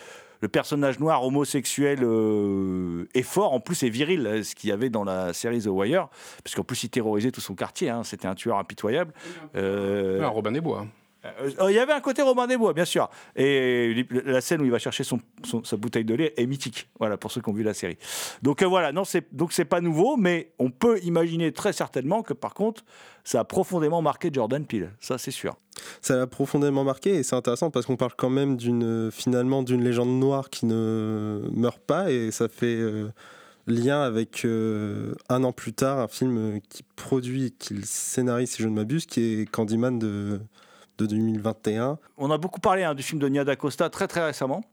le 0.45 0.49
personnage 0.49 0.99
noir 0.99 1.23
homosexuel 1.23 2.01
euh, 2.03 3.09
est 3.15 3.23
fort, 3.23 3.53
en 3.53 3.59
plus 3.59 3.81
est 3.81 3.89
viril, 3.89 4.27
euh, 4.27 4.43
ce 4.43 4.53
qu'il 4.53 4.69
y 4.69 4.73
avait 4.73 4.91
dans 4.91 5.03
la 5.03 5.33
série 5.33 5.59
The 5.59 5.69
Wire, 5.69 6.07
parce 6.43 6.53
qu'en 6.53 6.63
plus 6.63 6.83
il 6.83 6.89
terrorisait 6.89 7.31
tout 7.31 7.41
son 7.41 7.55
quartier, 7.55 7.89
hein, 7.89 8.03
c'était 8.03 8.27
un 8.27 8.35
tueur 8.35 8.59
impitoyable. 8.59 9.11
Euh, 9.55 10.23
Robin 10.27 10.51
des 10.51 10.61
Bois. 10.61 10.85
Euh, 11.25 11.69
il 11.69 11.75
y 11.75 11.79
avait 11.79 11.93
un 11.93 12.01
côté 12.01 12.21
Robin 12.21 12.47
des 12.47 12.57
Bois, 12.57 12.73
bien 12.73 12.85
sûr. 12.85 13.09
Et 13.35 14.05
la 14.11 14.41
scène 14.41 14.61
où 14.61 14.65
il 14.65 14.71
va 14.71 14.79
chercher 14.79 15.03
son, 15.03 15.19
sa 15.63 15.77
bouteille 15.77 16.05
de 16.05 16.13
lait 16.13 16.33
est 16.37 16.45
mythique. 16.45 16.89
Voilà, 16.99 17.17
pour 17.17 17.31
ceux 17.31 17.41
qui 17.41 17.49
ont 17.49 17.53
vu 17.53 17.63
la 17.63 17.73
série. 17.73 17.97
Donc 18.41 18.61
euh, 18.61 18.67
voilà, 18.67 18.91
non, 18.91 19.03
c'est 19.03 19.33
donc 19.33 19.53
pas 19.65 19.81
nouveau, 19.81 20.17
mais 20.17 20.51
on 20.59 20.69
peut 20.69 20.99
imaginer 21.03 21.51
très 21.51 21.73
certainement 21.73 22.21
que 22.21 22.33
par 22.33 22.53
contre, 22.53 22.83
ça 23.23 23.39
a 23.39 23.43
profondément 23.43 24.01
marqué 24.01 24.29
Jordan 24.31 24.65
Peele. 24.65 24.91
Ça, 24.99 25.17
c'est 25.17 25.31
sûr. 25.31 25.55
Ça 26.01 26.15
l'a 26.15 26.27
profondément 26.27 26.83
marqué 26.83 27.15
et 27.15 27.23
c'est 27.23 27.35
intéressant 27.35 27.71
parce 27.71 27.85
qu'on 27.85 27.97
parle 27.97 28.13
quand 28.15 28.29
même 28.29 28.55
d'une 28.55 29.09
finalement 29.11 29.63
d'une 29.63 29.83
légende 29.83 30.19
noire 30.19 30.49
qui 30.49 30.65
ne 30.65 31.41
meurt 31.51 31.79
pas 31.79 32.11
et 32.11 32.31
ça 32.31 32.47
fait 32.47 32.77
euh, 32.77 33.09
lien 33.67 34.01
avec 34.01 34.45
euh, 34.45 35.15
un 35.27 35.43
an 35.43 35.51
plus 35.51 35.73
tard 35.73 35.99
un 35.99 36.07
film 36.07 36.61
qui 36.69 36.83
produit, 36.95 37.51
qu'il 37.57 37.85
scénarise 37.85 38.51
si 38.51 38.61
je 38.61 38.67
ne 38.67 38.75
m'abuse, 38.75 39.05
qui 39.05 39.41
est 39.41 39.49
Candyman 39.49 39.99
de, 39.99 40.39
de 40.97 41.05
2021. 41.05 41.97
On 42.17 42.31
a 42.31 42.37
beaucoup 42.37 42.59
parlé 42.59 42.83
hein, 42.83 42.95
du 42.95 43.03
film 43.03 43.19
de 43.19 43.27
Nia 43.27 43.43
D'Acosta 43.43 43.89
très 43.89 44.07
très 44.07 44.25
récemment 44.25 44.63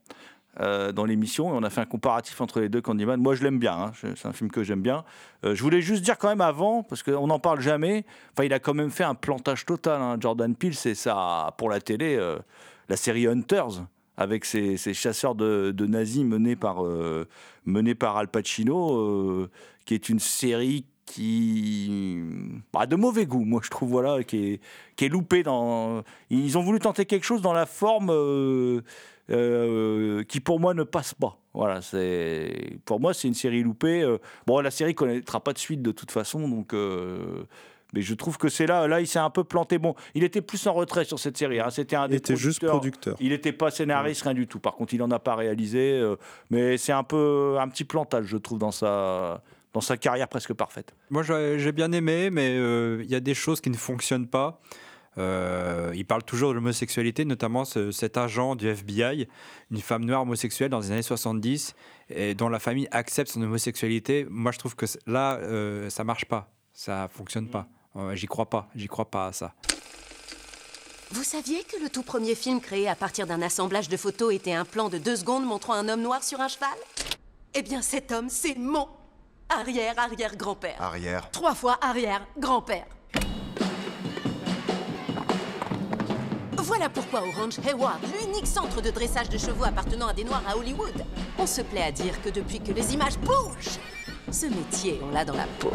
euh, 0.59 0.91
dans 0.91 1.05
l'émission 1.05 1.49
et 1.49 1.57
on 1.57 1.63
a 1.63 1.69
fait 1.69 1.81
un 1.81 1.85
comparatif 1.85 2.39
entre 2.39 2.59
les 2.59 2.69
deux 2.69 2.81
Candyman. 2.81 3.19
Moi, 3.19 3.35
je 3.35 3.43
l'aime 3.43 3.59
bien. 3.59 3.73
hein. 3.73 3.91
C'est 4.15 4.27
un 4.27 4.33
film 4.33 4.51
que 4.51 4.63
j'aime 4.63 4.81
bien. 4.81 5.03
Euh, 5.45 5.55
je 5.55 5.63
voulais 5.63 5.81
juste 5.81 6.03
dire 6.03 6.17
quand 6.17 6.29
même 6.29 6.41
avant, 6.41 6.83
parce 6.83 7.01
qu'on 7.03 7.27
n'en 7.27 7.39
parle 7.39 7.59
jamais. 7.59 8.05
Il 8.41 8.53
a 8.53 8.59
quand 8.59 8.73
même 8.73 8.91
fait 8.91 9.03
un 9.03 9.15
plantage 9.15 9.65
total. 9.65 10.01
hein. 10.01 10.17
Jordan 10.19 10.55
Peele, 10.55 10.75
c'est 10.75 10.95
ça 10.95 11.53
pour 11.57 11.69
la 11.69 11.81
télé, 11.81 12.15
euh, 12.17 12.37
la 12.87 12.97
série 12.97 13.27
Hunters 13.27 13.85
avec 14.15 14.45
ces, 14.45 14.77
chasseurs 14.77 15.33
de, 15.33 15.71
de 15.75 15.87
nazis 15.87 16.23
menés 16.23 16.55
par, 16.55 16.83
menés 17.65 17.95
par 17.95 18.15
Al 18.17 18.27
Pacino, 18.27 19.49
qui 19.85 19.95
est 19.95 20.07
une 20.07 20.19
série 20.19 20.85
qui 21.05 22.21
bah, 22.71 22.85
de 22.85 22.95
mauvais 22.95 23.25
goût, 23.25 23.43
moi 23.45 23.61
je 23.63 23.69
trouve, 23.69 23.89
voilà, 23.89 24.23
qui 24.23 24.53
est, 24.53 24.59
qui 24.95 25.05
est 25.05 25.09
loupé 25.09 25.43
dans. 25.43 26.03
Ils 26.29 26.57
ont 26.57 26.61
voulu 26.61 26.79
tenter 26.79 27.05
quelque 27.05 27.25
chose 27.25 27.41
dans 27.41 27.53
la 27.53 27.65
forme 27.65 28.09
euh, 28.11 28.81
euh, 29.29 30.23
qui 30.23 30.39
pour 30.39 30.59
moi 30.59 30.73
ne 30.73 30.83
passe 30.83 31.13
pas. 31.13 31.37
Voilà, 31.53 31.81
c'est 31.81 32.77
pour 32.85 32.99
moi 32.99 33.13
c'est 33.13 33.27
une 33.27 33.33
série 33.33 33.63
loupée. 33.63 34.01
euh. 34.01 34.17
Bon, 34.47 34.59
la 34.59 34.71
série 34.71 34.95
connaîtra 34.95 35.39
pas 35.39 35.53
de 35.53 35.57
suite 35.59 35.81
de 35.81 35.91
toute 35.91 36.11
façon, 36.11 36.47
donc. 36.47 36.73
euh, 36.73 37.43
mais 37.95 38.01
je 38.01 38.15
trouve 38.15 38.39
que 38.39 38.49
c'est 38.49 38.65
là, 38.65 38.87
là, 38.87 39.01
il 39.01 39.05
s'est 39.07 39.19
un 39.19 39.29
peu 39.29 39.43
planté. 39.43 39.77
Bon, 39.77 39.93
il 40.15 40.23
était 40.23 40.41
plus 40.41 40.65
en 40.65 40.73
retrait 40.73 41.05
sur 41.05 41.19
cette 41.19 41.37
série. 41.37 41.59
hein. 41.59 41.69
C'était 41.69 41.95
un 41.95 42.05
Il 42.07 42.09
des 42.09 42.15
était 42.15 42.35
juste 42.35 42.65
producteur. 42.65 43.15
Il 43.19 43.29
n'était 43.29 43.51
pas 43.51 43.69
scénariste, 43.69 44.23
rien 44.23 44.33
du 44.33 44.47
tout. 44.47 44.57
Par 44.57 44.73
contre, 44.73 44.95
il 44.95 44.97
n'en 44.97 45.11
a 45.11 45.19
pas 45.19 45.35
réalisé. 45.35 46.01
mais 46.49 46.77
c'est 46.77 46.91
un 46.91 47.03
peu 47.03 47.57
un 47.59 47.67
petit 47.67 47.83
plantage, 47.83 48.25
je 48.25 48.37
trouve, 48.37 48.57
dans 48.57 48.71
sa, 48.71 49.43
dans 49.73 49.81
sa 49.81 49.97
carrière 49.97 50.27
presque 50.27 50.53
parfaite. 50.53 50.93
Moi, 51.09 51.23
j'ai 51.23 51.71
bien 51.71 51.91
aimé, 51.91 52.29
mais 52.29 52.55
euh, 52.57 53.01
il 53.03 53.09
y 53.09 53.15
a 53.15 53.19
des 53.19 53.33
choses 53.33 53.59
qui 53.61 53.69
ne 53.69 53.75
fonctionnent 53.77 54.27
pas. 54.27 54.61
Euh, 55.19 55.91
il 55.93 56.05
parle 56.05 56.23
toujours 56.23 56.49
de 56.49 56.55
l'homosexualité, 56.55 57.23
notamment 57.25 57.65
ce- 57.65 57.91
cet 57.91 58.17
agent 58.17 58.55
du 58.55 58.67
FBI, 58.67 59.27
une 59.69 59.81
femme 59.81 60.05
noire 60.05 60.23
homosexuelle 60.23 60.69
dans 60.71 60.79
les 60.79 60.91
années 60.91 61.01
70, 61.03 61.75
et 62.09 62.33
dont 62.33 62.49
la 62.49 62.57
famille 62.59 62.87
accepte 62.91 63.29
son 63.31 63.41
homosexualité. 63.43 64.25
Moi, 64.29 64.51
je 64.51 64.57
trouve 64.59 64.75
que 64.75 64.85
là, 65.05 65.35
euh, 65.35 65.89
ça 65.91 66.03
marche 66.03 66.25
pas, 66.25 66.51
ça 66.73 67.07
fonctionne 67.11 67.47
pas. 67.47 67.67
Euh, 67.95 68.15
j'y 68.15 68.25
crois 68.25 68.49
pas, 68.49 68.69
j'y 68.75 68.87
crois 68.87 69.05
pas 69.11 69.27
à 69.27 69.33
ça. 69.33 69.53
Vous 71.11 71.23
saviez 71.23 71.63
que 71.63 71.79
le 71.83 71.89
tout 71.89 72.01
premier 72.01 72.33
film 72.33 72.59
créé 72.59 72.87
à 72.89 72.95
partir 72.95 73.27
d'un 73.27 73.43
assemblage 73.43 73.87
de 73.89 73.97
photos 73.97 74.33
était 74.33 74.53
un 74.53 74.65
plan 74.65 74.89
de 74.89 74.97
deux 74.97 75.15
secondes 75.15 75.45
montrant 75.45 75.73
un 75.73 75.87
homme 75.89 76.01
noir 76.01 76.23
sur 76.23 76.41
un 76.41 76.47
cheval? 76.47 76.69
Eh 77.53 77.61
bien, 77.61 77.83
cet 77.83 78.11
homme, 78.11 78.29
c'est 78.29 78.57
mon 78.57 78.87
arrière-arrière-grand-père. 79.59 80.81
Arrière. 80.81 81.29
Trois 81.31 81.53
fois 81.53 81.77
arrière-grand-père. 81.81 82.85
Voilà 86.57 86.89
pourquoi 86.89 87.21
au 87.21 87.31
Ranch 87.39 87.59
Hayward, 87.59 87.99
l'unique 88.19 88.47
centre 88.47 88.81
de 88.81 88.89
dressage 88.89 89.29
de 89.29 89.37
chevaux 89.37 89.65
appartenant 89.65 90.07
à 90.07 90.13
des 90.13 90.23
Noirs 90.23 90.43
à 90.47 90.57
Hollywood, 90.57 91.03
on 91.37 91.45
se 91.45 91.61
plaît 91.61 91.83
à 91.83 91.91
dire 91.91 92.21
que 92.21 92.29
depuis 92.29 92.61
que 92.61 92.71
les 92.71 92.93
images 92.93 93.17
bougent, 93.19 93.79
ce 94.31 94.45
métier, 94.45 94.99
on 95.03 95.11
l'a 95.11 95.25
dans 95.25 95.35
la 95.35 95.45
peau. 95.59 95.71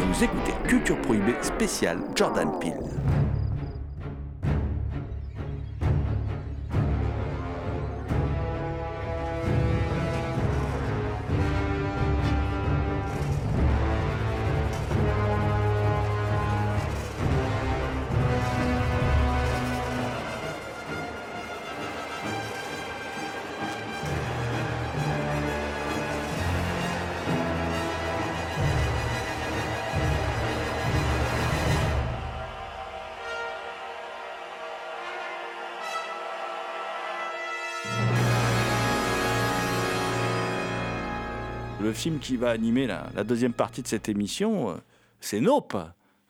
Et 0.00 0.04
vous 0.04 0.24
écoutez 0.24 0.52
Culture 0.68 1.00
Prohibée 1.02 1.36
spéciale 1.42 2.00
Jordan 2.14 2.58
Peele. 2.60 2.78
Le 41.88 41.94
film 41.94 42.18
qui 42.18 42.36
va 42.36 42.50
animer 42.50 42.86
la, 42.86 43.24
deuxième 43.24 43.54
partie 43.54 43.80
de 43.80 43.86
cette 43.88 44.10
émission, 44.10 44.68
euh, 44.68 44.74
c'est 45.20 45.40
Nope. 45.40 45.74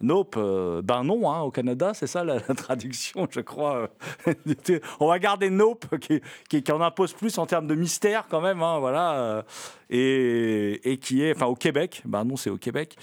Nope, 0.00 0.36
euh, 0.38 0.82
ben 0.82 1.02
non, 1.02 1.28
hein, 1.28 1.40
au 1.40 1.50
Canada, 1.50 1.90
c'est 1.94 2.06
ça 2.06 2.22
la, 2.22 2.38
traduction, 2.38 3.26
je 3.28 3.40
crois. 3.40 3.88
euh. 4.28 4.78
On 5.00 5.08
va 5.08 5.18
garder 5.18 5.50
Nope, 5.50 5.86
qui, 5.98 6.62
en 6.70 6.80
impose 6.80 7.12
plus 7.12 7.36
en 7.38 7.46
termes 7.46 7.66
de 7.66 7.74
mystère 7.74 8.28
quand 8.30 8.40
même, 8.40 8.62
hein, 8.62 8.78
voilà. 8.78 9.44
et, 9.90 10.92
et 10.92 10.96
qui 10.98 11.24
est, 11.24 11.34
enfin 11.34 11.46
au 11.46 11.56
Québec, 11.56 12.02
ben 12.04 12.22
non, 12.22 12.36
c'est 12.36 12.50
au 12.50 12.56
Québec, 12.56 12.96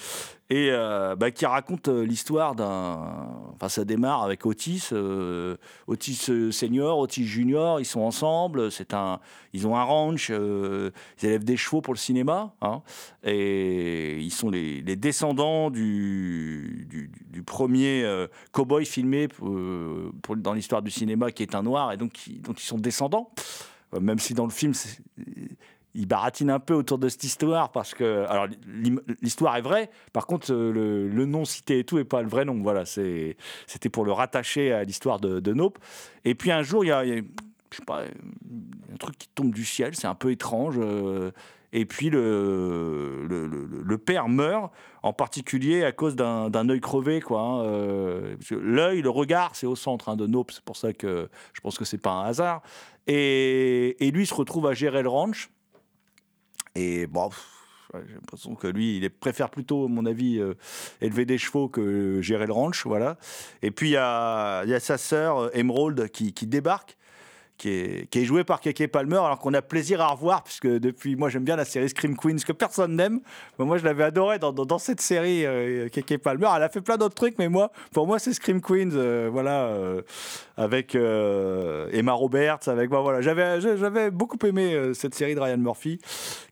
et 0.49 0.69
euh, 0.69 1.15
bah, 1.15 1.31
qui 1.31 1.45
raconte 1.45 1.88
euh, 1.88 2.05
l'histoire 2.05 2.53
d'un. 2.53 3.31
Enfin, 3.55 3.67
ça 3.67 3.84
démarre 3.84 4.21
avec 4.21 4.45
Otis, 4.45 4.89
euh, 4.91 5.58
Otis 5.88 6.29
senior, 6.51 6.99
Otis 6.99 7.25
junior, 7.25 7.79
ils 7.79 7.86
sont 7.86 8.01
ensemble. 8.01 8.71
C'est 8.71 8.93
un, 8.93 9.19
ils 9.53 9.65
ont 9.65 9.75
un 9.75 9.84
ranch, 9.84 10.29
ils 10.29 10.91
élèvent 11.23 11.45
des 11.45 11.58
chevaux 11.58 11.81
pour 11.81 11.93
le 11.93 11.99
cinéma, 11.99 12.53
hein, 12.62 12.81
et 13.23 14.19
ils 14.19 14.31
sont 14.31 14.49
les, 14.49 14.81
descendants 14.84 15.71
du, 15.71 16.86
du, 16.89 17.10
du 17.27 17.43
premier 17.43 18.05
cowboy 18.51 18.86
filmé 18.86 19.27
dans 19.41 20.53
l'histoire 20.53 20.81
du 20.81 20.91
cinéma, 20.91 21.31
qui 21.31 21.43
est 21.43 21.55
un 21.55 21.63
noir, 21.63 21.91
et 21.91 21.97
donc 21.97 22.12
dont 22.41 22.53
ils 22.53 22.60
sont 22.60 22.77
descendants. 22.77 23.31
Même 23.99 24.19
si 24.19 24.34
dans 24.34 24.45
le 24.45 24.51
film, 24.51 24.73
il 25.95 26.08
baratine 26.08 26.49
un 26.49 26.60
peu 26.60 26.73
autour 26.73 26.97
de 26.97 27.08
cette 27.08 27.23
histoire 27.23 27.71
parce 27.71 27.93
que 27.93 28.25
alors 28.27 28.47
l'histoire 29.21 29.55
est 29.55 29.62
vraie. 29.62 29.89
Par 30.13 30.27
contre 30.27 30.51
euh, 30.51 31.10
le, 31.10 31.25
nom 31.25 31.45
cité 31.45 31.79
et 31.79 31.84
tout 31.84 31.97
est 31.97 32.03
pas 32.03 32.21
le 32.21 32.27
vrai 32.27 32.45
nom. 32.45 32.62
Voilà 32.62 32.86
c'est 32.86 33.38
c'était 33.65 33.89
pour 33.89 34.05
le 34.05 34.12
rattacher 34.12 34.73
à 34.73 34.84
l'histoire 34.84 35.19
de, 35.19 35.53
Nope. 35.53 35.79
Et 36.25 36.36
puis 36.36 36.51
un 36.51 36.63
jour 36.63 36.84
il 36.84 36.89
y 36.89 36.91
a, 36.91 36.99
un 36.99 38.97
truc 38.99 39.17
qui 39.17 39.29
tombe 39.29 39.53
du 39.53 39.63
ciel. 39.63 39.95
C'est 39.95 40.08
un 40.08 40.15
peu 40.15 40.31
étrange 40.31 40.75
euh, 40.77 41.31
et 41.71 41.86
puis 41.86 42.10
le, 42.10 43.27
père 44.05 44.27
meurt 44.27 44.71
en 45.01 45.13
particulier 45.13 45.84
à 45.86 45.91
cause 45.93 46.15
d'un 46.15 46.69
œil 46.69 46.81
crevé 46.81 47.21
quoi 47.21 47.41
hein, 47.41 47.63
euh, 47.63 48.36
l'œil 48.51 49.01
le 49.01 49.10
regard 49.10 49.55
c'est 49.55 49.65
au 49.65 49.75
centre 49.75 50.10
hein, 50.10 50.17
de 50.17 50.27
Nope. 50.27 50.51
C'est 50.51 50.63
pour 50.63 50.75
ça 50.75 50.91
que 50.91 51.29
je 51.53 51.62
pense 51.62 51.77
que 51.77 51.86
c'est 51.86 51.97
pas 51.97 52.12
un 52.12 52.25
hasard. 52.25 52.62
Et, 53.08 54.05
et 54.05 54.12
lui 54.12 54.25
se 54.25 54.34
retrouve 54.34 54.67
à 54.67 54.73
gérer 54.73 55.01
le 55.01 55.10
ranch 55.10 55.49
et 56.75 57.07
bon, 57.07 57.29
j'ai 57.93 58.13
l'impression 58.13 58.55
que 58.55 58.67
lui, 58.67 58.97
il 58.97 59.09
préfère 59.09 59.49
plutôt, 59.49 59.85
à 59.85 59.88
mon 59.88 60.05
avis, 60.05 60.39
euh, 60.39 60.55
élever 61.01 61.25
des 61.25 61.38
chevaux 61.38 61.69
que 61.69 62.21
gérer 62.21 62.45
le 62.45 62.53
ranch. 62.53 62.85
Voilà. 62.85 63.17
Et 63.61 63.71
puis, 63.71 63.89
il 63.89 63.93
y 63.93 63.97
a, 63.97 64.79
sa 64.79 64.97
sœur, 64.97 65.38
euh, 65.38 65.49
Emerald, 65.53 66.09
qui 66.09 66.31
débarque. 66.45 66.97
Qui 67.57 67.69
est, 67.69 68.25
jouée 68.25 68.43
par 68.43 68.59
Keke 68.59 68.91
Palmer, 68.91 69.17
alors 69.17 69.39
qu'on 69.39 69.53
a 69.53 69.61
plaisir 69.61 70.01
à 70.01 70.07
revoir, 70.07 70.43
puisque 70.43 70.67
depuis, 70.67 71.15
moi 71.15 71.29
j'aime 71.29 71.45
bien 71.45 71.55
la 71.55 71.63
série 71.63 71.87
Scream 71.87 72.17
Queens, 72.17 72.37
que 72.45 72.51
personne 72.51 72.95
n'aime. 72.95 73.21
Mais 73.57 73.65
moi 73.65 73.77
je 73.77 73.85
l'avais 73.85 74.03
adoré 74.03 74.39
dans, 74.39 74.77
cette 74.77 74.99
série, 74.99 75.45
euh, 75.45 75.87
Keke 75.89 76.17
Palmer. 76.17 76.49
Elle 76.55 76.63
a 76.63 76.69
fait 76.69 76.81
plein 76.81 76.97
d'autres 76.97 77.15
trucs, 77.15 77.37
mais 77.37 77.47
moi, 77.47 77.71
pour 77.91 78.07
moi, 78.07 78.19
c'est 78.19 78.33
Scream 78.33 78.61
Queens, 78.61 78.91
euh, 78.93 79.29
voilà, 79.31 79.67
euh, 79.67 80.01
avec 80.57 80.95
euh, 80.95 81.89
Emma 81.91 82.13
Roberts, 82.13 82.67
avec, 82.67 82.89
bah, 82.89 83.01
voilà. 83.01 83.21
J'avais, 83.21 83.61
j'avais 83.61 84.11
beaucoup 84.11 84.37
aimé 84.45 84.91
cette 84.93 85.15
série 85.15 85.35
de 85.35 85.39
Ryan 85.39 85.57
Murphy 85.57 85.99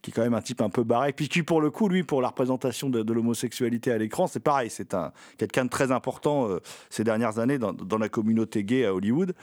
qui 0.02 0.12
est 0.12 0.14
quand 0.14 0.22
même 0.22 0.34
un 0.34 0.42
type 0.42 0.62
un 0.62 0.70
peu 0.70 0.84
barré. 0.84 1.14
Puis 1.14 1.30
qui, 1.30 1.44
pour 1.44 1.62
le 1.62 1.70
coup, 1.70 1.90
lui, 1.90 2.04
pour 2.04 2.22
la 2.22 2.30
représentation 2.30 2.90
de, 2.90 3.14
l'homosexualité 3.14 3.92
à 3.92 3.98
l'écran, 3.98 4.28
c'est 4.28 4.40
pareil. 4.40 4.70
C'est 4.70 4.94
un 4.94 5.12
quelqu'un 5.38 5.66
de 5.66 5.70
très 5.70 5.92
important 5.92 6.48
ces 6.90 7.04
dernières 7.04 7.40
années 7.40 7.58
dans, 7.58 7.74
dans 7.74 7.98
la 7.98 8.10
communauté 8.10 8.64
gay 8.64 8.86
à 8.86 8.94
Hollywood. 8.94 9.34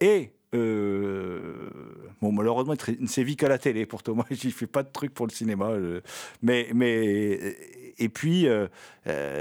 Et 0.00 0.32
euh, 0.54 1.70
bon, 2.20 2.32
malheureusement, 2.32 2.74
il 2.88 3.02
ne 3.02 3.06
sévit 3.06 3.36
qu'à 3.36 3.48
la 3.48 3.58
télé 3.58 3.86
pour 3.86 4.02
Thomas. 4.02 4.24
Il 4.30 4.52
fait 4.52 4.66
pas 4.66 4.82
de 4.82 4.90
trucs 4.90 5.12
pour 5.12 5.26
le 5.26 5.32
cinéma. 5.32 5.70
euh. 5.70 6.00
mais, 6.42 6.68
mais 6.74 7.56
et 7.98 8.08
puis 8.08 8.46
euh, 8.46 8.68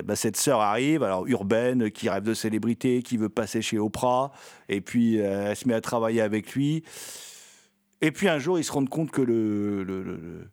bah, 0.03 0.15
cette 0.15 0.37
sœur 0.37 0.61
arrive, 0.61 1.03
alors 1.03 1.27
urbaine, 1.27 1.91
qui 1.91 2.09
rêve 2.09 2.23
de 2.23 2.33
célébrité, 2.33 3.01
qui 3.01 3.17
veut 3.17 3.29
passer 3.29 3.61
chez 3.61 3.77
Oprah, 3.77 4.31
et 4.69 4.81
puis 4.81 5.17
elle 5.17 5.55
se 5.55 5.67
met 5.67 5.73
à 5.73 5.81
travailler 5.81 6.21
avec 6.21 6.53
lui. 6.53 6.83
Et 8.01 8.11
puis 8.11 8.27
un 8.27 8.39
jour, 8.39 8.59
ils 8.59 8.63
se 8.63 8.71
rendent 8.71 8.89
compte 8.89 9.11
que 9.11 9.21
le, 9.21 10.47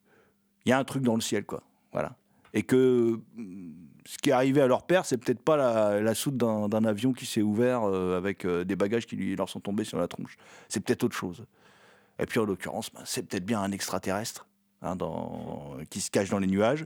y 0.67 0.73
a 0.73 0.79
un 0.79 0.85
truc 0.85 1.03
dans 1.03 1.15
le 1.15 1.21
ciel, 1.21 1.45
quoi. 1.45 1.63
Voilà. 1.93 2.17
Et 2.55 2.63
que 2.63 3.21
ce 4.05 4.19
qui 4.19 4.31
est 4.31 4.33
arrivé 4.33 4.61
à 4.61 4.67
leur 4.67 4.83
père, 4.83 5.07
c'est 5.07 5.17
peut-être 5.17 5.41
pas 5.41 5.57
la, 5.57 6.01
la 6.01 6.15
soute 6.15 6.37
d'un 6.37 6.85
avion 6.85 7.13
qui 7.13 7.27
s'est 7.27 7.43
ouvert 7.43 7.83
euh, 7.85 8.17
avec 8.17 8.45
euh, 8.45 8.65
des 8.65 8.75
bagages 8.77 9.07
qui 9.07 9.37
leur 9.37 9.49
sont 9.49 9.61
tombés 9.61 9.85
sur 9.85 9.99
la 9.99 10.09
tronche. 10.09 10.37
C'est 10.69 10.81
peut-être 10.81 11.05
autre 11.05 11.17
chose. 11.17 11.45
Et 12.19 12.27
puis 12.27 12.41
en 12.41 12.45
l'occurrence, 12.45 12.91
ben, 12.93 13.03
c'est 13.05 13.23
peut-être 13.23 13.45
bien 13.45 13.61
un 13.61 13.71
extraterrestre 13.71 14.47
hein, 14.83 14.97
qui 15.91 16.01
se 16.01 16.11
cache 16.11 16.31
dans 16.31 16.41
les 16.41 16.49
nuages. 16.49 16.85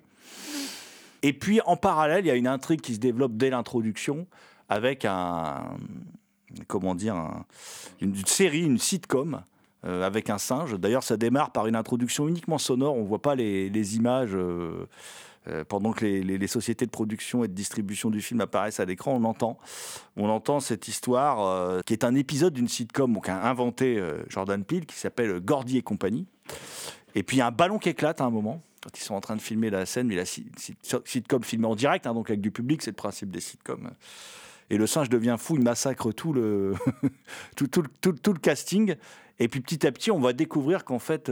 Et 1.22 1.32
puis 1.32 1.60
en 1.62 1.76
parallèle, 1.76 2.24
il 2.24 2.28
y 2.28 2.30
a 2.30 2.36
une 2.36 2.46
intrigue 2.46 2.80
qui 2.80 2.94
se 2.94 3.00
développe 3.00 3.32
dès 3.36 3.50
l'introduction 3.50 4.26
avec 4.68 5.06
une, 5.06 5.76
série, 8.26 8.62
une 8.62 8.78
sitcom 8.78 9.42
euh, 9.84 10.02
avec 10.04 10.28
un 10.28 10.38
singe. 10.38 10.78
D'ailleurs, 10.78 11.02
ça 11.02 11.16
démarre 11.16 11.50
par 11.52 11.66
une 11.66 11.76
introduction 11.76 12.28
uniquement 12.28 12.58
sonore. 12.58 12.94
On 12.94 13.04
voit 13.04 13.22
pas 13.22 13.34
les, 13.34 13.96
images. 13.96 14.36
Euh, 15.48 15.64
pendant 15.64 15.92
que 15.92 16.04
les, 16.04 16.46
sociétés 16.46 16.86
de 16.86 16.90
production 16.90 17.44
et 17.44 17.48
de 17.48 17.52
distribution 17.52 18.10
du 18.10 18.20
film 18.20 18.40
apparaissent 18.40 18.80
à 18.80 18.84
l'écran, 18.84 19.12
on 19.14 19.24
entend, 19.24 19.58
on 20.16 20.28
entend 20.28 20.60
cette 20.60 20.88
histoire 20.88 21.44
euh, 21.46 21.80
qui 21.86 21.92
est 21.92 22.04
un 22.04 22.14
épisode 22.14 22.54
d'une 22.54 22.68
sitcom 22.68 23.20
qu'a 23.20 23.42
inventé 23.44 23.98
euh, 23.98 24.22
Jordan 24.28 24.64
Peele 24.64 24.86
qui 24.86 24.96
s'appelle 24.96 25.40
Gordy 25.40 25.78
et 25.78 25.82
compagnie. 25.82 26.26
Et 27.14 27.22
puis 27.22 27.40
un 27.40 27.50
ballon 27.50 27.78
qui 27.78 27.90
éclate 27.90 28.20
à 28.20 28.24
un 28.24 28.30
moment 28.30 28.60
quand 28.82 28.98
ils 28.98 29.02
sont 29.02 29.14
en 29.14 29.20
train 29.20 29.36
de 29.36 29.40
filmer 29.40 29.70
la 29.70 29.86
scène, 29.86 30.06
mais 30.06 30.16
la 30.16 30.24
si- 30.24 30.46
si- 30.56 30.76
sitcom 31.04 31.42
filmée 31.42 31.66
en 31.66 31.74
direct, 31.74 32.06
hein, 32.06 32.14
donc 32.14 32.30
avec 32.30 32.40
du 32.40 32.50
public, 32.50 32.82
c'est 32.82 32.90
le 32.90 32.96
principe 32.96 33.30
des 33.30 33.40
sitcoms. 33.40 33.90
Et 34.70 34.78
le 34.78 34.86
singe 34.86 35.08
devient 35.08 35.36
fou, 35.38 35.56
il 35.56 35.62
massacre 35.62 36.12
tout 36.12 36.32
le, 36.32 36.74
tout, 37.56 37.68
le- 37.74 38.38
casting. 38.38 38.94
Et 39.38 39.48
puis 39.48 39.60
petit 39.60 39.86
à 39.86 39.92
petit, 39.92 40.10
on 40.10 40.20
va 40.20 40.32
découvrir 40.32 40.84
qu'en 40.84 40.98
fait, 40.98 41.30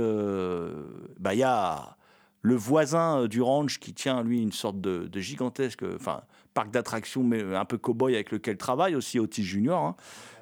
bah, 1.18 1.34
il 1.34 1.38
y 1.38 1.42
a 1.42 1.96
le 2.44 2.54
voisin 2.56 3.22
euh, 3.22 3.26
du 3.26 3.40
ranch 3.40 3.80
qui 3.80 3.94
tient, 3.94 4.22
lui, 4.22 4.40
une 4.40 4.52
sorte 4.52 4.78
de, 4.80 5.08
gigantesque 5.18 5.82
enfin, 5.96 6.22
parc 6.52 6.70
d'attractions, 6.70 7.24
mais 7.24 7.42
un 7.42 7.64
peu 7.64 7.78
cow-boy 7.78 8.14
avec 8.14 8.30
lequel 8.30 8.58
travaille 8.58 8.94
aussi 8.94 9.18
Otis 9.18 9.42
Junior, 9.42 9.82
hein, 9.82 9.96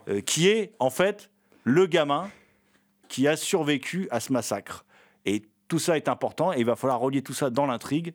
euh, 0.08 0.20
qui 0.20 0.48
est 0.48 0.74
en 0.80 0.90
fait 0.90 1.30
le 1.62 1.86
gamin 1.86 2.28
qui 3.08 3.28
a 3.28 3.36
survécu 3.36 4.08
à 4.10 4.18
ce 4.18 4.32
massacre. 4.32 4.84
Et 5.26 5.44
tout 5.68 5.78
ça 5.78 5.96
est 5.96 6.08
important 6.08 6.52
et 6.52 6.58
il 6.58 6.66
va 6.66 6.74
falloir 6.74 6.98
relier 6.98 7.22
tout 7.22 7.34
ça 7.34 7.50
dans 7.50 7.66
l'intrigue. 7.66 8.14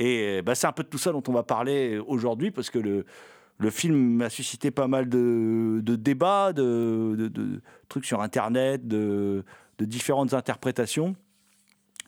Et 0.00 0.42
bah, 0.42 0.56
c'est 0.56 0.66
un 0.66 0.72
peu 0.72 0.82
de 0.82 0.88
tout 0.88 0.98
ça 0.98 1.12
dont 1.12 1.22
on 1.28 1.32
va 1.32 1.44
parler 1.44 1.98
aujourd'hui 1.98 2.50
parce 2.50 2.68
que 2.68 2.78
le, 2.80 3.70
film 3.70 4.22
a 4.22 4.30
suscité 4.30 4.72
pas 4.72 4.88
mal 4.88 5.08
de, 5.08 5.80
débats, 5.84 6.52
de, 6.52 7.14
de- 7.16 7.60
trucs 7.88 8.06
sur 8.06 8.22
Internet, 8.22 8.88
de 8.88 9.44
différentes 9.78 10.34
interprétations. 10.34 11.14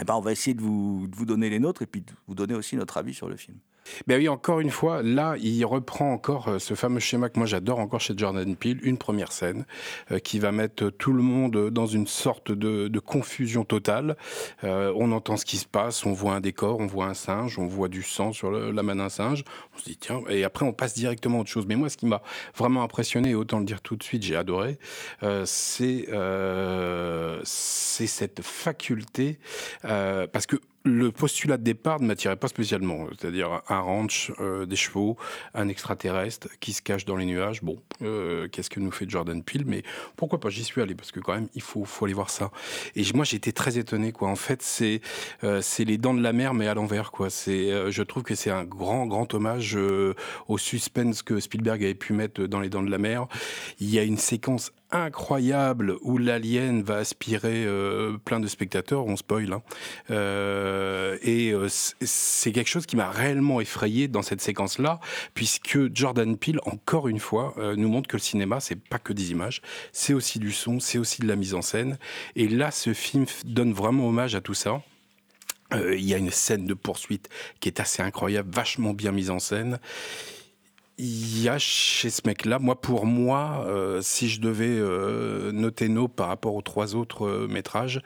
Et 0.01 0.05
ben, 0.05 0.15
on 0.15 0.21
va 0.21 0.33
essayer 0.33 0.55
de 0.55 0.63
vous, 0.63 1.07
de 1.09 1.17
vous 1.17 1.27
donner 1.27 1.51
les 1.51 1.59
nôtres 1.59 1.83
et 1.83 1.87
puis 1.87 2.01
de 2.01 2.13
vous 2.27 2.35
donner 2.35 2.55
aussi 2.55 2.77
notre 2.77 2.97
avis 2.97 3.15
sur 3.15 3.29
le 3.29 3.37
film. 3.37 3.59
Ben 4.07 4.19
oui, 4.19 4.29
encore 4.29 4.61
une 4.61 4.71
fois, 4.71 5.03
là, 5.03 5.37
il 5.41 5.65
reprend 5.65 6.13
encore 6.13 6.49
euh, 6.49 6.59
ce 6.59 6.75
fameux 6.75 7.01
schéma 7.01 7.29
que 7.29 7.39
moi 7.39 7.47
j'adore 7.47 7.79
encore 7.79 8.01
chez 8.01 8.15
Jordan 8.17 8.57
Peele, 8.57 8.79
une 8.83 8.97
première 8.97 9.33
scène 9.33 9.65
euh, 10.11 10.19
qui 10.19 10.39
va 10.39 10.53
mettre 10.53 10.91
tout 10.91 11.13
le 11.13 11.23
monde 11.23 11.71
dans 11.71 11.87
une 11.87 12.07
sorte 12.07 12.53
de, 12.53 12.89
confusion 13.01 13.65
totale. 13.65 14.17
Euh, 14.63 14.93
on 14.97 15.11
entend 15.13 15.37
ce 15.37 15.45
qui 15.45 15.57
se 15.57 15.67
passe, 15.67 16.07
on 16.07 16.13
voit 16.13 16.35
un 16.35 16.41
décor, 16.41 16.79
on 16.79 16.87
voit 16.87 17.07
un 17.07 17.15
singe, 17.15 17.59
on 17.59 17.67
voit 17.67 17.89
du 17.89 18.03
sang 18.03 18.33
sur 18.33 18.51
la 18.51 18.83
main 18.83 18.97
d'un 18.97 19.09
singe. 19.09 19.45
On 19.75 19.79
se 19.79 19.85
dit 19.85 19.97
tiens, 19.97 20.23
et 20.29 20.45
après 20.45 20.65
on 20.65 20.73
passe 20.73 20.95
directement 20.95 21.39
à 21.39 21.41
autre 21.41 21.51
chose. 21.51 21.67
Mais 21.67 21.75
moi, 21.75 21.89
ce 21.89 21.97
qui 21.97 22.07
m'a 22.07 22.23
vraiment 22.57 22.83
impressionné, 22.83 23.31
et 23.31 23.35
autant 23.35 23.59
le 23.59 23.65
dire 23.65 23.81
tout 23.81 23.97
de 23.97 24.03
suite, 24.03 24.23
j'ai 24.23 24.37
adoré, 24.37 24.79
c'est 25.45 26.07
c'est 27.45 28.07
cette 28.07 28.43
faculté, 28.43 29.39
parce 29.83 30.47
que 30.47 30.57
le 30.85 31.13
postulat 31.13 31.57
de 31.57 31.63
départ 31.63 32.01
ne 32.01 32.07
m'attirait 32.07 32.37
pas 32.37 32.49
spécialement, 32.49 33.07
c'est-à-dire 33.11 33.63
un 33.69 33.81
ranch, 33.81 34.33
euh, 34.41 34.67
des 34.67 34.77
chevaux, 34.77 35.17
un 35.55 35.69
extraterrestre 35.69 36.49
qui 36.61 36.73
se 36.73 36.83
cache 36.83 37.05
dans 37.05 37.17
les 37.17 37.25
nuages. 37.25 37.63
Bon, 37.63 37.79
euh, 38.03 38.49
qu'est-ce 38.49 38.71
que 38.71 38.81
nous 38.81 38.91
fait 38.91 39.09
Jordan 39.09 39.43
Peele? 39.43 39.65
Mais 39.67 39.83
pourquoi 40.17 40.41
pas? 40.41 40.49
J'y 40.49 40.65
suis 40.65 40.81
allé 40.83 40.95
parce 40.95 41.13
que 41.13 41.21
quand 41.21 41.35
même, 41.35 41.49
il 41.55 41.63
faut, 41.63 41.85
faut 41.85 42.05
aller 42.05 42.15
voir 42.15 42.31
ça. 42.31 42.51
Et 42.97 43.05
moi, 43.15 43.25
été 43.33 43.53
très 43.53 43.79
étonné, 43.79 44.13
quoi. 44.13 44.29
En 44.29 44.37
fait, 44.37 44.63
c'est 44.63 45.01
euh, 45.45 45.61
c'est 45.63 45.85
les 45.85 45.99
dents 45.99 46.15
de 46.15 46.23
la 46.23 46.33
mer, 46.33 46.55
mais 46.55 46.67
à 46.67 46.75
l'envers, 46.75 47.13
quoi. 47.13 47.29
Je 47.29 48.03
trouve 48.03 48.23
que 48.23 48.35
c'est 48.35 48.51
un 48.51 48.65
grand, 48.65 49.07
grand 49.07 49.33
hommage 49.35 49.79
au 50.49 50.59
suspense 50.59 51.23
que 51.23 51.41
Spielberg 51.41 51.83
avait 51.83 51.95
pu 51.95 52.13
mettre 52.13 52.43
dans 52.45 52.61
les 52.61 52.69
dents 52.69 52.83
de 52.83 52.91
la 52.91 52.99
mer. 52.99 53.27
Il 53.81 53.91
y 53.91 53.99
a 53.99 54.03
une 54.03 54.19
séquence 54.19 54.73
incroyable 54.93 55.97
où 56.03 56.19
l'alien 56.19 56.83
va 56.83 56.97
aspirer 56.97 57.65
euh, 57.65 58.17
plein 58.25 58.41
de 58.41 58.47
spectateurs, 58.47 59.07
on 59.07 59.17
spoil, 59.17 59.53
hein. 59.53 59.63
Euh, 60.11 61.19
et 61.23 61.53
euh, 61.53 61.69
c'est 61.69 62.53
quelque 62.53 62.69
chose 62.69 62.87
qui 62.87 62.97
m'a 62.97 63.11
réellement 63.11 63.61
effrayé 63.61 64.09
dans 64.09 64.23
cette 64.23 64.41
séquence-là, 64.41 65.01
puisque 65.35 65.79
Jordan 65.95 66.37
Peele, 66.37 66.61
encore 66.65 67.09
une 67.09 67.19
fois, 67.19 67.55
euh, 67.59 67.75
nous 67.77 67.89
montre 67.89 68.09
que 68.09 68.17
le 68.17 68.23
cinéma, 68.23 68.61
c'est 68.61 68.77
pas 68.77 68.99
que 68.99 69.13
des 69.13 69.33
images, 69.33 69.63
c'est 69.93 70.15
aussi 70.15 70.39
du 70.39 70.53
son, 70.53 70.81
c'est 70.81 70.99
aussi 70.99 71.23
de 71.23 71.27
la 71.27 71.37
mise 71.37 71.55
en 71.55 71.63
scène. 71.63 71.99
Et 72.37 72.49
là, 72.49 72.71
ce 72.71 72.93
film 72.93 73.27
donne 73.45 73.73
vraiment 73.73 74.09
hommage 74.09 74.35
à 74.35 74.41
tout 74.41 74.55
ça. 74.55 74.83
Il 75.75 76.05
y 76.05 76.13
a 76.13 76.19
une 76.19 76.31
scène 76.31 76.67
de 76.67 76.75
poursuite 76.75 77.31
qui 77.61 77.71
est 77.71 77.81
assez 77.81 78.03
incroyable, 78.03 78.51
vachement 78.55 78.93
bien 78.93 79.11
mise 79.11 79.31
en 79.31 79.39
scène. 79.39 79.79
Il 80.99 81.43
y 81.43 81.49
a 81.49 81.59
chez 81.59 82.11
ce 82.11 82.21
mec-là, 82.27 82.59
moi 82.59 82.79
pour 82.79 83.07
moi, 83.07 83.65
euh, 83.67 84.03
si 84.03 84.29
je 84.29 84.43
devais 84.43 84.69
euh, 84.69 85.51
noter 85.51 85.89
Nope 85.89 86.15
par 86.15 86.29
rapport 86.29 86.55
aux 86.55 86.61
trois 86.61 86.95
autres 86.95 87.27
euh, 87.27 87.49
métrages, 87.49 88.03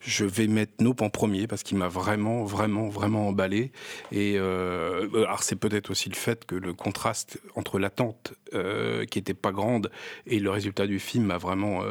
je 0.00 0.26
vais 0.26 0.46
mettre 0.46 0.74
Nope 0.80 1.00
en 1.00 1.08
premier 1.08 1.46
parce 1.46 1.62
qu'il 1.62 1.78
m'a 1.78 1.88
vraiment, 1.88 2.44
vraiment, 2.44 2.88
vraiment 2.90 3.28
emballé. 3.28 3.72
Et 4.12 4.36
alors 4.36 5.42
c'est 5.42 5.56
peut-être 5.56 5.90
aussi 5.90 6.10
le 6.10 6.14
fait 6.14 6.44
que 6.44 6.54
le 6.54 6.74
contraste 6.74 7.40
entre 7.54 7.78
l'attente 7.78 8.34
qui 9.10 9.18
était 9.18 9.34
pas 9.34 9.52
grande 9.52 9.90
et 10.26 10.38
le 10.38 10.50
résultat 10.50 10.86
du 10.86 10.98
film 10.98 11.24
m'a 11.24 11.38
vraiment 11.38 11.82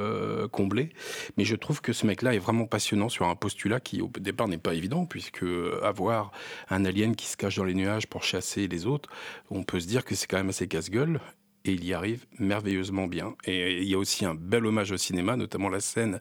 comblé. 0.52 0.90
Mais 1.38 1.44
je 1.44 1.56
trouve 1.56 1.82
que 1.82 1.92
ce 1.92 2.06
mec-là 2.06 2.34
est 2.34 2.40
vraiment 2.40 2.66
passionnant 2.66 3.10
sur 3.10 3.28
un 3.28 3.36
postulat 3.36 3.80
qui 3.80 4.02
au 4.02 4.10
départ 4.20 4.48
n'est 4.48 4.58
pas 4.58 4.74
évident 4.74 5.06
puisque 5.06 5.46
avoir 5.84 6.32
un 6.70 6.86
alien 6.86 7.16
qui 7.16 7.26
se 7.26 7.36
cache 7.36 7.58
dans 7.58 7.66
les 7.66 7.74
nuages 7.74 8.08
pour 8.08 8.24
chasser 8.24 8.68
les 8.68 8.86
autres, 8.86 9.10
on 9.50 9.64
peut 9.64 9.80
se 9.80 9.88
dire 9.88 10.06
que 10.06 10.16
c'est 10.16 10.28
quand 10.36 10.42
même 10.42 10.50
assez 10.50 10.68
casse-gueule. 10.68 11.22
Et 11.64 11.72
il 11.72 11.86
y 11.86 11.94
arrive 11.94 12.26
merveilleusement 12.38 13.08
bien. 13.08 13.36
Et 13.46 13.82
il 13.82 13.88
y 13.88 13.96
a 13.96 13.98
aussi 13.98 14.26
un 14.26 14.36
bel 14.36 14.66
hommage 14.68 14.92
au 14.92 14.98
cinéma, 14.98 15.38
notamment 15.38 15.70
la 15.70 15.80
scène 15.80 16.20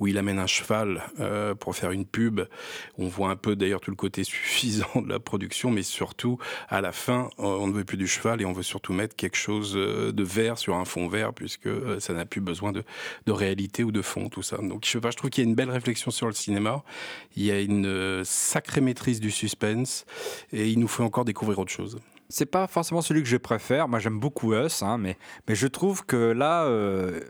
où 0.00 0.08
il 0.08 0.18
amène 0.18 0.40
un 0.40 0.48
cheval 0.48 1.02
euh, 1.20 1.54
pour 1.54 1.76
faire 1.76 1.92
une 1.92 2.04
pub. 2.04 2.42
On 2.98 3.06
voit 3.06 3.30
un 3.30 3.36
peu 3.36 3.54
d'ailleurs 3.54 3.80
tout 3.80 3.92
le 3.92 3.96
côté 3.96 4.24
suffisant 4.24 5.00
de 5.00 5.08
la 5.08 5.20
production, 5.20 5.70
mais 5.70 5.82
surtout 5.82 6.38
à 6.68 6.80
la 6.80 6.90
fin, 6.90 7.30
on 7.38 7.68
ne 7.68 7.72
veut 7.72 7.84
plus 7.84 7.96
du 7.96 8.08
cheval 8.08 8.42
et 8.42 8.44
on 8.44 8.52
veut 8.52 8.64
surtout 8.64 8.92
mettre 8.92 9.14
quelque 9.14 9.38
chose 9.38 9.74
euh, 9.76 10.10
de 10.10 10.24
vert 10.24 10.58
sur 10.58 10.74
un 10.74 10.84
fond 10.84 11.08
vert, 11.08 11.32
puisque 11.32 11.68
euh, 11.68 12.00
ça 12.00 12.12
n'a 12.12 12.26
plus 12.26 12.40
besoin 12.40 12.72
de, 12.72 12.82
de 13.26 13.32
réalité 13.32 13.84
ou 13.84 13.92
de 13.92 14.02
fond, 14.02 14.28
tout 14.28 14.42
ça. 14.42 14.58
Donc 14.58 14.84
je, 14.84 14.90
sais 14.90 15.00
pas, 15.00 15.12
je 15.12 15.16
trouve 15.16 15.30
qu'il 15.30 15.44
y 15.44 15.46
a 15.46 15.48
une 15.48 15.56
belle 15.56 15.70
réflexion 15.70 16.10
sur 16.10 16.26
le 16.26 16.34
cinéma. 16.34 16.82
Il 17.36 17.44
y 17.44 17.52
a 17.52 17.60
une 17.60 18.24
sacrée 18.24 18.80
maîtrise 18.80 19.20
du 19.20 19.30
suspense 19.30 20.04
et 20.52 20.68
il 20.68 20.80
nous 20.80 20.88
fait 20.88 21.04
encore 21.04 21.24
découvrir 21.24 21.60
autre 21.60 21.72
chose. 21.72 21.98
C'est 22.32 22.46
pas 22.46 22.66
forcément 22.66 23.02
celui 23.02 23.22
que 23.22 23.28
je 23.28 23.36
préfère. 23.36 23.88
Moi, 23.88 23.98
j'aime 23.98 24.18
beaucoup 24.18 24.54
Us, 24.54 24.82
hein, 24.82 24.96
mais, 24.96 25.18
je 25.46 25.66
trouve 25.66 26.06
que 26.06 26.16
là, 26.16 26.64
euh, 26.64 27.20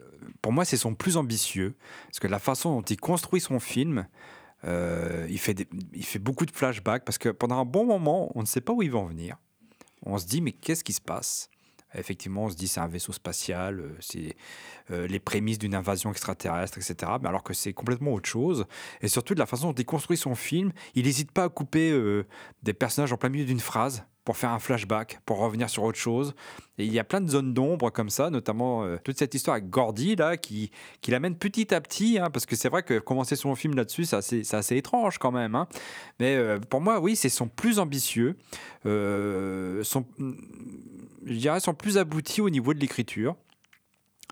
pour 0.43 0.53
moi, 0.53 0.65
c'est 0.65 0.77
son 0.77 0.95
plus 0.95 1.17
ambitieux. 1.17 1.75
Parce 2.07 2.21
que 2.21 2.29
la 2.29 2.39
façon 2.39 2.77
dont 2.77 2.83
il 2.83 2.97
construit 3.01 3.41
son 3.41 3.59
film, 3.59 4.07
euh, 4.65 5.27
il, 5.29 5.39
fait 5.39 6.19
beaucoup 6.21 6.47
de 6.47 6.53
flashbacks. 6.53 7.05
Parce 7.05 7.19
que 7.19 7.31
pendant 7.31 7.59
un 7.59 7.65
bon 7.65 7.85
moment, 7.85 8.31
on 8.37 8.43
ne 8.43 8.47
sait 8.47 8.61
pas 8.61 8.73
où 8.73 8.81
il 8.81 8.93
va 8.93 9.01
en 9.01 9.07
venir. 9.07 9.39
On 10.07 10.19
se 10.19 10.27
dit, 10.27 10.41
mais 10.41 10.53
qu'est-ce 10.53 10.85
qui 10.85 10.93
se 10.93 11.01
passe? 11.01 11.51
Effectivement, 11.95 12.45
on 12.45 12.51
se 12.51 12.57
dit 12.57 12.69
c'est 12.69 12.81
un 12.81 12.87
vaisseau 12.87 13.13
spatial, 13.13 13.81
euh, 13.81 13.97
c'est 13.99 14.37
les 15.09 15.19
prémices 15.19 15.59
d'une 15.59 15.75
invasion 15.75 16.13
extraterrestre, 16.13 16.79
etc. 16.79 17.13
Mais 17.21 17.29
alors 17.29 17.43
que 17.43 17.55
c'est 17.55 17.73
complètement 17.73 18.13
autre 18.13 18.29
chose. 18.29 18.67
Et 19.01 19.09
surtout 19.09 19.35
de 19.35 19.41
la 19.41 19.47
façon 19.47 19.67
dont 19.73 19.75
il 19.75 19.85
construit 19.85 20.17
son 20.17 20.37
film, 20.37 20.73
il 20.95 21.07
n'hésite 21.07 21.33
pas 21.33 21.45
à 21.45 21.49
couper 21.49 21.93
des 22.63 22.73
personnages 22.73 23.13
en 23.13 23.17
plein 23.17 23.31
milieu 23.31 23.47
d'une 23.47 23.61
phrase 23.61 24.07
pour 24.25 24.37
faire 24.37 24.51
un 24.51 24.59
flashback, 24.59 25.21
pour 25.27 25.39
revenir 25.39 25.69
sur 25.69 25.83
autre 25.83 25.99
chose. 25.99 26.35
Et 26.79 26.85
il 26.85 26.93
y 26.93 26.99
a 26.99 27.05
plein 27.05 27.21
de 27.21 27.29
zones 27.29 27.53
d'ombre 27.53 27.91
comme 27.91 28.09
ça, 28.11 28.31
notamment 28.31 28.85
euh, 28.85 28.97
toute 29.03 29.19
cette 29.19 29.35
histoire 29.35 29.57
avec 29.57 29.69
Gordy, 29.69 30.17
là, 30.17 30.37
qui, 30.37 30.71
qui 31.01 31.11
l'amène 31.11 31.37
petit 31.37 31.75
à 31.75 31.81
petit, 31.81 32.19
hein, 32.19 32.31
parce 32.31 32.47
que 32.47 32.57
c'est 32.57 32.69
vrai 32.69 32.83
que 32.83 32.99
commencer 32.99 33.37
son 33.37 33.55
film 33.55 33.75
là-dessus, 33.75 34.05
c'est 34.05 34.17
assez, 34.17 34.55
assez 34.55 34.77
étrange 34.77 35.19
quand 35.19 35.33
même. 35.33 35.55
hein. 35.55 35.67
Mais 36.21 36.37
euh, 36.37 36.59
pour 36.59 36.81
moi, 36.81 37.01
oui, 37.01 37.17
c'est 37.17 37.29
son 37.29 37.49
plus 37.49 37.79
ambitieux, 37.79 38.37
euh, 38.87 39.83
son, 39.85 40.05
je 41.27 41.35
dirais 41.35 41.61
son 41.61 41.75
plus 41.75 41.99
abouti 41.99 42.41
au 42.41 42.51
niveau 42.51 42.75
de 42.75 42.79
l'écriture. 42.81 43.37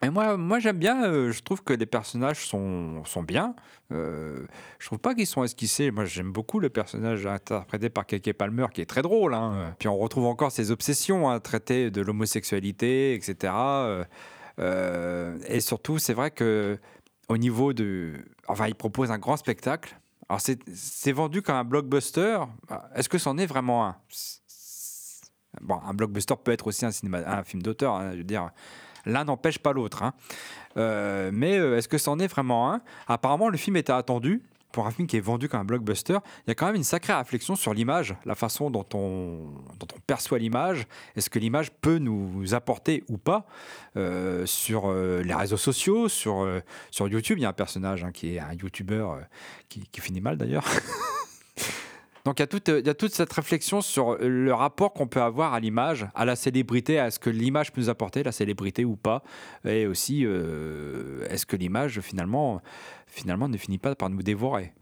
Et 0.02 0.08
moi, 0.08 0.36
moi 0.38 0.58
j'aime 0.60 0.78
bien, 0.78 1.04
euh, 1.04 1.30
je 1.30 1.42
trouve 1.42 1.62
que 1.62 1.74
les 1.74 1.84
personnages 1.84 2.46
sont, 2.46 3.04
sont 3.04 3.22
bien. 3.22 3.54
Euh, 3.92 4.46
je 4.78 4.86
trouve 4.86 4.98
pas 4.98 5.14
qu'ils 5.14 5.26
sont 5.26 5.44
esquissés. 5.44 5.90
Moi, 5.90 6.06
j'aime 6.06 6.32
beaucoup 6.32 6.58
le 6.58 6.70
personnage 6.70 7.26
interprété 7.26 7.90
par 7.90 8.06
Keke 8.06 8.32
Palmer, 8.32 8.66
qui 8.72 8.80
est 8.80 8.86
très 8.86 9.02
drôle. 9.02 9.34
hein. 9.34 9.74
Puis 9.78 9.88
on 9.88 9.98
retrouve 9.98 10.24
encore 10.24 10.52
ses 10.52 10.70
obsessions, 10.70 11.28
hein, 11.28 11.38
traiter 11.40 11.90
de 11.90 12.00
l'homosexualité, 12.00 13.14
etc. 13.14 13.52
Euh, 13.54 14.04
euh, 14.58 15.38
et 15.46 15.60
surtout, 15.60 15.98
c'est 15.98 16.14
vrai 16.14 16.30
que 16.30 16.78
au 17.28 17.36
niveau 17.36 17.72
de. 17.74 18.14
Enfin, 18.48 18.68
il 18.68 18.74
propose 18.74 19.10
un 19.10 19.18
grand 19.18 19.36
spectacle. 19.36 19.98
Alors, 20.30 20.40
c'est 20.40 21.12
vendu 21.12 21.42
comme 21.42 21.56
un 21.56 21.64
blockbuster. 21.64 22.38
Est-ce 22.94 23.08
que 23.08 23.18
c'en 23.18 23.36
est 23.36 23.46
vraiment 23.46 23.86
un? 23.86 23.96
Bon, 25.60 25.80
un 25.84 25.92
blockbuster 25.92 26.36
peut 26.42 26.52
être 26.52 26.68
aussi 26.68 26.86
un, 26.86 26.92
cinéma, 26.92 27.18
un 27.26 27.42
film 27.42 27.62
d'auteur. 27.62 27.96
hein, 27.96 28.12
je 28.12 28.18
veux 28.18 28.24
dire, 28.24 28.50
l'un 29.06 29.24
n'empêche 29.24 29.58
pas 29.58 29.72
l'autre. 29.72 30.02
hein. 30.02 30.14
Euh, 30.76 31.30
mais 31.32 31.58
euh, 31.58 31.76
est-ce 31.76 31.88
que 31.88 31.98
c'en 31.98 32.18
est 32.18 32.26
vraiment 32.28 32.72
un? 32.72 32.80
Apparemment, 33.08 33.48
le 33.48 33.56
film 33.56 33.76
était 33.76 33.92
attendu. 33.92 34.42
Pour 34.72 34.86
un 34.86 34.92
film 34.92 35.08
qui 35.08 35.16
est 35.16 35.20
vendu 35.20 35.48
comme 35.48 35.58
un 35.58 35.64
blockbuster, 35.64 36.18
il 36.46 36.48
y 36.48 36.50
a 36.52 36.54
quand 36.54 36.66
même 36.66 36.76
une 36.76 36.84
sacrée 36.84 37.12
réflexion 37.12 37.56
sur 37.56 37.74
l'image, 37.74 38.14
la 38.24 38.36
façon 38.36 38.70
dont 38.70 38.86
on, 38.94 39.48
dont 39.80 39.86
on 39.96 40.00
perçoit 40.06 40.38
l'image. 40.38 40.86
Est-ce 41.16 41.28
que 41.28 41.40
l'image 41.40 41.72
peut 41.72 41.98
nous 41.98 42.54
apporter 42.54 43.02
ou 43.08 43.18
pas? 43.18 43.46
Euh, 43.96 44.46
sur 44.46 44.92
les 44.92 45.34
réseaux 45.34 45.56
sociaux, 45.56 46.08
sur, 46.08 46.48
sur 46.92 47.08
YouTube 47.08 47.38
Il 47.38 47.42
y 47.42 47.46
a 47.46 47.48
un 47.48 47.52
personnage 47.52 48.04
hein, 48.04 48.12
qui 48.12 48.36
est 48.36 48.38
un 48.38 48.52
YouTuber 48.52 49.08
qui 49.68 50.00
finit 50.00 50.20
mal 50.20 50.36
d'ailleurs. 50.36 50.64
Donc 52.24 52.38
il 52.38 52.42
y, 52.42 52.88
a 52.88 52.94
toute, 52.94 53.14
cette 53.14 53.32
réflexion 53.32 53.80
sur 53.80 54.16
le 54.16 54.52
rapport 54.52 54.92
qu'on 54.92 55.06
peut 55.06 55.22
avoir 55.22 55.54
à 55.54 55.60
l'image, 55.60 56.06
à 56.14 56.24
la 56.24 56.36
célébrité, 56.36 56.98
à 56.98 57.10
ce 57.10 57.18
que 57.18 57.30
l'image 57.30 57.72
peut 57.72 57.80
nous 57.80 57.88
apporter, 57.88 58.22
la 58.22 58.32
célébrité 58.32 58.84
ou 58.84 58.96
pas, 58.96 59.22
et 59.64 59.86
aussi 59.86 60.26
euh, 60.26 61.26
est-ce 61.30 61.46
que 61.46 61.56
l'image 61.56 62.00
finalement, 62.00 62.60
finalement 63.06 63.48
ne 63.48 63.56
finit 63.56 63.78
pas 63.78 63.94
par 63.94 64.10
nous 64.10 64.22
dévorer? 64.22 64.74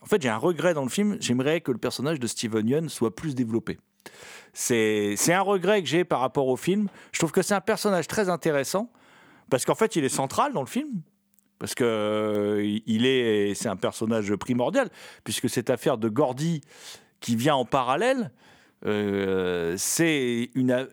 En 0.00 0.06
fait, 0.06 0.22
j'ai 0.22 0.28
un 0.28 0.36
regret 0.36 0.72
dans 0.72 0.84
le 0.84 0.88
film. 0.88 1.16
J'aimerais 1.18 1.60
que 1.60 1.72
le 1.72 1.78
personnage 1.78 2.20
de 2.20 2.28
Steven 2.28 2.68
Yeun 2.68 2.88
soit 2.88 3.16
plus 3.16 3.34
développé. 3.34 3.78
C'est 4.52 5.16
un 5.32 5.40
regret 5.40 5.82
que 5.82 5.88
j'ai 5.88 6.04
par 6.04 6.20
rapport 6.20 6.46
au 6.46 6.56
film. 6.56 6.86
Je 7.10 7.18
trouve 7.18 7.32
que 7.32 7.42
c'est 7.42 7.54
un 7.54 7.60
personnage 7.60 8.06
très 8.06 8.28
intéressant 8.28 8.88
parce 9.50 9.64
qu'en 9.64 9.74
fait, 9.74 9.96
il 9.96 10.04
est 10.04 10.08
central 10.08 10.52
dans 10.52 10.60
le 10.60 10.68
film. 10.68 11.00
Parce 11.58 11.74
que 11.74 11.84
euh, 11.84 12.80
il 12.86 13.06
est, 13.06 13.54
c'est 13.54 13.68
un 13.68 13.76
personnage 13.76 14.34
primordial, 14.36 14.90
puisque 15.24 15.48
cette 15.48 15.70
affaire 15.70 15.98
de 15.98 16.08
Gordy 16.08 16.60
qui 17.20 17.34
vient 17.36 17.54
en 17.54 17.64
parallèle, 17.64 18.30
euh, 18.84 19.74
c'est 19.78 20.50
une, 20.54 20.70
euh, 20.70 20.84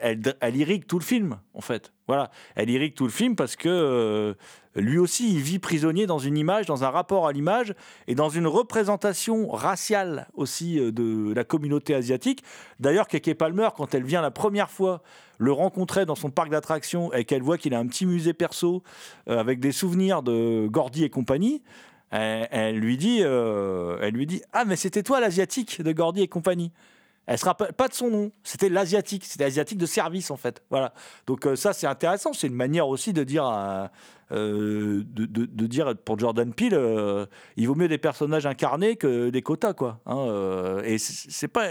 elle, 0.00 0.22
elle 0.40 0.56
irrigue 0.56 0.86
tout 0.86 0.98
le 0.98 1.04
film, 1.04 1.38
en 1.52 1.60
fait. 1.60 1.92
Voilà, 2.06 2.30
elle 2.54 2.70
irrigue 2.70 2.94
tout 2.94 3.04
le 3.04 3.10
film 3.10 3.36
parce 3.36 3.54
que 3.54 4.34
lui 4.80 4.98
aussi, 4.98 5.34
il 5.34 5.40
vit 5.40 5.58
prisonnier 5.58 6.06
dans 6.06 6.18
une 6.18 6.36
image, 6.36 6.66
dans 6.66 6.84
un 6.84 6.90
rapport 6.90 7.26
à 7.26 7.32
l'image 7.32 7.74
et 8.06 8.14
dans 8.14 8.28
une 8.28 8.46
représentation 8.46 9.48
raciale 9.48 10.28
aussi 10.34 10.78
euh, 10.78 10.92
de 10.92 11.32
la 11.34 11.44
communauté 11.44 11.94
asiatique. 11.94 12.42
D'ailleurs, 12.80 13.08
Keke 13.08 13.34
Palmer, 13.34 13.68
quand 13.76 13.94
elle 13.94 14.04
vient 14.04 14.22
la 14.22 14.30
première 14.30 14.70
fois 14.70 15.02
le 15.38 15.52
rencontrer 15.52 16.04
dans 16.04 16.16
son 16.16 16.30
parc 16.30 16.50
d'attractions 16.50 17.12
et 17.12 17.24
qu'elle 17.24 17.42
voit 17.42 17.58
qu'il 17.58 17.74
a 17.74 17.78
un 17.78 17.86
petit 17.86 18.06
musée 18.06 18.32
perso 18.32 18.82
euh, 19.28 19.38
avec 19.38 19.60
des 19.60 19.72
souvenirs 19.72 20.22
de 20.22 20.66
Gordy 20.68 21.04
et 21.04 21.10
compagnie, 21.10 21.62
elle, 22.10 22.78
lui 22.78 22.96
dit, 22.96 23.18
euh, 23.20 23.98
elle 24.00 24.14
lui 24.14 24.26
dit, 24.26 24.42
ah 24.52 24.64
mais 24.64 24.76
c'était 24.76 25.02
toi 25.02 25.20
l'asiatique 25.20 25.82
de 25.82 25.92
Gordy 25.92 26.22
et 26.22 26.28
compagnie. 26.28 26.72
Elle 27.30 27.36
se 27.38 27.44
rappelle 27.44 27.74
pas 27.74 27.88
de 27.88 27.92
son 27.92 28.08
nom. 28.10 28.32
C'était 28.42 28.70
l'asiatique. 28.70 29.24
C'était 29.26 29.44
l'asiatique 29.44 29.76
de 29.78 29.84
service 29.86 30.30
en 30.30 30.36
fait. 30.38 30.62
Voilà. 30.70 30.94
Donc 31.26 31.46
euh, 31.46 31.56
ça 31.56 31.72
c'est 31.74 31.86
intéressant. 31.86 32.32
C'est 32.32 32.46
une 32.46 32.54
manière 32.54 32.88
aussi 32.88 33.12
de 33.12 33.22
dire, 33.22 33.44
à- 33.44 33.90
euh, 34.32 35.02
de, 35.06 35.66
dire 35.66 35.94
pour 36.04 36.18
Jordan 36.18 36.52
Peele, 36.54 36.72
euh, 36.74 37.26
il 37.58 37.68
vaut 37.68 37.74
mieux 37.74 37.88
des 37.88 37.98
personnages 37.98 38.46
incarnés 38.46 38.96
que 38.96 39.28
des 39.28 39.42
quotas 39.42 39.74
quoi. 39.74 40.00
hein, 40.06 40.18
euh, 40.26 40.82
et 40.84 40.96
c'est 40.98 41.48
pas. 41.48 41.66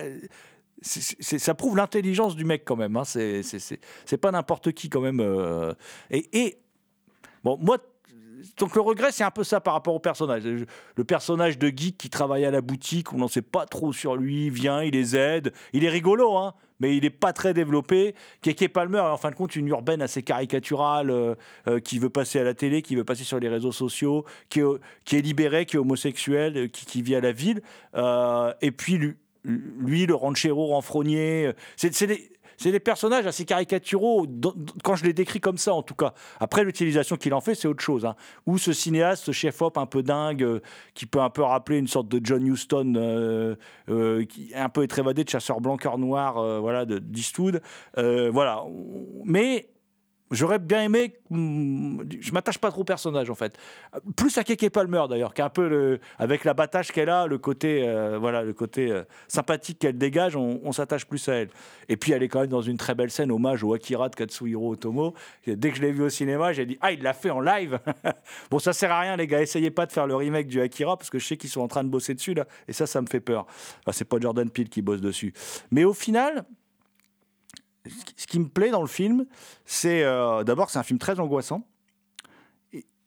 ça 0.82 1.56
prouve 1.56 1.76
l'intelligence 1.76 2.36
du 2.36 2.46
mec 2.46 2.64
quand 2.64 2.76
même. 2.76 2.96
Hein, 2.96 3.04
c'est 3.04 4.18
pas 4.22 4.32
n'importe 4.32 4.72
qui 4.74 4.90
quand 4.90 5.02
même. 5.02 5.20
euh, 5.22 5.74
et, 6.12 6.30
et 6.46 6.60
bon 7.44 7.58
moi. 7.60 7.78
Donc 8.58 8.76
le 8.76 8.82
regret, 8.82 9.12
c'est 9.12 9.24
un 9.24 9.32
peu 9.32 9.44
ça 9.44 9.60
par 9.60 9.74
rapport 9.74 9.96
au 9.96 10.00
personnage. 10.00 10.44
Le 10.44 11.04
personnage 11.04 11.58
de 11.58 11.68
geek 11.68 11.98
qui 11.98 12.10
travaille 12.10 12.46
à 12.46 12.52
la 12.52 12.62
boutique, 12.62 13.14
on 13.14 13.18
n'en 13.18 13.28
sait 13.28 13.42
pas 13.42 13.66
trop 13.66 13.94
sur 13.94 14.16
lui, 14.16 14.50
vient, 14.50 14.84
il 14.84 14.94
les 14.94 15.16
aide, 15.16 15.54
il 15.74 15.84
est 15.84 15.90
rigolo, 15.90 16.38
hein, 16.38 16.54
mais 16.80 16.96
il 16.96 17.04
n'est 17.04 17.10
pas 17.10 17.34
très 17.34 17.54
développé. 17.54 18.16
Keke 18.42 18.72
Palmer 18.72 19.00
en 19.00 19.18
fin 19.18 19.32
de 19.32 19.36
compte 19.36 19.56
une 19.56 19.68
urbaine 19.68 20.02
assez 20.02 20.24
caricaturale, 20.24 21.10
euh, 21.10 21.36
euh, 21.68 21.80
qui 21.80 22.00
veut 22.00 22.10
passer 22.10 22.40
à 22.40 22.44
la 22.44 22.54
télé, 22.54 22.82
qui 22.82 22.96
veut 22.96 23.04
passer 23.04 23.24
sur 23.24 23.40
les 23.40 23.50
réseaux 23.50 23.72
sociaux, 23.72 24.26
qui 24.50 24.60
est, 24.60 24.66
qui 25.06 25.18
est 25.18 25.22
libéré, 25.22 25.66
qui 25.66 25.76
est 25.76 25.80
homosexuel, 25.80 26.58
euh, 26.58 26.68
qui, 26.68 27.02
vit 27.02 27.16
à 27.16 27.22
la 27.22 27.32
ville. 27.32 27.62
Et 28.62 28.72
puis 28.72 28.98
lui, 28.98 29.16
lui, 29.44 30.06
le 30.06 30.16
ranchero 30.16 30.68
renfrogné, 30.68 31.52
c'est 31.76 32.06
des... 32.06 32.32
C'est 32.58 32.72
des 32.72 32.80
personnages 32.80 33.28
assez 33.28 33.46
caricaturaux, 33.46 34.26
quand 34.84 34.96
je 34.96 35.06
les 35.06 35.14
décris 35.14 35.40
comme 35.40 35.58
ça 35.58 35.74
en 35.74 35.84
tout 35.84 35.96
cas. 35.96 36.14
Après, 36.40 36.64
l'utilisation 36.64 37.16
qu'il 37.16 37.34
en 37.34 37.42
fait, 37.42 37.56
c'est 37.56 37.68
autre 37.68 37.84
chose. 37.84 38.06
hein. 38.06 38.16
Ou 38.46 38.58
ce 38.58 38.74
cinéaste, 38.74 39.26
ce 39.26 39.32
chef-op 39.32 39.78
un 39.78 39.86
peu 39.86 40.04
dingue, 40.04 40.44
euh, 40.44 40.60
qui 40.94 41.06
peut 41.06 41.22
un 41.22 41.30
peu 41.30 41.44
rappeler 41.44 41.78
une 41.78 41.88
sorte 41.88 42.08
de 42.08 42.20
John 42.24 42.46
Huston, 42.46 42.94
euh, 42.98 43.56
euh, 43.90 44.26
qui 44.26 44.52
un 44.56 44.70
peu 44.70 44.84
étrévadé 44.84 45.24
de 45.24 45.30
chasseur 45.30 45.62
blanc, 45.62 45.78
cœur 45.78 45.98
noir, 45.98 46.62
voilà, 46.62 46.86
de 46.86 46.98
d'Eastwood. 47.00 47.62
Euh, 47.98 48.30
voilà. 48.32 48.64
Mais 49.24 49.70
j'aurais 50.32 50.60
bien 50.60 50.84
aimé. 50.84 51.16
hum, 51.32 52.04
Je 52.20 52.32
m'attache 52.32 52.58
pas 52.58 52.72
trop 52.72 52.82
au 52.82 52.84
personnage 52.84 53.30
en 53.30 53.36
fait. 53.36 53.58
Plus 54.16 54.38
à 54.38 54.44
Keke 54.44 54.70
Palmer 54.70 55.04
d'ailleurs, 55.10 55.34
qui 55.34 55.42
est 55.42 55.44
un 55.44 55.50
peu 55.50 55.68
le, 55.68 56.00
avec 56.20 56.44
la 56.44 56.54
battache 56.54 56.92
qu'elle 56.92 57.10
a, 57.10 57.28
le 57.28 57.38
côté, 57.38 57.88
euh, 57.88 58.18
voilà, 58.20 58.44
le 58.44 58.54
côté 58.54 58.92
euh, 58.92 59.04
sympathique 59.28 59.80
qu'elle 59.80 59.98
dégage, 59.98 60.36
on, 60.36 60.60
on 60.64 60.72
s'attache 60.72 61.06
plus 61.06 61.28
à 61.30 61.34
elle. 61.36 61.50
Et 61.90 61.98
puis 61.98 62.12
elle 62.12 62.24
est 62.24 62.28
quand 62.28 62.42
même 62.42 62.50
dans 62.50 62.62
une 62.62 62.78
très 62.78 62.96
belle 62.96 63.12
scène, 63.12 63.32
hommage 63.32 63.64
au 63.64 63.74
Akira 63.74 64.10
de 64.10 64.16
Katsuhiro 64.16 64.74
Otomo. 64.74 65.14
Dès 65.46 65.72
que 65.72 65.78
je 65.78 65.82
l'ai 65.82 65.92
vu 65.92 66.04
au 66.04 66.10
cinéma, 66.10 66.54
j'ai 66.54 66.66
dit 66.66 66.78
ah 66.82 66.92
il 66.92 67.02
l'a 67.02 67.14
fait 67.14 67.30
en 67.30 67.40
live. 67.40 67.80
bon 68.52 68.60
ça 68.60 68.74
sert 68.74 68.92
à 68.92 69.02
rien 69.02 69.16
les 69.16 69.28
gars, 69.28 69.42
essayez 69.42 69.72
pas 69.72 69.86
de 69.86 69.92
faire 69.92 70.08
le 70.08 70.16
remake 70.16 70.48
du 70.48 70.62
Akira 70.62 70.98
parce 70.98 71.10
que 71.10 71.20
je 71.20 71.26
sais 71.26 71.38
qu'ils 71.38 71.50
sont 71.50 71.62
en 71.62 71.68
train 71.68 71.84
de 71.84 71.90
bosser 71.90 72.14
dessus 72.14 72.34
là, 72.34 72.46
et 72.68 72.74
ça 72.74 72.88
ça 72.88 73.02
me 73.02 73.08
fait 73.08 73.20
peur. 73.20 73.46
Enfin, 73.82 73.92
c'est 73.92 74.06
pas 74.06 74.18
Jordan 74.20 74.50
Peele 74.50 74.70
qui 74.70 74.82
bosse 74.82 75.02
dessus. 75.02 75.34
Mais 75.72 75.84
au 75.84 75.94
final, 75.94 76.46
ce 78.16 78.28
qui- 78.28 78.40
me 78.40 78.48
plaît 78.48 78.70
dans 78.72 78.82
le 78.82 78.88
film, 78.88 79.26
c'est 79.66 80.04
euh, 80.04 80.44
d'abord 80.44 80.70
c'est 80.70 80.80
un 80.80 80.84
film 80.84 81.00
très 81.00 81.20
angoissant. 81.20 81.68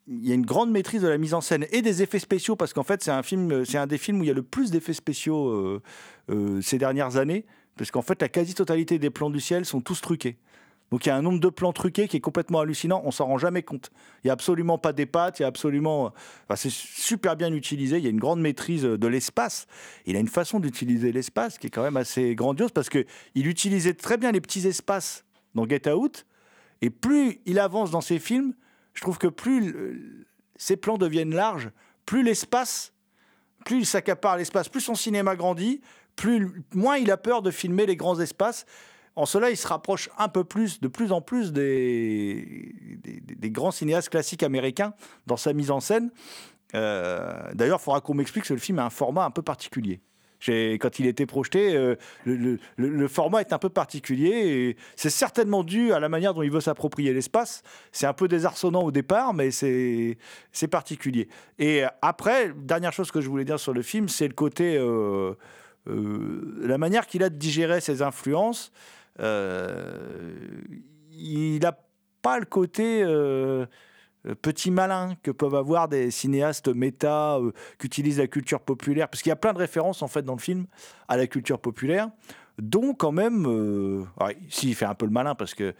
Il 0.07 0.27
y 0.27 0.31
a 0.31 0.35
une 0.35 0.45
grande 0.45 0.71
maîtrise 0.71 1.03
de 1.03 1.07
la 1.07 1.17
mise 1.17 1.33
en 1.33 1.41
scène 1.41 1.65
et 1.71 1.81
des 1.81 2.01
effets 2.01 2.19
spéciaux 2.19 2.55
parce 2.55 2.73
qu'en 2.73 2.83
fait 2.83 3.01
c'est 3.03 3.11
un 3.11 3.23
film, 3.23 3.63
c'est 3.65 3.77
un 3.77 3.87
des 3.87 3.97
films 3.97 4.19
où 4.19 4.23
il 4.23 4.27
y 4.27 4.31
a 4.31 4.33
le 4.33 4.43
plus 4.43 4.71
d'effets 4.71 4.93
spéciaux 4.93 5.47
euh, 5.49 5.81
euh, 6.29 6.61
ces 6.61 6.77
dernières 6.77 7.17
années 7.17 7.45
parce 7.77 7.91
qu'en 7.91 8.01
fait 8.01 8.21
la 8.21 8.27
quasi-totalité 8.27 8.99
des 8.99 9.09
plans 9.09 9.29
du 9.29 9.39
ciel 9.39 9.63
sont 9.63 9.79
tous 9.79 10.01
truqués. 10.01 10.37
Donc 10.91 11.05
il 11.05 11.09
y 11.09 11.11
a 11.11 11.15
un 11.15 11.21
nombre 11.21 11.39
de 11.39 11.47
plans 11.47 11.71
truqués 11.71 12.09
qui 12.09 12.17
est 12.17 12.21
complètement 12.21 12.59
hallucinant, 12.59 13.01
on 13.05 13.11
s'en 13.11 13.25
rend 13.25 13.37
jamais 13.37 13.63
compte. 13.63 13.91
Il 14.23 14.27
y 14.27 14.29
a 14.29 14.33
absolument 14.33 14.77
pas 14.77 14.91
des 14.91 15.05
pattes, 15.05 15.39
il 15.39 15.43
y 15.43 15.45
a 15.45 15.47
absolument, 15.47 16.13
c'est 16.55 16.69
super 16.69 17.37
bien 17.37 17.53
utilisé. 17.53 17.97
Il 17.97 18.03
y 18.03 18.07
a 18.07 18.09
une 18.09 18.19
grande 18.19 18.41
maîtrise 18.41 18.83
de 18.83 19.07
l'espace. 19.07 19.67
Il 20.05 20.17
a 20.17 20.19
une 20.19 20.27
façon 20.27 20.59
d'utiliser 20.59 21.13
l'espace 21.13 21.57
qui 21.57 21.67
est 21.67 21.69
quand 21.69 21.83
même 21.83 21.97
assez 21.97 22.35
grandiose 22.35 22.71
parce 22.71 22.89
que 22.89 23.05
il 23.35 23.47
utilisait 23.47 23.93
très 23.93 24.17
bien 24.17 24.33
les 24.33 24.41
petits 24.41 24.67
espaces 24.67 25.23
dans 25.55 25.67
Get 25.67 25.89
Out. 25.89 26.25
Et 26.81 26.89
plus 26.89 27.39
il 27.45 27.57
avance 27.59 27.91
dans 27.91 28.01
ses 28.01 28.19
films, 28.19 28.53
je 28.93 29.01
trouve 29.01 29.17
que 29.17 29.27
plus 29.27 30.25
ses 30.57 30.75
plans 30.75 30.97
deviennent 30.97 31.33
larges, 31.33 31.69
plus 32.05 32.21
l'espace, 32.21 32.93
plus 33.63 33.77
il 33.77 33.85
s'accapare 33.85 34.35
l'espace, 34.35 34.67
plus 34.67 34.81
son 34.81 34.95
cinéma 34.95 35.37
grandit, 35.37 35.79
plus 36.17 36.51
moins 36.73 36.97
il 36.97 37.09
a 37.11 37.17
peur 37.17 37.41
de 37.41 37.51
filmer 37.51 37.85
les 37.85 37.95
grands 37.95 38.19
espaces. 38.19 38.65
En 39.15 39.25
cela, 39.25 39.49
il 39.49 39.57
se 39.57 39.67
rapproche 39.67 40.09
un 40.17 40.29
peu 40.29 40.43
plus, 40.43 40.79
de 40.79 40.87
plus 40.87 41.11
en 41.11 41.21
plus 41.21 41.51
des, 41.51 42.73
grands 43.43 43.71
cinéastes 43.71 44.09
classiques 44.09 44.43
américains 44.43 44.93
dans 45.27 45.37
sa 45.37 45.53
mise 45.53 45.71
en 45.71 45.79
scène. 45.79 46.11
Euh, 46.75 47.51
D'ailleurs, 47.53 47.79
il 47.81 47.83
faudra 47.83 48.01
qu'on 48.01 48.13
m'explique 48.13 48.45
que 48.45 48.53
le 48.53 48.59
film 48.59 48.79
a 48.79 48.85
un 48.85 48.89
format 48.89 49.25
un 49.25 49.31
peu 49.31 49.41
particulier. 49.41 50.01
Quand 50.45 50.97
il 50.97 51.05
était 51.05 51.27
projeté, 51.27 51.75
euh, 51.75 51.95
le, 52.25 53.07
format 53.07 53.41
est 53.41 53.53
un 53.53 53.59
peu 53.59 53.69
particulier 53.69 54.75
c'est 54.95 55.11
certainement 55.11 55.63
dû 55.63 55.93
à 55.93 55.99
la 55.99 56.09
manière 56.09 56.33
dont 56.33 56.41
il 56.41 56.49
veut 56.49 56.61
s'approprier 56.61 57.13
l'espace. 57.13 57.61
C'est 57.91 58.07
un 58.07 58.13
peu 58.13 58.27
désarçonnant 58.27 58.81
au 58.81 58.91
départ, 58.91 59.35
mais 59.35 59.51
c'est 59.51 60.17
particulier. 60.71 61.29
Et 61.59 61.83
après, 62.01 62.53
dernière 62.55 62.91
chose 62.91 63.11
que 63.11 63.21
je 63.21 63.29
voulais 63.29 63.45
dire 63.45 63.59
sur 63.59 63.73
le 63.73 63.83
film, 63.83 64.09
c'est 64.09 64.27
le 64.27 64.33
côté, 64.33 64.77
euh, 64.77 65.35
la 65.87 66.77
manière 66.79 67.05
qu'il 67.05 67.23
a 67.23 67.29
de 67.29 67.35
digérer 67.35 67.79
ses 67.79 68.01
influences. 68.01 68.71
Euh, 69.19 70.61
il 71.11 71.59
n'a 71.59 71.77
pas 72.21 72.39
le 72.39 72.45
côté 72.45 73.03
euh, 73.03 73.65
petit 74.41 74.71
malin 74.71 75.15
que 75.23 75.31
peuvent 75.31 75.55
avoir 75.55 75.87
des 75.87 76.11
cinéastes 76.11 76.67
méta 76.67 77.37
euh, 77.37 77.51
qui 77.79 77.87
utilisent 77.87 78.19
la 78.19 78.27
culture 78.27 78.61
populaire, 78.61 79.09
parce 79.09 79.21
qu'il 79.21 79.29
y 79.29 79.33
a 79.33 79.37
plein 79.37 79.53
de 79.53 79.57
références 79.57 80.01
en 80.01 80.07
fait 80.07 80.21
dans 80.21 80.35
le 80.35 80.39
film 80.39 80.65
à 81.07 81.17
la 81.17 81.27
culture 81.27 81.59
populaire, 81.59 82.09
dont 82.59 82.93
quand 82.93 83.11
même, 83.11 83.45
euh, 83.47 84.03
ouais, 84.19 84.37
si 84.49 84.69
il 84.69 84.75
fait 84.75 84.85
un 84.85 84.95
peu 84.95 85.05
le 85.05 85.11
malin 85.11 85.35
parce 85.35 85.53
que 85.53 85.73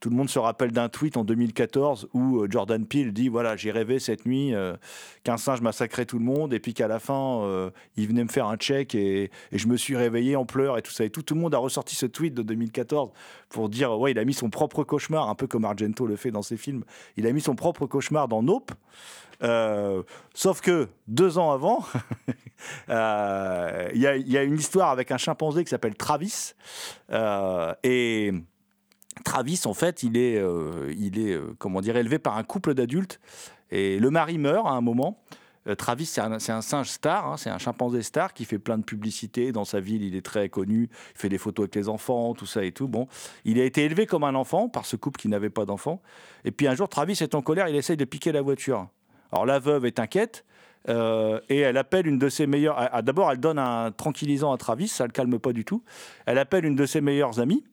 tout 0.00 0.10
le 0.10 0.16
monde 0.16 0.28
se 0.28 0.38
rappelle 0.38 0.72
d'un 0.72 0.88
tweet 0.88 1.16
en 1.16 1.24
2014 1.24 2.08
où 2.12 2.40
euh, 2.40 2.48
Jordan 2.50 2.84
Peele 2.86 3.12
dit 3.12 3.28
voilà 3.28 3.56
j'ai 3.56 3.70
rêvé 3.70 3.98
cette 3.98 4.26
nuit 4.26 4.54
euh, 4.54 4.76
qu'un 5.24 5.36
singe 5.36 5.60
massacrait 5.60 6.04
tout 6.04 6.18
le 6.18 6.24
monde 6.24 6.52
et 6.52 6.60
puis 6.60 6.74
qu'à 6.74 6.88
la 6.88 6.98
fin 6.98 7.40
euh, 7.42 7.70
il 7.96 8.08
venait 8.08 8.24
me 8.24 8.28
faire 8.28 8.46
un 8.46 8.56
check 8.56 8.94
et, 8.94 9.30
je 9.52 9.66
me 9.66 9.76
suis 9.76 9.96
réveillé 9.96 10.36
en 10.36 10.44
pleurs 10.44 10.76
et 10.78 10.82
tout 10.82 10.92
ça 10.92 11.04
et 11.04 11.10
tout 11.10 11.22
tout 11.22 11.34
le 11.34 11.40
monde 11.40 11.54
a 11.54 11.58
ressorti 11.58 11.94
ce 11.94 12.06
tweet 12.06 12.34
de 12.34 12.42
2014 12.42 13.10
pour 13.48 13.68
dire 13.68 13.98
ouais 13.98 14.10
il 14.10 14.18
a 14.18 14.24
mis 14.24 14.34
son 14.34 14.50
propre 14.50 14.84
cauchemar 14.84 15.28
un 15.28 15.34
peu 15.34 15.46
comme 15.46 15.64
Argento 15.64 16.06
le 16.06 16.16
fait 16.16 16.30
dans 16.30 16.42
ses 16.42 16.56
films 16.56 16.84
il 17.16 17.26
a 17.26 17.32
mis 17.32 17.40
son 17.40 17.54
propre 17.54 17.86
cauchemar 17.86 18.28
dans 18.28 18.42
Nope 18.42 18.72
sauf 20.34 20.60
que 20.62 20.88
deux 21.08 21.36
ans 21.36 21.52
avant, 21.52 21.84
il 22.88 24.00
y, 24.00 24.06
a- 24.06 24.42
une 24.42 24.56
histoire 24.56 24.88
avec 24.88 25.10
un 25.10 25.18
chimpanzé 25.18 25.62
qui 25.62 25.68
s'appelle 25.68 25.94
Travis. 25.94 26.54
Et 27.82 28.32
Travis, 29.24 29.62
en 29.64 29.74
fait, 29.74 30.02
il 30.02 30.16
est, 30.16 30.36
euh, 30.38 30.92
il 30.96 31.18
est 31.18 31.32
euh, 31.32 31.54
comment 31.58 31.80
dire, 31.80 31.96
élevé 31.96 32.18
par 32.18 32.36
un 32.36 32.42
couple 32.44 32.74
d'adultes. 32.74 33.20
Et 33.70 33.98
le 33.98 34.10
mari 34.10 34.38
meurt 34.38 34.66
à 34.66 34.70
un 34.70 34.80
moment. 34.80 35.18
Euh, 35.66 35.74
Travis, 35.74 36.06
c'est 36.06 36.20
un, 36.20 36.38
singe 36.38 36.88
star, 36.88 37.26
hein, 37.26 37.36
c'est 37.36 37.50
un 37.50 37.58
chimpanzé 37.58 38.02
star 38.02 38.34
qui 38.34 38.44
fait 38.44 38.58
plein 38.58 38.78
de 38.78 38.84
publicités 38.84 39.52
dans 39.52 39.64
sa 39.64 39.80
ville. 39.80 40.02
Il 40.04 40.14
est 40.14 40.24
très 40.24 40.48
connu, 40.48 40.88
il 41.14 41.18
fait 41.18 41.28
des 41.28 41.38
photos 41.38 41.64
avec 41.64 41.74
les 41.74 41.88
enfants, 41.88 42.34
tout 42.34 42.46
ça 42.46 42.64
et 42.64 42.72
tout. 42.72 42.88
Bon, 42.88 43.08
il 43.44 43.58
a 43.60 43.64
été 43.64 43.84
élevé 43.84 44.06
comme 44.06 44.24
un 44.24 44.34
enfant 44.34 44.68
par 44.68 44.86
ce 44.86 44.96
couple 44.96 45.20
qui 45.20 45.28
n'avait 45.28 45.50
pas 45.50 45.64
d'enfant. 45.64 46.00
Et 46.44 46.52
puis 46.52 46.68
un 46.68 46.74
jour, 46.74 46.88
Travis 46.88 47.18
est 47.20 47.34
en 47.34 47.42
colère, 47.42 47.68
il 47.68 47.76
essaye 47.76 47.96
de 47.96 48.04
piquer 48.04 48.32
la 48.32 48.42
voiture 48.42 48.88
Alors 49.32 49.46
la 49.46 49.58
veuve 49.58 49.86
est 49.86 49.98
inquiète. 49.98 50.44
Euh, 50.88 51.40
et 51.48 51.58
elle 51.58 51.76
appelle 51.76 52.06
une 52.06 52.18
de 52.18 52.28
ses 52.28 52.46
meilleures. 52.46 52.76
ah, 52.78 53.02
D'abord, 53.02 53.30
elle 53.30 53.40
donne 53.40 53.58
un 53.58 53.90
tranquillisant 53.90 54.52
à 54.52 54.56
Travis, 54.56 54.88
ça 54.88 55.04
le 55.04 55.12
calme 55.12 55.38
pas 55.38 55.52
du 55.52 55.64
tout. 55.64 55.82
Elle 56.26 56.38
appelle 56.38 56.64
une 56.64 56.76
de 56.76 56.86
ses 56.86 57.00
meilleures 57.00 57.40
amies, 57.40 57.64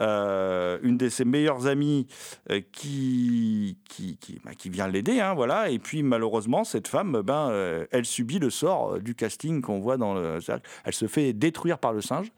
euh, 0.00 0.78
une 0.82 0.96
de 0.98 1.08
ses 1.08 1.24
meilleures 1.24 1.66
amies 1.66 2.06
euh, 2.50 2.60
qui, 2.72 3.78
qui, 3.88 4.18
qui, 4.18 4.40
bah, 4.44 4.54
qui 4.56 4.68
vient 4.68 4.88
l'aider, 4.88 5.20
hein, 5.20 5.34
voilà. 5.34 5.70
Et 5.70 5.78
puis 5.78 6.02
malheureusement, 6.02 6.64
cette 6.64 6.88
femme, 6.88 7.22
ben, 7.22 7.50
elle 7.90 8.04
subit 8.04 8.38
le 8.38 8.50
sort 8.50 9.00
du 9.00 9.14
casting 9.14 9.62
qu'on 9.62 9.78
voit 9.78 9.96
dans 9.96 10.14
le. 10.14 10.38
Elle 10.84 10.94
se 10.94 11.06
fait 11.06 11.32
détruire 11.32 11.78
par 11.78 11.92
le 11.92 12.02
singe, 12.02 12.30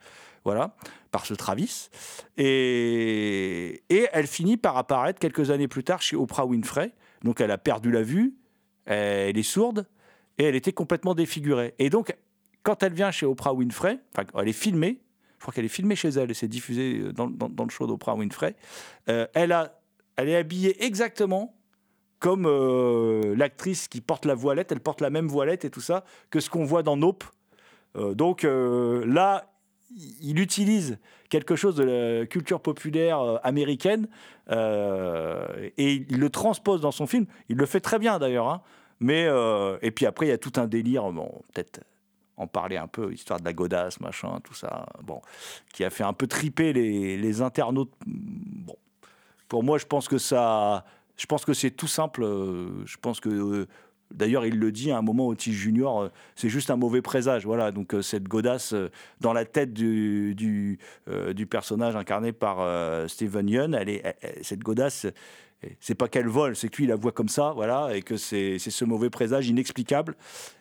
voilà, 0.44 0.76
par 1.10 1.26
ce 1.26 1.34
Travis. 1.34 1.90
Et, 2.36 3.82
et 3.88 4.08
elle 4.12 4.26
finit 4.26 4.56
par 4.56 4.76
apparaître 4.76 5.18
quelques 5.18 5.50
années 5.50 5.68
plus 5.68 5.84
tard 5.84 6.02
chez 6.02 6.16
Oprah 6.16 6.46
Winfrey. 6.46 6.92
Donc 7.24 7.40
elle 7.40 7.50
a 7.50 7.58
perdu 7.58 7.90
la 7.90 8.02
vue, 8.02 8.36
elle 8.86 9.36
est 9.36 9.42
sourde 9.42 9.86
et 10.40 10.44
elle 10.44 10.54
était 10.56 10.72
complètement 10.72 11.14
défigurée. 11.14 11.74
Et 11.78 11.90
donc, 11.90 12.16
quand 12.62 12.82
elle 12.82 12.94
vient 12.94 13.10
chez 13.10 13.26
Oprah 13.26 13.52
Winfrey, 13.52 13.98
enfin, 14.16 14.26
elle 14.40 14.48
est 14.48 14.52
filmée, 14.52 14.98
je 15.36 15.42
crois 15.42 15.52
qu'elle 15.52 15.66
est 15.66 15.68
filmée 15.68 15.96
chez 15.96 16.08
elle 16.08 16.30
et 16.30 16.34
c'est 16.34 16.48
diffusé 16.48 17.12
dans, 17.12 17.28
dans- 17.28 17.64
le 17.64 17.70
show 17.70 17.86
d'Oprah 17.86 18.14
Winfrey, 18.14 18.56
euh, 19.10 19.26
elle, 19.34 19.52
a, 19.52 19.80
elle 20.16 20.30
est 20.30 20.36
habillée 20.36 20.82
exactement 20.82 21.54
comme 22.20 22.46
euh, 22.46 23.34
l'actrice 23.36 23.86
qui 23.86 24.00
porte 24.00 24.24
la 24.24 24.34
voilette, 24.34 24.72
elle 24.72 24.80
porte 24.80 25.02
la 25.02 25.10
même 25.10 25.26
voilette 25.28 25.66
et 25.66 25.70
tout 25.70 25.80
ça 25.82 26.04
que 26.30 26.40
ce 26.40 26.48
qu'on 26.48 26.64
voit 26.64 26.82
dans 26.82 26.96
Nope. 26.96 27.24
Euh, 27.96 28.14
donc 28.14 28.44
euh, 28.44 29.04
là, 29.06 29.52
il 30.22 30.38
utilise 30.38 30.98
quelque 31.28 31.54
chose 31.56 31.74
de 31.76 31.84
la 31.84 32.26
culture 32.26 32.60
populaire 32.60 33.20
euh, 33.20 33.36
américaine 33.42 34.08
euh, 34.50 35.46
et 35.76 36.04
il 36.08 36.18
le 36.18 36.30
transpose 36.30 36.80
dans 36.80 36.92
son 36.92 37.06
film. 37.06 37.26
Il 37.48 37.56
le 37.56 37.66
fait 37.66 37.80
très 37.80 37.98
bien 37.98 38.18
d'ailleurs. 38.18 38.48
hein. 38.48 38.62
Mais 39.00 39.26
euh, 39.26 39.78
et 39.82 39.90
puis 39.90 40.06
après, 40.06 40.26
il 40.26 40.28
y 40.28 40.32
a 40.32 40.38
tout 40.38 40.52
un 40.56 40.66
délire. 40.66 41.10
Bon, 41.10 41.42
peut-être 41.52 41.80
en 42.36 42.46
parler 42.46 42.76
un 42.76 42.86
peu, 42.86 43.12
histoire 43.12 43.40
de 43.40 43.44
la 43.44 43.52
godasse, 43.52 44.00
machin, 44.00 44.40
tout 44.44 44.54
ça. 44.54 44.86
Bon, 45.02 45.20
qui 45.72 45.84
a 45.84 45.90
fait 45.90 46.04
un 46.04 46.12
peu 46.12 46.26
triper 46.26 46.72
les, 46.72 47.42
internautes. 47.42 47.92
Bon, 48.06 48.76
pour 49.48 49.62
moi, 49.62 49.78
je 49.78 49.86
pense 49.86 50.08
que 50.08 50.18
ça, 50.18 50.84
je 51.16 51.26
pense 51.26 51.44
que 51.44 51.52
c'est 51.52 51.70
tout 51.70 51.88
simple. 51.88 52.22
euh, 52.22 52.84
Je 52.86 52.96
pense 52.98 53.20
que 53.20 53.28
euh, 53.28 53.66
D'ailleurs, 54.12 54.44
il 54.44 54.58
le 54.58 54.72
dit 54.72 54.90
à 54.90 54.98
un 54.98 55.02
moment, 55.02 55.28
Otis 55.28 55.52
Junior, 55.52 56.10
c'est 56.34 56.48
juste 56.48 56.68
un 56.70 56.76
mauvais 56.76 57.00
présage. 57.00 57.46
Voilà, 57.46 57.70
donc 57.70 57.94
cette 58.02 58.24
godasse 58.24 58.74
dans 59.20 59.32
la 59.32 59.44
tête 59.44 59.72
du, 59.72 60.34
du, 60.34 61.46
personnage 61.46 61.94
incarné 61.94 62.32
par 62.32 63.08
Steven 63.08 63.48
Yeun, 63.48 63.78
cette 64.42 64.64
godasse, 64.64 65.06
c'est 65.80 65.94
pas 65.94 66.08
qu'elle 66.08 66.28
vole, 66.28 66.56
c'est 66.56 66.68
que 66.68 66.78
lui, 66.78 66.86
la 66.86 66.96
voit 66.96 67.12
comme 67.12 67.28
ça, 67.28 67.52
voilà, 67.54 67.94
et 67.94 68.02
que 68.02 68.16
c'est 68.16 68.58
ce 68.58 68.84
mauvais 68.84 69.10
présage 69.10 69.48
inexplicable. 69.48 70.16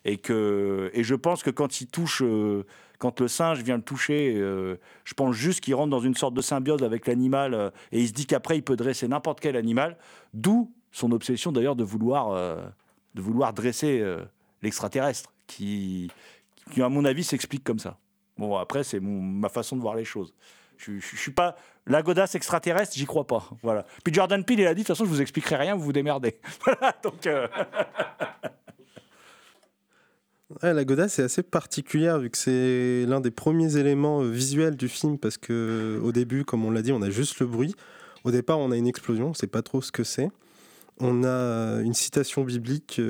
Et, 0.06 0.18
que, 0.18 0.92
et 0.94 1.04
je 1.04 1.16
pense 1.16 1.42
que 1.42 1.50
quand 1.50 1.82
il 1.82 1.88
touche, 1.88 2.22
euh, 2.22 2.66
quand 2.98 3.22
le 3.22 3.28
singe 3.28 3.64
vient 3.64 3.78
le 3.78 3.84
toucher, 3.84 4.36
euh, 4.36 4.76
je 5.06 5.14
pense 5.14 5.36
juste 5.36 5.62
qu'il 5.62 5.76
rentre 5.76 5.90
dans 5.90 6.02
une 6.02 6.16
sorte 6.16 6.34
de 6.34 6.42
symbiose 6.42 6.84
avec 6.84 7.08
l'animal, 7.08 7.54
euh, 7.54 7.70
et 7.92 8.02
il 8.02 8.08
se 8.08 8.14
dit 8.14 8.26
qu'après, 8.26 8.58
il 8.58 8.64
peut 8.64 8.76
dresser 8.76 9.08
n'importe 9.08 9.40
quel 9.40 9.56
animal, 9.56 9.98
d'où 10.34 10.74
son 10.92 11.12
obsession 11.12 11.52
d'ailleurs 11.52 11.76
de 11.76 11.84
vouloir. 11.84 12.34
de 13.16 13.22
vouloir 13.22 13.54
dresser 13.54 14.04
l'extraterrestre, 14.62 15.32
qui, 15.48 16.12
qui, 16.72 16.82
à 16.82 16.90
mon 16.90 17.06
avis, 17.06 17.24
s'explique 17.24 17.64
comme 17.64 17.80
ça. 17.80 17.98
Bon, 18.38 18.56
après, 18.58 18.84
c'est 18.84 19.00
ma 19.00 19.50
façon 19.50 19.76
de 19.76 19.82
voir 19.82 19.96
les 19.96 20.06
choses. 20.06 20.34
Je 20.78 21.00
suis 21.00 21.32
pas. 21.32 21.56
La 21.90 22.04
godasse 22.04 22.36
extraterrestre, 22.36 22.96
j'y 22.96 23.06
crois 23.06 23.26
pas. 23.26 23.50
Voilà. 23.64 23.84
Puis 24.04 24.14
Jordan 24.14 24.44
Peele, 24.44 24.60
il 24.60 24.68
a 24.68 24.76
dit 24.76 24.84
de 24.84 24.88
toute 24.88 24.96
façon, 24.96 25.06
je 25.06 25.10
vous 25.10 25.22
expliquerai 25.22 25.56
rien, 25.56 25.76
vous 25.76 25.84
vous 25.84 25.94
démerdez. 25.94 26.40
Voilà, 26.64 26.96
donc. 27.04 27.26
euh, 27.26 27.48
la 30.62 30.86
godasse 30.86 31.18
est 31.18 31.24
assez 31.24 31.42
particulière 31.42 32.20
vu 32.20 32.30
que 32.30 32.38
c'est 32.38 33.06
l'un 33.08 33.22
des 33.22 33.32
premiers 33.32 33.78
éléments 33.78 34.22
euh, 34.22 34.30
visuels 34.30 34.76
du 34.76 34.88
film 34.88 35.18
parce 35.18 35.38
que 35.38 35.98
euh, 36.00 36.06
au 36.06 36.12
début, 36.12 36.46
comme 36.46 36.64
on 36.64 36.70
l'a 36.70 36.84
dit, 36.84 36.92
on 36.92 37.02
a 37.02 37.10
juste 37.10 37.40
le 37.40 37.48
bruit. 37.48 37.74
Au 38.24 38.30
départ, 38.30 38.60
on 38.60 38.70
a 38.70 38.78
une 38.78 38.88
explosion, 38.88 39.30
on 39.30 39.34
sait 39.34 39.48
pas 39.48 39.64
trop 39.64 39.82
ce 39.82 39.92
que 39.92 40.04
c'est. 40.04 40.30
On 41.00 41.24
a 41.24 41.82
une 41.82 41.94
citation 41.94 42.44
biblique 42.44 43.02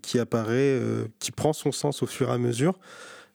qui 0.00 0.18
apparaît, 0.18 0.80
qui 1.18 1.30
prend 1.32 1.52
son 1.52 1.70
sens 1.70 2.02
au 2.02 2.06
fur 2.06 2.30
et 2.30 2.32
à 2.32 2.38
mesure. 2.38 2.78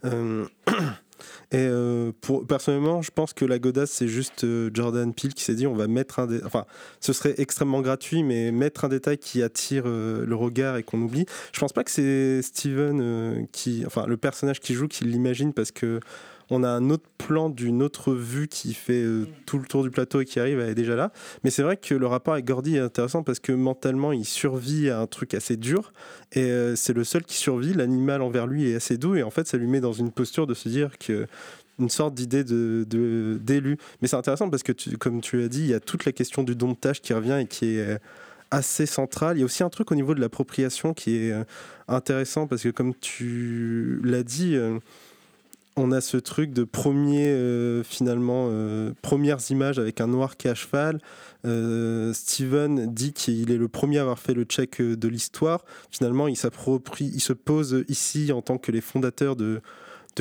et 1.52 1.58
euh, 1.58 2.12
pour, 2.22 2.46
personnellement, 2.46 3.02
je 3.02 3.12
pense 3.12 3.34
que 3.34 3.46
la 3.46 3.60
godasse, 3.60 3.92
c'est 3.92 4.08
juste 4.08 4.44
euh, 4.44 4.70
Jordan 4.74 5.14
Peele 5.14 5.34
qui 5.34 5.44
s'est 5.44 5.56
dit 5.56 5.68
on 5.68 5.76
va 5.76 5.88
mettre 5.88 6.20
un. 6.20 6.28
Enfin, 6.46 6.66
ce 7.00 7.14
serait 7.14 7.36
extrêmement 7.38 7.82
gratuit, 7.82 8.24
mais 8.24 8.52
mettre 8.52 8.86
un 8.86 8.90
détail 8.90 9.18
qui 9.18 9.44
attire 9.44 9.84
euh, 9.86 10.26
le 10.26 10.36
regard 10.36 10.78
et 10.78 10.84
qu'on 10.84 11.02
oublie. 11.02 11.26
Je 11.54 11.60
pense 11.60 11.74
pas 11.74 11.84
que 11.84 11.92
c'est 11.92 12.42
Steven 12.42 13.48
qui, 13.52 13.84
enfin, 13.86 14.06
le 14.08 14.18
personnage 14.18 14.60
qui 14.60 14.74
joue 14.74 14.88
qui 14.88 15.04
l'imagine 15.06 15.54
parce 15.54 15.72
que 15.72 16.00
on 16.50 16.64
a 16.64 16.70
un 16.70 16.90
autre 16.90 17.08
plan 17.18 17.50
d'une 17.50 17.82
autre 17.82 18.14
vue 18.14 18.48
qui 18.48 18.74
fait 18.74 19.02
euh, 19.04 19.26
tout 19.46 19.58
le 19.58 19.66
tour 19.66 19.84
du 19.84 19.90
plateau 19.90 20.22
et 20.22 20.26
qui 20.26 20.40
arrive, 20.40 20.60
elle 20.60 20.70
est 20.70 20.76
déjà 20.76 20.96
là. 20.96 21.12
Mais 21.44 21.50
c'est 21.50 21.64
vrai 21.64 21.76
que 21.78 21.96
le 21.96 22.06
rapport 22.08 22.34
avec 22.34 22.46
Gordy 22.46 22.76
est 22.76 22.80
intéressant 22.80 23.24
parce 23.24 23.40
que 23.40 23.52
mentalement, 23.52 24.12
il 24.12 24.26
survit 24.26 24.90
à 24.90 25.00
un 25.00 25.08
truc 25.08 25.34
assez 25.34 25.58
dur 25.58 25.92
et 26.34 26.44
euh, 26.44 26.76
c'est 26.76 26.94
le 26.94 27.04
seul 27.04 27.24
qui 27.24 27.36
survit. 27.38 27.74
L'animal 27.74 28.22
envers 28.22 28.46
lui 28.48 28.70
est 28.70 28.76
assez 28.76 28.98
doux 28.98 29.16
et 29.16 29.24
en 29.24 29.32
fait, 29.32 29.48
ça 29.48 29.58
lui 29.58 29.68
met 29.68 29.80
dans 29.82 29.94
une 29.94 30.12
posture 30.12 30.46
de 30.48 30.54
se 30.54 30.70
dire 30.70 30.98
que 31.00 31.26
une 31.78 31.90
sorte 31.90 32.14
d'idée 32.14 32.44
de, 32.46 32.86
d'élu. 33.42 33.78
Mais 34.02 34.08
c'est 34.08 34.16
intéressant 34.16 34.50
parce 34.50 34.64
que, 34.64 34.72
tu- 34.72 34.98
comme 34.98 35.20
tu 35.22 35.44
as 35.44 35.48
dit, 35.50 35.60
il 35.62 35.68
y 35.68 35.74
a 35.74 35.80
toute 35.82 36.06
la 36.06 36.12
question 36.14 36.44
du 36.44 36.56
domptage 36.56 37.02
qui 37.02 37.14
revient 37.14 37.40
et 37.42 37.48
qui 37.48 37.76
est 37.76 37.82
euh, 37.82 37.98
assez 38.50 38.86
centrale. 38.86 39.36
Il 39.36 39.40
y 39.42 39.44
a 39.44 39.46
aussi 39.46 39.62
un 39.64 39.70
truc 39.70 39.92
au 39.92 39.96
niveau 39.96 40.16
de 40.16 40.22
l'appropriation 40.22 40.94
qui 40.94 41.18
est 41.18 41.34
intéressant 41.90 42.48
parce 42.48 42.62
que, 42.64 42.70
comme 42.70 42.94
tu 42.96 44.00
l'as 44.04 44.24
dit, 44.24 44.56
on 45.78 45.92
a 45.92 46.00
ce 46.00 46.18
truc 46.18 46.54
de 46.54 46.64
premier, 46.64 47.28
euh, 47.28 47.84
finalement, 47.84 48.48
euh, 48.50 48.94
premières 49.02 49.40
images 49.52 49.78
avec 49.78 50.00
un 50.00 50.08
noir 50.08 50.38
qui 50.38 50.48
est 50.48 50.52
à 50.52 50.56
cheval. 50.56 51.00
Euh, 51.46 52.14
Steven 52.14 52.94
dit 52.94 53.12
qu'il 53.12 53.52
est 53.52 53.58
le 53.58 53.68
premier 53.68 53.98
à 53.98 54.02
avoir 54.02 54.20
fait 54.20 54.34
le 54.34 54.44
check 54.44 54.82
de 54.82 55.08
l'histoire. 55.08 55.66
Finalement, 55.92 56.28
il 56.28 56.38
s'approprie, 56.38 57.12
il 57.14 57.20
se 57.20 57.34
pose 57.34 57.84
ici 57.90 58.32
en 58.32 58.42
tant 58.42 58.58
que 58.58 58.72
les 58.72 58.82
fondateurs 58.82 59.36
de, 59.36 59.62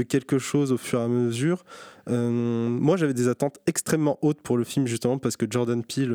quelque 0.09 0.41
chose 0.41 0.73
au 0.73 0.77
fur 0.77 0.99
et 0.99 1.05
à 1.05 1.09
mesure. 1.09 1.65
Moi, 2.09 2.97
j'avais 2.97 3.15
des 3.15 3.29
attentes 3.29 3.61
extrêmement 3.69 4.19
hautes 4.23 4.41
pour 4.43 4.57
le 4.57 4.65
film, 4.65 4.89
justement, 4.89 5.19
parce 5.19 5.37
que 5.37 5.47
Jordan 5.49 5.85
Peele 5.85 6.13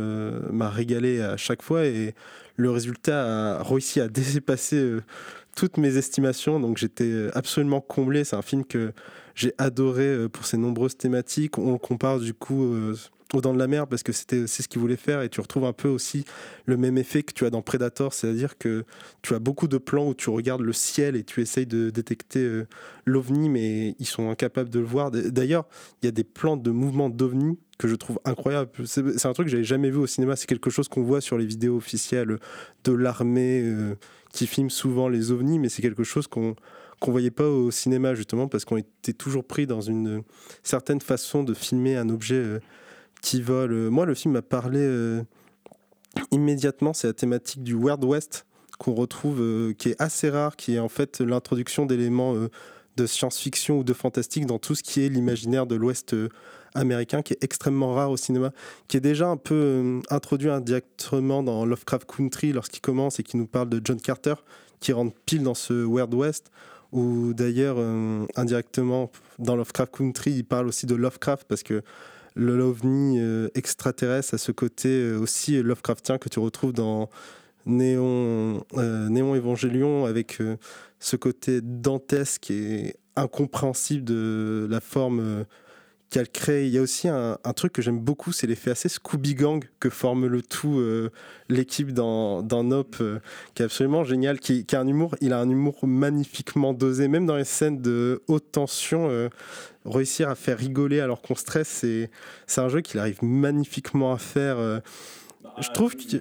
m'a 0.52 0.70
régalé 0.70 1.22
à 1.22 1.38
chaque 1.38 1.64
fois 1.64 1.86
et 1.86 2.14
le 2.58 2.72
résultat 2.72 3.60
a 3.60 3.64
réussi 3.64 4.02
à 4.02 4.08
dépasser 4.34 4.98
toutes 5.56 5.78
mes 5.78 5.96
estimations. 5.96 6.60
Donc, 6.60 6.78
j'étais 6.78 7.30
absolument 7.34 7.80
comblé. 7.80 8.26
C'est 8.26 8.36
un 8.36 8.42
film 8.42 8.66
que 8.66 8.92
j'ai 9.40 9.54
adoré 9.58 10.04
euh, 10.04 10.30
pour 10.30 10.46
ses 10.46 10.58
nombreuses 10.58 10.98
thématiques. 10.98 11.58
On 11.58 11.78
compare 11.78 12.20
du 12.20 12.34
coup 12.34 12.74
euh, 12.74 12.96
aux 13.34 13.40
Dents 13.40 13.54
de 13.54 13.60
la 13.60 13.68
Mer 13.68 13.88
parce 13.88 14.04
que 14.04 14.12
c'était 14.12 14.48
c'est 14.48 14.64
ce 14.64 14.68
qu'il 14.68 14.82
voulait 14.82 14.98
faire 14.98 15.22
et 15.22 15.30
tu 15.30 15.40
retrouves 15.40 15.64
un 15.64 15.72
peu 15.72 15.88
aussi 15.88 16.26
le 16.66 16.76
même 16.76 16.98
effet 16.98 17.24
que 17.24 17.32
tu 17.32 17.46
as 17.46 17.50
dans 17.50 17.62
Predator, 17.62 18.14
c'est-à-dire 18.14 18.58
que 18.58 18.84
tu 19.22 19.34
as 19.34 19.40
beaucoup 19.40 19.70
de 19.70 19.78
plans 19.78 20.10
où 20.10 20.14
tu 20.14 20.30
regardes 20.30 20.62
le 20.62 20.74
ciel 20.74 21.16
et 21.16 21.24
tu 21.24 21.42
essayes 21.42 21.66
de 21.66 21.90
détecter 21.90 22.44
euh, 22.44 22.68
l'ovni, 23.06 23.48
mais 23.48 23.96
ils 23.98 24.06
sont 24.06 24.30
incapables 24.30 24.70
de 24.70 24.80
le 24.80 24.86
voir. 24.86 25.10
D'ailleurs, 25.10 25.66
il 26.02 26.08
y 26.08 26.10
a 26.10 26.12
des 26.12 26.26
plans 26.26 26.58
de 26.58 26.72
mouvement 26.72 27.10
d'ovni 27.10 27.58
que 27.78 27.88
je 27.88 27.96
trouve 27.96 28.20
incroyable. 28.26 28.72
C'est 28.86 29.26
un 29.26 29.32
truc 29.32 29.48
que 29.48 29.52
j'avais 29.52 29.64
jamais 29.64 29.90
vu 29.90 30.00
au 30.00 30.08
cinéma. 30.08 30.36
C'est 30.36 30.48
quelque 30.48 30.70
chose 30.70 30.90
qu'on 30.90 31.04
voit 31.04 31.22
sur 31.22 31.38
les 31.38 31.46
vidéos 31.46 31.78
officielles 31.78 32.40
de 32.84 32.92
l'armée 32.92 33.64
qui 34.34 34.48
filme 34.48 34.70
souvent 34.70 35.08
les 35.08 35.32
ovnis, 35.32 35.60
mais 35.60 35.70
c'est 35.70 35.82
quelque 35.82 36.04
chose 36.04 36.28
qu'on 36.28 36.58
qu'on 37.00 37.12
voyait 37.12 37.32
pas 37.32 37.48
au 37.48 37.72
cinéma 37.72 38.14
justement 38.14 38.48
parce 38.48 38.66
qu'on 38.66 38.78
était 38.78 39.14
toujours 39.14 39.44
pris 39.44 39.68
dans 39.68 39.82
une 39.82 40.24
certaine 40.64 41.02
façon 41.02 41.44
de 41.44 41.54
filmer 41.54 41.96
un 41.96 42.10
objet 42.10 42.36
euh, 42.36 42.60
qui 43.22 43.42
vole. 43.42 43.74
Euh, 43.74 43.90
Moi, 43.90 44.06
le 44.06 44.14
film 44.14 44.34
m'a 44.34 44.42
parlé 44.42 44.80
euh, 44.82 45.24
immédiatement. 46.32 46.94
C'est 46.94 47.08
la 47.08 47.14
thématique 47.14 47.64
du 47.64 47.74
Wild 47.74 48.04
West 48.04 48.46
qu'on 48.78 48.94
retrouve, 48.94 49.74
qui 49.78 49.90
est 49.90 50.02
assez 50.02 50.30
rare, 50.30 50.56
qui 50.56 50.76
est 50.76 50.80
en 50.80 50.88
fait 50.88 51.20
l'introduction 51.20 51.86
d'éléments 51.86 52.34
de 52.96 53.06
science-fiction 53.06 53.80
ou 53.80 53.84
de 53.84 53.92
fantastique 53.92 54.46
dans 54.46 54.58
tout 54.58 54.74
ce 54.74 54.84
qui 54.84 55.02
est 55.02 55.10
l'imaginaire 55.10 55.68
de 55.68 55.76
l'Ouest 55.76 56.16
américain, 56.76 57.22
qui 57.22 57.34
est 57.34 57.44
extrêmement 57.44 57.94
rare 57.94 58.10
au 58.10 58.16
cinéma, 58.16 58.54
qui 58.88 58.96
est 58.96 59.02
déjà 59.02 59.28
un 59.28 59.36
peu 59.36 60.00
introduit 60.10 60.50
indirectement 60.50 61.44
dans 61.44 61.66
Lovecraft 61.66 62.10
Country 62.10 62.54
lorsqu'il 62.54 62.80
commence 62.80 63.20
et 63.20 63.24
qui 63.24 63.36
nous 63.36 63.48
parle 63.48 63.68
de 63.68 63.82
John 63.84 64.00
Carter, 64.00 64.36
qui 64.80 64.94
rentre 64.94 65.14
pile 65.26 65.44
dans 65.44 65.56
ce 65.56 65.84
Wild 65.84 66.14
West, 66.14 66.50
ou 66.92 67.34
d'ailleurs 67.34 67.76
euh, 67.78 68.26
indirectement 68.36 69.12
dans 69.38 69.56
Lovecraft 69.56 69.96
Country, 69.96 70.32
il 70.32 70.44
parle 70.44 70.68
aussi 70.68 70.86
de 70.86 70.96
Lovecraft 70.96 71.46
parce 71.48 71.64
que 71.64 71.82
le 72.36 72.58
l'ovni 72.58 73.20
euh, 73.20 73.50
extraterrestre 73.56 74.36
a 74.36 74.38
ce 74.38 74.52
côté 74.52 74.90
euh, 74.90 75.18
aussi 75.20 75.62
Lovecraftien 75.62 76.18
que 76.18 76.30
tu 76.30 76.40
retrouves 76.40 76.74
dans 76.74 77.10
Néon, 77.66 78.64
Néon 78.76 79.36
Évangélion 79.36 80.06
avec 80.06 80.40
ce 81.00 81.16
côté 81.18 81.60
dantesque 81.62 82.50
et 82.50 82.96
incompréhensible 83.16 84.04
de 84.06 84.68
la 84.70 84.80
forme 84.80 85.46
qu'elle 86.10 86.30
crée. 86.30 86.66
Il 86.68 86.74
y 86.74 86.78
a 86.78 86.82
aussi 86.82 87.08
un, 87.08 87.38
un 87.44 87.54
truc 87.54 87.74
que 87.74 87.82
j'aime 87.82 88.00
beaucoup, 88.00 88.32
c'est 88.32 88.48
l'effet 88.48 88.72
assez 88.72 88.90
Scooby 88.90 89.36
Gang 89.36 89.64
que 89.80 89.90
forme 89.90 90.26
le 90.28 90.42
tout 90.42 90.80
euh, 90.80 91.12
l'équipe 91.50 91.92
dans, 91.94 92.42
dans 92.42 92.64
Nope, 92.64 92.98
euh, 93.02 93.20
qui 93.54 93.62
est 93.62 93.66
absolument 93.66 94.04
génial, 94.04 94.40
qui, 94.40 94.66
qui 94.66 94.76
a 94.76 94.80
un 94.82 94.88
humour, 94.88 95.16
il 95.22 95.34
a 95.34 95.40
un 95.40 95.50
humour 95.50 95.86
magnifiquement 95.88 96.74
dosé, 96.74 97.08
même 97.08 97.26
dans 97.26 97.36
les 97.36 97.44
scènes 97.44 97.82
de 97.82 98.22
haute 98.28 98.52
tension. 98.52 99.08
euh, 99.10 99.30
réussir 99.86 100.30
à 100.30 100.36
faire 100.36 100.58
rigoler 100.58 101.00
alors 101.00 101.22
qu'on 101.22 101.36
stresse, 101.36 101.68
c'est 101.68 102.10
c'est 102.48 102.62
un 102.62 102.70
jeu 102.70 102.82
qu'il 102.82 103.00
arrive 103.00 103.24
magnifiquement 103.24 104.14
à 104.14 104.18
faire. 104.18 104.58
euh. 104.58 104.80
Je 105.60 105.70
trouve 105.70 105.96
que 105.96 106.18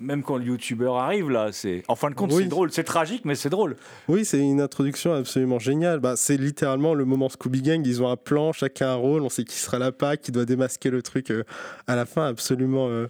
Même 0.00 0.22
quand 0.24 0.36
le 0.38 0.44
youtubeur 0.44 0.96
arrive, 0.96 1.30
là, 1.30 1.50
c'est. 1.52 1.82
En 1.86 1.94
fin 1.94 2.10
de 2.10 2.14
compte, 2.14 2.32
Oui. 2.32 2.42
c'est 2.42 2.48
drôle. 2.48 2.72
C'est 2.72 2.82
tragique, 2.84 3.24
mais 3.24 3.34
c'est 3.36 3.48
drôle. 3.48 3.76
Oui, 4.08 4.24
c'est 4.24 4.38
une 4.40 4.60
introduction 4.60 5.14
absolument 5.14 5.58
géniale. 5.60 6.00
Bah, 6.00 6.14
c'est 6.16 6.36
littéralement 6.36 6.94
le 6.94 7.04
moment 7.04 7.28
Scooby 7.28 7.62
Gang. 7.62 7.86
Ils 7.86 8.02
ont 8.02 8.08
un 8.10 8.16
plan, 8.16 8.52
chacun 8.52 8.88
un 8.90 8.94
rôle. 8.96 9.22
On 9.22 9.28
sait 9.28 9.44
qui 9.44 9.56
sera 9.56 9.78
la 9.78 9.92
PAC, 9.92 10.20
qui 10.22 10.32
doit 10.32 10.44
démasquer 10.44 10.90
le 10.90 11.00
truc 11.02 11.30
euh, 11.30 11.44
à 11.86 11.94
la 11.94 12.06
fin. 12.06 12.26
Absolument 12.26 12.88
euh, 12.88 13.06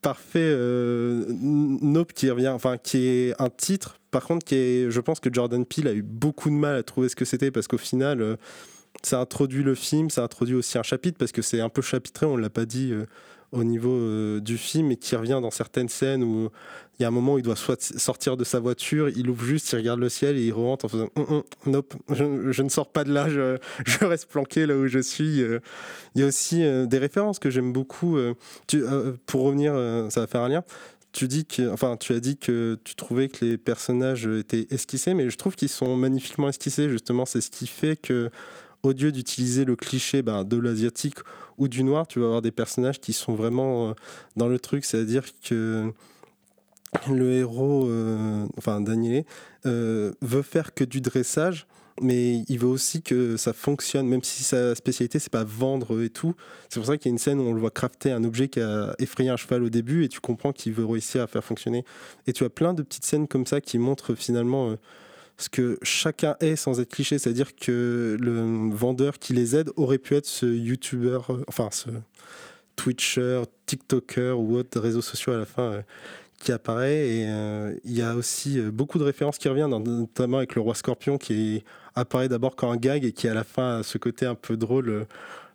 parfait. 0.00 0.38
Euh, 0.40 1.26
Nope 1.28 2.12
qui 2.14 2.30
revient, 2.30 2.48
enfin, 2.48 2.78
qui 2.78 3.06
est 3.06 3.34
un 3.40 3.50
titre. 3.50 3.98
Par 4.10 4.24
contre, 4.24 4.46
qui 4.46 4.54
est, 4.54 4.90
je 4.90 5.00
pense 5.00 5.20
que 5.20 5.28
Jordan 5.32 5.64
Peele 5.66 5.88
a 5.88 5.92
eu 5.92 6.02
beaucoup 6.02 6.48
de 6.48 6.54
mal 6.54 6.76
à 6.76 6.82
trouver 6.82 7.08
ce 7.10 7.16
que 7.16 7.24
c'était 7.26 7.50
parce 7.50 7.66
qu'au 7.68 7.78
final, 7.78 8.22
euh, 8.22 8.36
ça 9.02 9.20
introduit 9.20 9.62
le 9.62 9.74
film, 9.74 10.08
ça 10.08 10.22
introduit 10.22 10.54
aussi 10.54 10.78
un 10.78 10.82
chapitre 10.82 11.18
parce 11.18 11.32
que 11.32 11.42
c'est 11.42 11.60
un 11.60 11.68
peu 11.68 11.82
chapitré. 11.82 12.24
On 12.24 12.36
l'a 12.38 12.48
pas 12.50 12.64
dit. 12.64 12.94
Au 13.54 13.64
niveau 13.64 13.92
euh, 13.92 14.40
du 14.40 14.58
film 14.58 14.90
et 14.90 14.96
qui 14.96 15.16
revient 15.16 15.38
dans 15.40 15.50
certaines 15.50 15.88
scènes 15.88 16.22
où 16.22 16.50
il 16.98 17.02
y 17.02 17.04
a 17.04 17.08
un 17.08 17.12
moment 17.12 17.34
où 17.34 17.38
il 17.38 17.42
doit 17.42 17.56
soit 17.56 17.80
sortir 17.80 18.36
de 18.36 18.44
sa 18.44 18.60
voiture, 18.60 19.08
il 19.08 19.28
ouvre 19.28 19.44
juste, 19.44 19.72
il 19.72 19.76
regarde 19.76 19.98
le 20.00 20.08
ciel 20.08 20.36
et 20.36 20.46
il 20.46 20.52
rentre 20.52 20.84
en 20.84 20.88
faisant 20.88 21.08
Hum, 21.16 21.26
hum, 21.28 21.42
Nope, 21.66 21.94
je, 22.10 22.62
ne 22.62 22.68
sors 22.68 22.90
pas 22.90 23.04
de 23.04 23.12
là, 23.12 23.28
je, 23.28 23.56
reste 24.04 24.26
planqué 24.26 24.66
là 24.66 24.76
où 24.76 24.86
je 24.86 24.98
suis. 24.98 25.42
Euh, 25.42 25.60
Il 26.14 26.20
y 26.20 26.24
a 26.24 26.26
aussi 26.26 26.62
euh, 26.62 26.86
des 26.86 26.98
références 26.98 27.38
que 27.38 27.50
j'aime 27.50 27.72
beaucoup. 27.72 28.18
tu- 28.66 28.84
pour 29.26 29.42
revenir, 29.42 29.74
ça 30.10 30.20
va 30.20 30.26
faire 30.26 30.42
un 30.42 30.48
lien. 30.48 30.64
Tu 31.12 31.28
dis 31.28 31.44
que, 31.44 31.70
enfin, 31.70 31.96
tu 31.96 32.12
as 32.12 32.20
dit 32.20 32.36
que 32.36 32.76
tu 32.82 32.96
trouvais 32.96 33.28
que 33.28 33.44
les 33.44 33.56
personnages 33.56 34.26
étaient 34.26 34.66
esquissés, 34.70 35.14
mais 35.14 35.30
je 35.30 35.36
trouve 35.36 35.54
qu'ils 35.54 35.68
sont 35.68 35.96
magnifiquement 35.96 36.48
esquissés. 36.48 36.88
Justement, 36.88 37.24
c'est 37.24 37.40
ce 37.40 37.50
qui 37.50 37.68
fait 37.68 37.96
que, 37.96 38.30
au 38.82 38.92
lieu 38.92 39.12
d'utiliser 39.12 39.64
le 39.64 39.76
cliché 39.76 40.22
ben, 40.22 40.44
de 40.44 40.56
l'asiatique 40.56 41.18
ou 41.58 41.68
du 41.68 41.84
noir, 41.84 42.06
tu 42.06 42.20
vas 42.20 42.26
avoir 42.26 42.42
des 42.42 42.50
personnages 42.50 43.00
qui 43.00 43.12
sont 43.12 43.34
vraiment 43.34 43.90
euh, 43.90 43.92
dans 44.36 44.48
le 44.48 44.58
truc, 44.58 44.84
c'est-à-dire 44.84 45.24
que 45.42 45.92
le 47.10 47.32
héros, 47.32 47.86
euh, 47.88 48.46
enfin 48.56 48.80
Daniel, 48.80 49.24
euh, 49.66 50.12
veut 50.20 50.42
faire 50.42 50.74
que 50.74 50.84
du 50.84 51.00
dressage, 51.00 51.66
mais 52.00 52.42
il 52.48 52.58
veut 52.58 52.68
aussi 52.68 53.02
que 53.02 53.36
ça 53.36 53.52
fonctionne, 53.52 54.06
même 54.08 54.22
si 54.22 54.42
sa 54.42 54.74
spécialité 54.74 55.18
c'est 55.18 55.32
pas 55.32 55.44
vendre 55.44 56.02
et 56.02 56.10
tout. 56.10 56.34
C'est 56.68 56.80
pour 56.80 56.86
ça 56.86 56.96
qu'il 56.96 57.10
y 57.10 57.12
a 57.12 57.14
une 57.14 57.18
scène 57.18 57.38
où 57.40 57.44
on 57.44 57.52
le 57.52 57.60
voit 57.60 57.70
crafter 57.70 58.10
un 58.10 58.24
objet 58.24 58.48
qui 58.48 58.60
a 58.60 58.94
effrayé 58.98 59.30
un 59.30 59.36
cheval 59.36 59.62
au 59.62 59.70
début 59.70 60.04
et 60.04 60.08
tu 60.08 60.20
comprends 60.20 60.52
qu'il 60.52 60.72
veut 60.72 60.84
réussir 60.84 61.22
à 61.22 61.26
faire 61.26 61.44
fonctionner. 61.44 61.84
Et 62.26 62.32
tu 62.32 62.44
as 62.44 62.50
plein 62.50 62.74
de 62.74 62.82
petites 62.82 63.04
scènes 63.04 63.28
comme 63.28 63.46
ça 63.46 63.60
qui 63.60 63.78
montrent 63.78 64.14
finalement 64.14 64.76
ce 65.36 65.48
que 65.48 65.78
chacun 65.82 66.36
est 66.40 66.56
sans 66.56 66.80
être 66.80 66.90
cliché, 66.90 67.18
c'est-à-dire 67.18 67.56
que 67.56 68.16
le 68.20 68.70
vendeur 68.74 69.18
qui 69.18 69.32
les 69.32 69.56
aide 69.56 69.70
aurait 69.76 69.98
pu 69.98 70.14
être 70.14 70.26
ce 70.26 70.46
youtubeur, 70.46 71.40
enfin 71.48 71.68
ce 71.72 71.90
Twitcher, 72.76 73.42
TikToker 73.66 74.38
ou 74.38 74.56
autre 74.56 74.80
réseau 74.80 75.02
social 75.02 75.36
à 75.36 75.38
la 75.40 75.46
fin 75.46 75.62
euh, 75.62 75.82
qui 76.38 76.52
apparaît. 76.52 77.08
Et 77.08 77.24
euh, 77.28 77.74
il 77.84 77.96
y 77.96 78.02
a 78.02 78.14
aussi 78.14 78.58
euh, 78.58 78.70
beaucoup 78.70 78.98
de 78.98 79.04
références 79.04 79.38
qui 79.38 79.48
reviennent, 79.48 79.70
notamment 79.70 80.38
avec 80.38 80.54
le 80.54 80.60
roi 80.60 80.74
Scorpion 80.74 81.18
qui 81.18 81.64
apparaît 81.94 82.28
d'abord 82.28 82.56
comme 82.56 82.70
un 82.70 82.76
gag 82.76 83.04
et 83.04 83.12
qui 83.12 83.28
à 83.28 83.34
la 83.34 83.44
fin 83.44 83.78
a 83.78 83.82
ce 83.82 83.98
côté 83.98 84.26
un 84.26 84.34
peu 84.34 84.56
drôle. 84.56 85.06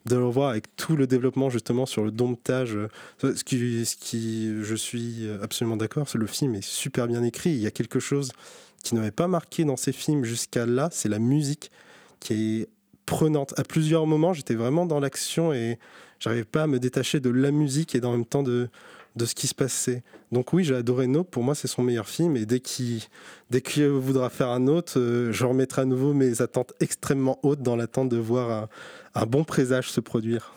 de 0.05 0.15
le 0.15 0.23
voir 0.23 0.51
avec 0.51 0.75
tout 0.77 0.95
le 0.95 1.05
développement 1.07 1.49
justement 1.49 1.85
sur 1.85 2.03
le 2.03 2.09
domptage, 2.09 2.77
ce 3.21 3.43
qui, 3.43 3.85
ce 3.85 3.95
qui 3.97 4.63
je 4.63 4.75
suis 4.75 5.29
absolument 5.43 5.77
d'accord, 5.77 6.07
le 6.15 6.25
film 6.25 6.55
est 6.55 6.63
super 6.63 7.07
bien 7.07 7.21
écrit. 7.21 7.51
Il 7.51 7.59
y 7.59 7.67
a 7.67 7.71
quelque 7.71 7.99
chose 7.99 8.31
qui 8.83 8.95
n'avait 8.95 9.11
pas 9.11 9.27
marqué 9.27 9.65
dans 9.65 9.77
ces 9.77 9.91
films 9.91 10.23
jusqu'à 10.23 10.65
là, 10.65 10.89
c'est 10.91 11.09
la 11.09 11.19
musique 11.19 11.71
qui 12.19 12.61
est 12.61 12.67
prenante. 13.05 13.53
À 13.57 13.63
plusieurs 13.63 14.05
moments, 14.05 14.33
j'étais 14.33 14.55
vraiment 14.55 14.85
dans 14.85 14.99
l'action 14.99 15.53
et 15.53 15.79
j'arrivais 16.19 16.43
pas 16.45 16.63
à 16.63 16.67
me 16.67 16.79
détacher 16.79 17.19
de 17.19 17.29
la 17.29 17.51
musique 17.51 17.95
et 17.95 18.03
en 18.03 18.11
même 18.11 18.25
temps 18.25 18.43
de, 18.43 18.69
de 19.15 19.25
ce 19.25 19.35
qui 19.35 19.47
se 19.47 19.55
passait. 19.55 20.03
Donc 20.31 20.53
oui, 20.53 20.63
j'ai 20.63 20.75
adoré 20.75 21.07
Nope. 21.07 21.31
Pour 21.31 21.43
moi, 21.43 21.55
c'est 21.55 21.67
son 21.67 21.81
meilleur 21.81 22.07
film. 22.07 22.35
Et 22.35 22.45
dès 22.45 22.59
qu'il 22.59 23.01
dès 23.49 23.61
qu'il 23.61 23.87
voudra 23.87 24.29
faire 24.29 24.49
un 24.49 24.67
autre, 24.67 24.99
euh, 24.99 25.31
je 25.31 25.45
remettrai 25.45 25.81
à 25.81 25.85
nouveau 25.85 26.13
mes 26.13 26.41
attentes 26.41 26.73
extrêmement 26.79 27.39
hautes 27.43 27.61
dans 27.61 27.75
l'attente 27.75 28.09
de 28.09 28.17
voir 28.17 28.51
un, 28.51 28.69
un 29.15 29.25
bon 29.25 29.43
présage 29.43 29.89
se 29.89 29.99
produire. 29.99 30.53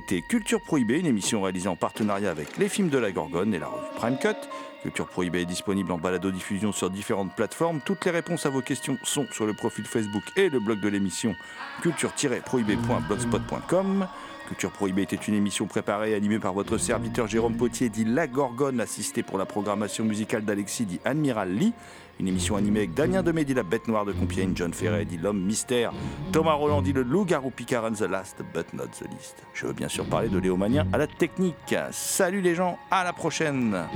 C'était 0.00 0.22
Culture 0.22 0.62
Prohibée, 0.62 0.98
une 0.98 1.04
émission 1.04 1.42
réalisée 1.42 1.68
en 1.68 1.76
partenariat 1.76 2.30
avec 2.30 2.56
les 2.56 2.70
films 2.70 2.88
de 2.88 2.96
la 2.96 3.12
Gorgone 3.12 3.52
et 3.52 3.58
la 3.58 3.66
revue 3.66 3.86
Prime 3.96 4.16
Cut. 4.18 4.48
Culture 4.82 5.06
Prohibée 5.06 5.42
est 5.42 5.46
disponible 5.46 5.92
en 5.92 5.98
balado-diffusion 5.98 6.72
sur 6.72 6.88
différentes 6.88 7.34
plateformes. 7.34 7.80
Toutes 7.84 8.06
les 8.06 8.10
réponses 8.10 8.46
à 8.46 8.50
vos 8.50 8.62
questions 8.62 8.96
sont 9.02 9.26
sur 9.30 9.44
le 9.44 9.52
profil 9.52 9.84
Facebook 9.84 10.22
et 10.36 10.48
le 10.48 10.58
blog 10.58 10.80
de 10.80 10.88
l'émission 10.88 11.34
culture-prohibée.blogspot.com. 11.82 14.08
Culture 14.48 14.72
Prohibée 14.72 15.02
était 15.02 15.16
une 15.16 15.34
émission 15.34 15.66
préparée 15.66 16.12
et 16.12 16.14
animée 16.14 16.38
par 16.38 16.54
votre 16.54 16.78
serviteur 16.78 17.28
Jérôme 17.28 17.56
Potier, 17.56 17.90
dit 17.90 18.04
La 18.04 18.26
Gorgone, 18.26 18.80
assisté 18.80 19.22
pour 19.22 19.38
la 19.38 19.46
programmation 19.46 20.04
musicale 20.04 20.44
d'Alexis, 20.44 20.86
dit 20.86 21.00
Admiral 21.04 21.52
Lee. 21.52 21.72
Une 22.18 22.26
émission 22.26 22.56
animée 22.56 22.80
avec 22.80 22.94
Damien 22.94 23.22
Demé, 23.22 23.44
dit 23.44 23.54
La 23.54 23.62
Bête 23.62 23.86
Noire 23.86 24.04
de 24.04 24.10
Compiègne, 24.12 24.50
John 24.54 24.74
Ferret, 24.74 25.04
dit 25.04 25.18
L'Homme 25.18 25.40
Mystère, 25.40 25.92
Thomas 26.32 26.54
Roland, 26.54 26.82
dit 26.82 26.92
Le 26.92 27.02
Loup-Garou 27.02 27.50
Picard 27.50 27.92
the 27.92 28.00
Last 28.00 28.38
but 28.52 28.74
not 28.74 28.88
the 28.98 29.04
least. 29.12 29.36
Je 29.54 29.66
veux 29.66 29.72
bien 29.72 29.88
sûr 29.88 30.04
parler 30.06 30.28
de 30.28 30.38
Léo 30.38 30.56
Mania 30.56 30.84
à 30.92 30.98
la 30.98 31.06
technique. 31.06 31.76
Salut 31.92 32.40
les 32.40 32.54
gens, 32.54 32.78
à 32.90 33.04
la 33.04 33.12
prochaine 33.12 33.86